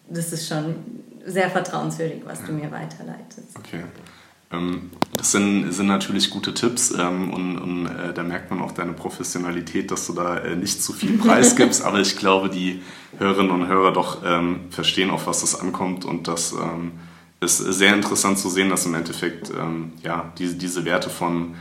das 0.09 0.33
ist 0.33 0.49
schon 0.49 0.75
sehr 1.27 1.51
vertrauenswürdig, 1.51 2.23
was 2.25 2.45
du 2.45 2.53
mir 2.53 2.71
weiterleitest. 2.71 3.59
Okay. 3.59 3.85
Ähm, 4.53 4.91
das 5.17 5.33
sind, 5.33 5.73
sind 5.73 5.87
natürlich 5.87 6.31
gute 6.31 6.55
Tipps 6.55 6.93
ähm, 6.93 7.33
und, 7.33 7.59
und 7.59 7.87
äh, 7.87 8.13
da 8.13 8.23
merkt 8.23 8.51
man 8.51 8.61
auch 8.61 8.73
deine 8.73 8.93
Professionalität, 8.93 9.91
dass 9.91 10.07
du 10.07 10.13
da 10.13 10.39
äh, 10.39 10.57
nicht 10.57 10.83
zu 10.83 10.93
viel 10.93 11.19
Preis 11.19 11.57
gibst, 11.57 11.83
aber 11.83 12.01
ich 12.01 12.17
glaube, 12.17 12.51
die 12.51 12.83
Hörerinnen 13.19 13.51
und 13.51 13.67
Hörer 13.67 13.93
doch 13.93 14.23
ähm, 14.25 14.61
verstehen, 14.71 15.11
auf 15.11 15.27
was 15.27 15.41
das 15.41 15.59
ankommt 15.59 16.05
und 16.05 16.29
das 16.29 16.53
ähm, 16.53 16.93
ist 17.41 17.59
sehr 17.59 17.95
interessant 17.95 18.39
zu 18.39 18.49
sehen, 18.49 18.69
dass 18.69 18.87
im 18.87 18.95
Endeffekt 18.95 19.51
ähm, 19.51 19.93
ja, 20.03 20.33
diese, 20.39 20.55
diese 20.55 20.85
Werte 20.85 21.11
von 21.11 21.55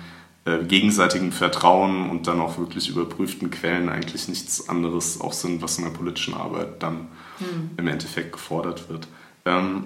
äh, 0.45 0.63
gegenseitigem 0.63 1.31
Vertrauen 1.31 2.09
und 2.09 2.27
dann 2.27 2.39
auch 2.39 2.57
wirklich 2.57 2.89
überprüften 2.89 3.49
Quellen 3.51 3.89
eigentlich 3.89 4.27
nichts 4.27 4.69
anderes 4.69 5.19
auch 5.21 5.33
sind, 5.33 5.61
was 5.61 5.77
in 5.77 5.85
der 5.85 5.91
politischen 5.91 6.33
Arbeit 6.33 6.83
dann 6.83 7.07
hm. 7.39 7.71
im 7.77 7.87
Endeffekt 7.87 8.31
gefordert 8.33 8.89
wird. 8.89 9.07
Ähm, 9.45 9.85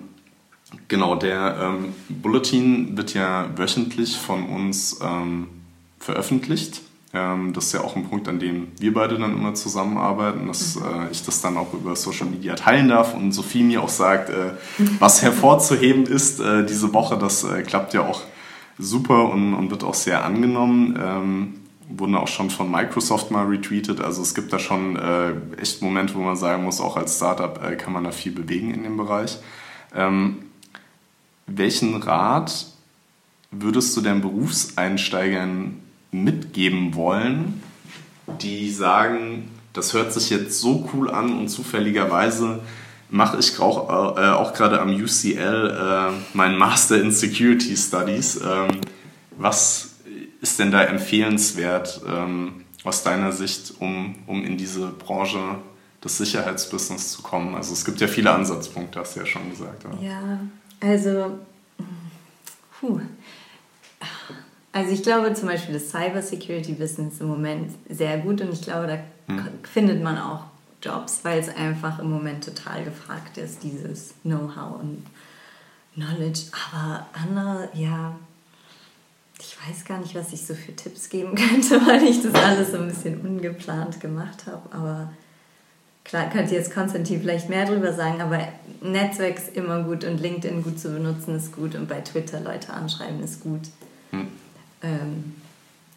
genau, 0.87 1.15
der 1.15 1.57
ähm, 1.61 1.93
Bulletin 2.09 2.97
wird 2.97 3.13
ja 3.13 3.49
wöchentlich 3.55 4.17
von 4.17 4.49
uns 4.49 4.99
ähm, 5.01 5.47
veröffentlicht. 5.99 6.81
Ähm, 7.13 7.53
das 7.53 7.67
ist 7.67 7.73
ja 7.73 7.81
auch 7.81 7.95
ein 7.95 8.09
Punkt, 8.09 8.27
an 8.27 8.39
dem 8.39 8.67
wir 8.77 8.93
beide 8.93 9.17
dann 9.17 9.33
immer 9.33 9.53
zusammenarbeiten, 9.53 10.47
dass 10.47 10.75
mhm. 10.75 10.85
äh, 10.85 11.11
ich 11.11 11.23
das 11.23 11.41
dann 11.41 11.57
auch 11.57 11.73
über 11.73 11.95
Social 11.95 12.27
Media 12.27 12.55
teilen 12.55 12.89
darf 12.89 13.13
und 13.13 13.31
Sophie 13.31 13.63
mir 13.63 13.81
auch 13.81 13.89
sagt, 13.89 14.29
äh, 14.29 14.51
was 14.99 15.21
hervorzuheben 15.21 16.05
ist 16.05 16.39
äh, 16.39 16.65
diese 16.65 16.93
Woche. 16.93 17.17
Das 17.17 17.43
äh, 17.43 17.63
klappt 17.63 17.93
ja 17.93 18.01
auch 18.01 18.21
super 18.77 19.29
und, 19.29 19.53
und, 19.53 19.71
wird 19.71 19.85
auch 19.85 19.93
sehr 19.93 20.25
angenommen. 20.25 21.61
Wurden 21.87 22.15
auch 22.15 22.27
schon 22.27 22.49
von 22.49 22.69
Microsoft 22.71 23.31
mal 23.31 23.45
retweetet. 23.45 24.01
Also 24.01 24.21
es 24.21 24.33
gibt 24.33 24.51
da 24.51 24.59
schon 24.59 24.95
äh, 24.95 25.33
echt 25.61 25.81
Momente, 25.81 26.15
wo 26.15 26.19
man 26.19 26.35
sagen 26.35 26.63
muss, 26.63 26.81
auch 26.81 26.97
als 26.97 27.17
Startup 27.17 27.63
äh, 27.63 27.75
kann 27.75 27.93
man 27.93 28.03
da 28.03 28.11
viel 28.11 28.31
bewegen 28.31 28.73
in 28.73 28.83
dem 28.83 28.97
Bereich. 28.97 29.37
Ähm, 29.95 30.37
welchen 31.47 31.95
Rat 32.01 32.65
würdest 33.51 33.95
du 33.95 34.01
den 34.01 34.21
Berufseinsteigern 34.21 35.79
mitgeben 36.11 36.95
wollen, 36.95 37.61
die 38.41 38.71
sagen, 38.71 39.49
das 39.73 39.93
hört 39.93 40.13
sich 40.13 40.29
jetzt 40.29 40.59
so 40.59 40.89
cool 40.93 41.11
an 41.11 41.37
und 41.37 41.49
zufälligerweise 41.49 42.61
mache 43.09 43.37
ich 43.37 43.59
auch, 43.59 44.17
äh, 44.17 44.29
auch 44.29 44.53
gerade 44.53 44.81
am 44.81 44.89
UCL 44.89 45.77
äh, 45.77 46.35
meinen 46.35 46.57
Master 46.57 46.99
in 46.99 47.11
Security 47.11 47.77
Studies. 47.77 48.37
Ähm, 48.37 48.81
was 49.37 49.94
ist 50.45 50.59
denn 50.59 50.69
da 50.69 50.83
empfehlenswert 50.83 52.01
ähm, 52.07 52.65
aus 52.83 53.01
deiner 53.01 53.31
Sicht, 53.31 53.73
um, 53.79 54.15
um 54.27 54.45
in 54.45 54.57
diese 54.57 54.89
Branche 54.89 55.39
des 56.03 56.19
Sicherheitsbusiness 56.19 57.13
zu 57.13 57.23
kommen? 57.23 57.55
Also 57.55 57.73
es 57.73 57.83
gibt 57.83 57.99
ja 57.99 58.07
viele 58.07 58.29
Ansatzpunkte, 58.29 58.99
hast 58.99 59.15
du 59.15 59.21
ja 59.21 59.25
schon 59.25 59.49
gesagt. 59.49 59.85
Oder? 59.85 59.99
Ja, 59.99 60.39
also, 60.79 61.39
puh. 62.79 63.01
Also 64.71 64.91
ich 64.91 65.01
glaube 65.01 65.33
zum 65.33 65.47
Beispiel 65.47 65.73
das 65.73 65.89
Cyber 65.89 66.21
Security 66.21 66.73
Business 66.73 67.19
im 67.21 67.27
Moment 67.27 67.71
sehr 67.89 68.19
gut 68.19 68.39
und 68.41 68.53
ich 68.53 68.61
glaube, 68.61 68.85
da 68.85 69.33
hm. 69.33 69.47
findet 69.63 70.03
man 70.03 70.19
auch 70.19 70.43
Jobs, 70.79 71.21
weil 71.23 71.39
es 71.39 71.49
einfach 71.49 71.97
im 71.97 72.11
Moment 72.11 72.43
total 72.43 72.83
gefragt 72.83 73.39
ist, 73.39 73.63
dieses 73.63 74.13
Know-how 74.21 74.79
und 74.79 75.03
Knowledge. 75.95 76.41
Aber 76.71 77.07
andere, 77.13 77.69
ja, 77.73 78.15
ich 79.55 79.69
weiß 79.69 79.85
gar 79.85 79.99
nicht, 79.99 80.15
was 80.15 80.33
ich 80.33 80.45
so 80.45 80.53
für 80.53 80.75
Tipps 80.75 81.09
geben 81.09 81.35
könnte, 81.35 81.81
weil 81.87 82.03
ich 82.03 82.21
das 82.21 82.33
alles 82.33 82.71
so 82.71 82.77
ein 82.77 82.87
bisschen 82.87 83.21
ungeplant 83.21 83.99
gemacht 83.99 84.45
habe. 84.47 84.61
Aber 84.71 85.13
klar, 86.03 86.29
könnte 86.29 86.55
jetzt 86.55 86.73
Konstantin 86.73 87.21
vielleicht 87.21 87.49
mehr 87.49 87.65
drüber 87.65 87.93
sagen, 87.93 88.21
aber 88.21 88.47
Netzwerk 88.81 89.37
ist 89.37 89.55
immer 89.55 89.83
gut 89.83 90.03
und 90.03 90.19
LinkedIn 90.19 90.63
gut 90.63 90.79
zu 90.79 90.89
benutzen 90.89 91.35
ist 91.35 91.55
gut 91.55 91.75
und 91.75 91.87
bei 91.87 92.01
Twitter 92.01 92.39
Leute 92.41 92.73
anschreiben 92.73 93.23
ist 93.23 93.41
gut. 93.41 93.61
Hm. 94.11 94.27
Ähm, 94.83 95.35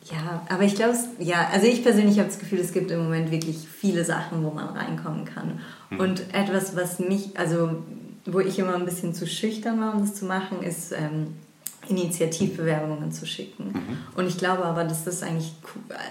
ja, 0.05 0.43
aber 0.49 0.63
ich 0.63 0.75
glaube, 0.75 0.97
ja, 1.19 1.49
also 1.53 1.67
ich 1.67 1.83
persönlich 1.83 2.19
habe 2.19 2.29
das 2.29 2.39
Gefühl, 2.39 2.61
es 2.61 2.73
gibt 2.73 2.91
im 2.91 3.03
Moment 3.03 3.31
wirklich 3.31 3.69
viele 3.69 4.05
Sachen, 4.05 4.43
wo 4.43 4.51
man 4.51 4.69
reinkommen 4.69 5.25
kann. 5.25 5.61
Hm. 5.91 6.01
Und 6.01 6.35
etwas, 6.35 6.77
was 6.77 6.99
mich, 6.99 7.39
also 7.39 7.83
wo 8.25 8.41
ich 8.41 8.59
immer 8.59 8.75
ein 8.75 8.85
bisschen 8.85 9.15
zu 9.15 9.27
schüchtern 9.27 9.81
war, 9.81 9.95
um 9.95 10.01
das 10.01 10.15
zu 10.15 10.25
machen, 10.25 10.63
ist 10.63 10.93
ähm, 10.93 11.35
Initiativbewerbungen 11.89 13.13
zu 13.13 13.27
schicken. 13.27 13.73
Mhm. 13.73 13.99
Und 14.17 14.27
ich 14.27 14.37
glaube 14.37 14.65
aber, 14.65 14.85
dass 14.85 15.05
das 15.05 15.23
eigentlich 15.23 15.53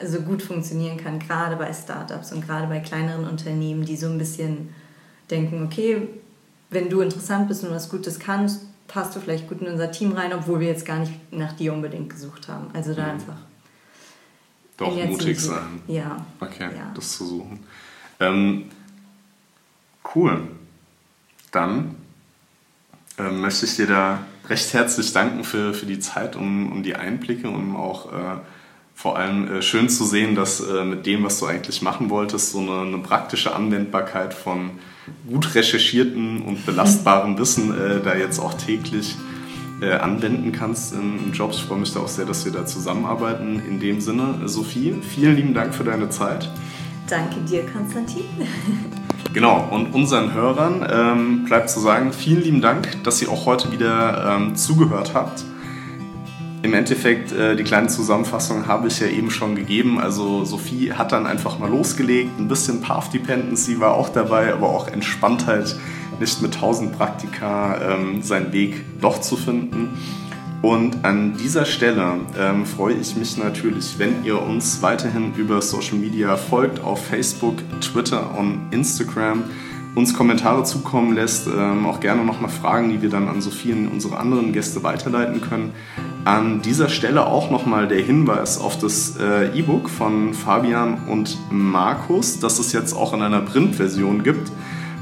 also 0.01 0.21
gut 0.21 0.41
funktionieren 0.41 0.97
kann, 0.97 1.19
gerade 1.19 1.55
bei 1.55 1.71
Startups 1.73 2.31
und 2.31 2.45
gerade 2.45 2.67
bei 2.67 2.79
kleineren 2.79 3.25
Unternehmen, 3.25 3.85
die 3.85 3.95
so 3.95 4.07
ein 4.07 4.17
bisschen 4.17 4.73
denken, 5.29 5.63
okay, 5.63 6.07
wenn 6.69 6.89
du 6.89 7.01
interessant 7.01 7.47
bist 7.47 7.63
und 7.63 7.71
was 7.71 7.89
Gutes 7.89 8.19
kannst, 8.19 8.61
passt 8.87 9.15
du 9.15 9.19
vielleicht 9.19 9.47
gut 9.47 9.61
in 9.61 9.67
unser 9.67 9.91
Team 9.91 10.13
rein, 10.13 10.33
obwohl 10.33 10.59
wir 10.59 10.67
jetzt 10.67 10.85
gar 10.85 10.99
nicht 10.99 11.13
nach 11.31 11.53
dir 11.53 11.73
unbedingt 11.73 12.09
gesucht 12.09 12.47
haben. 12.47 12.67
Also 12.73 12.93
da 12.93 13.03
mhm. 13.03 13.11
einfach. 13.11 13.37
Doch 14.77 14.95
mutig 15.07 15.39
sein. 15.39 15.81
Ja. 15.87 16.25
Okay, 16.39 16.69
ja. 16.75 16.91
das 16.93 17.17
zu 17.17 17.25
suchen. 17.25 17.59
Ähm, 18.19 18.65
cool. 20.15 20.47
Dann 21.51 21.95
ähm, 23.17 23.41
möchte 23.41 23.65
ich 23.65 23.75
dir 23.75 23.87
da 23.87 24.19
recht 24.49 24.73
herzlich 24.73 25.13
danken 25.13 25.43
für, 25.43 25.73
für 25.73 25.85
die 25.85 25.99
Zeit 25.99 26.35
und, 26.35 26.71
und 26.71 26.83
die 26.83 26.95
Einblicke 26.95 27.49
und 27.49 27.75
auch 27.75 28.11
äh, 28.11 28.37
vor 28.95 29.17
allem 29.17 29.47
äh, 29.47 29.61
schön 29.61 29.89
zu 29.89 30.05
sehen, 30.05 30.35
dass 30.35 30.59
äh, 30.59 30.83
mit 30.83 31.05
dem, 31.05 31.23
was 31.23 31.39
du 31.39 31.45
eigentlich 31.45 31.81
machen 31.81 32.09
wolltest, 32.09 32.51
so 32.51 32.59
eine, 32.59 32.81
eine 32.81 32.97
praktische 32.97 33.53
Anwendbarkeit 33.53 34.33
von 34.33 34.71
gut 35.29 35.53
recherchiertem 35.55 36.41
und 36.41 36.65
belastbarem 36.65 37.37
Wissen 37.39 37.71
äh, 37.77 38.01
da 38.03 38.15
jetzt 38.15 38.39
auch 38.39 38.53
täglich 38.55 39.15
äh, 39.81 39.91
anwenden 39.93 40.51
kannst 40.51 40.93
in, 40.93 41.19
in 41.25 41.33
Jobs. 41.33 41.57
Ich 41.57 41.63
freue 41.63 41.77
mich 41.79 41.93
da 41.93 41.99
auch 41.99 42.07
sehr, 42.07 42.25
dass 42.25 42.45
wir 42.45 42.51
da 42.51 42.65
zusammenarbeiten. 42.65 43.61
In 43.67 43.79
dem 43.79 44.01
Sinne, 44.01 44.47
Sophie, 44.47 44.95
vielen 45.15 45.35
lieben 45.35 45.53
Dank 45.53 45.75
für 45.75 45.83
deine 45.83 46.09
Zeit. 46.09 46.49
Danke 47.07 47.39
dir, 47.41 47.65
Konstantin. 47.67 48.25
Genau, 49.33 49.67
und 49.71 49.93
unseren 49.93 50.33
Hörern 50.33 50.87
ähm, 50.89 51.45
bleibt 51.45 51.69
zu 51.69 51.79
sagen, 51.79 52.11
vielen 52.11 52.41
lieben 52.41 52.61
Dank, 52.61 53.03
dass 53.03 53.21
ihr 53.21 53.29
auch 53.29 53.45
heute 53.45 53.71
wieder 53.71 54.35
ähm, 54.35 54.55
zugehört 54.55 55.13
habt. 55.13 55.43
Im 56.63 56.73
Endeffekt, 56.73 57.31
äh, 57.31 57.55
die 57.55 57.63
kleine 57.63 57.87
Zusammenfassung 57.87 58.67
habe 58.67 58.87
ich 58.87 58.99
ja 58.99 59.07
eben 59.07 59.29
schon 59.29 59.55
gegeben. 59.55 59.99
Also 59.99 60.43
Sophie 60.43 60.91
hat 60.91 61.11
dann 61.11 61.27
einfach 61.27 61.59
mal 61.59 61.69
losgelegt, 61.69 62.39
ein 62.39 62.47
bisschen 62.47 62.81
Path 62.81 63.13
Dependency 63.13 63.79
war 63.79 63.93
auch 63.93 64.09
dabei, 64.09 64.51
aber 64.51 64.69
auch 64.69 64.87
Entspanntheit, 64.87 65.75
nicht 66.19 66.41
mit 66.41 66.55
1000 66.55 66.97
Praktika 66.97 67.79
ähm, 67.93 68.23
seinen 68.23 68.51
Weg 68.51 68.83
doch 68.99 69.21
zu 69.21 69.35
finden. 69.35 69.89
Und 70.61 71.05
an 71.05 71.37
dieser 71.37 71.65
Stelle 71.65 72.15
ähm, 72.37 72.65
freue 72.65 72.95
ich 72.95 73.15
mich 73.15 73.37
natürlich, 73.37 73.99
wenn 73.99 74.23
ihr 74.23 74.41
uns 74.41 74.81
weiterhin 74.81 75.33
über 75.35 75.61
Social 75.61 75.97
Media 75.97 76.35
folgt, 76.35 76.79
auf 76.79 77.05
Facebook, 77.05 77.57
Twitter 77.79 78.35
und 78.37 78.61
Instagram, 78.71 79.43
uns 79.93 80.13
Kommentare 80.13 80.63
zukommen 80.63 81.13
lässt, 81.13 81.47
ähm, 81.47 81.85
auch 81.85 81.99
gerne 81.99 82.23
nochmal 82.23 82.49
Fragen, 82.49 82.89
die 82.89 83.01
wir 83.01 83.09
dann 83.09 83.27
an 83.27 83.41
Sophie 83.41 83.73
und 83.73 83.87
unsere 83.87 84.17
anderen 84.17 84.51
Gäste 84.51 84.83
weiterleiten 84.83 85.41
können. 85.41 85.73
An 86.25 86.61
dieser 86.61 86.89
Stelle 86.89 87.25
auch 87.25 87.51
nochmal 87.51 87.87
der 87.87 88.01
Hinweis 88.01 88.59
auf 88.59 88.77
das 88.79 89.15
äh, 89.17 89.57
E-Book 89.57 89.89
von 89.89 90.33
Fabian 90.33 91.05
und 91.07 91.37
Markus, 91.51 92.39
das 92.39 92.59
es 92.59 92.73
jetzt 92.73 92.93
auch 92.93 93.13
in 93.13 93.21
einer 93.21 93.41
Printversion 93.41 94.23
gibt, 94.23 94.51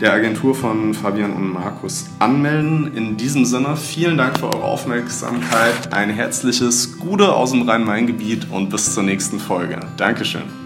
der 0.00 0.14
Agentur 0.14 0.54
von 0.54 0.94
Fabian 0.94 1.32
und 1.32 1.52
Markus 1.52 2.06
anmelden. 2.18 2.94
In 2.94 3.16
diesem 3.16 3.44
Sinne, 3.44 3.76
vielen 3.76 4.16
Dank 4.16 4.38
für 4.38 4.46
eure 4.46 4.64
Aufmerksamkeit, 4.64 5.92
ein 5.92 6.10
herzliches 6.10 6.98
Gute 6.98 7.34
aus 7.34 7.50
dem 7.50 7.68
Rhein-Main-Gebiet 7.68 8.46
und 8.50 8.70
bis 8.70 8.94
zur 8.94 9.02
nächsten 9.02 9.38
Folge. 9.38 9.78
Dankeschön. 9.96 10.59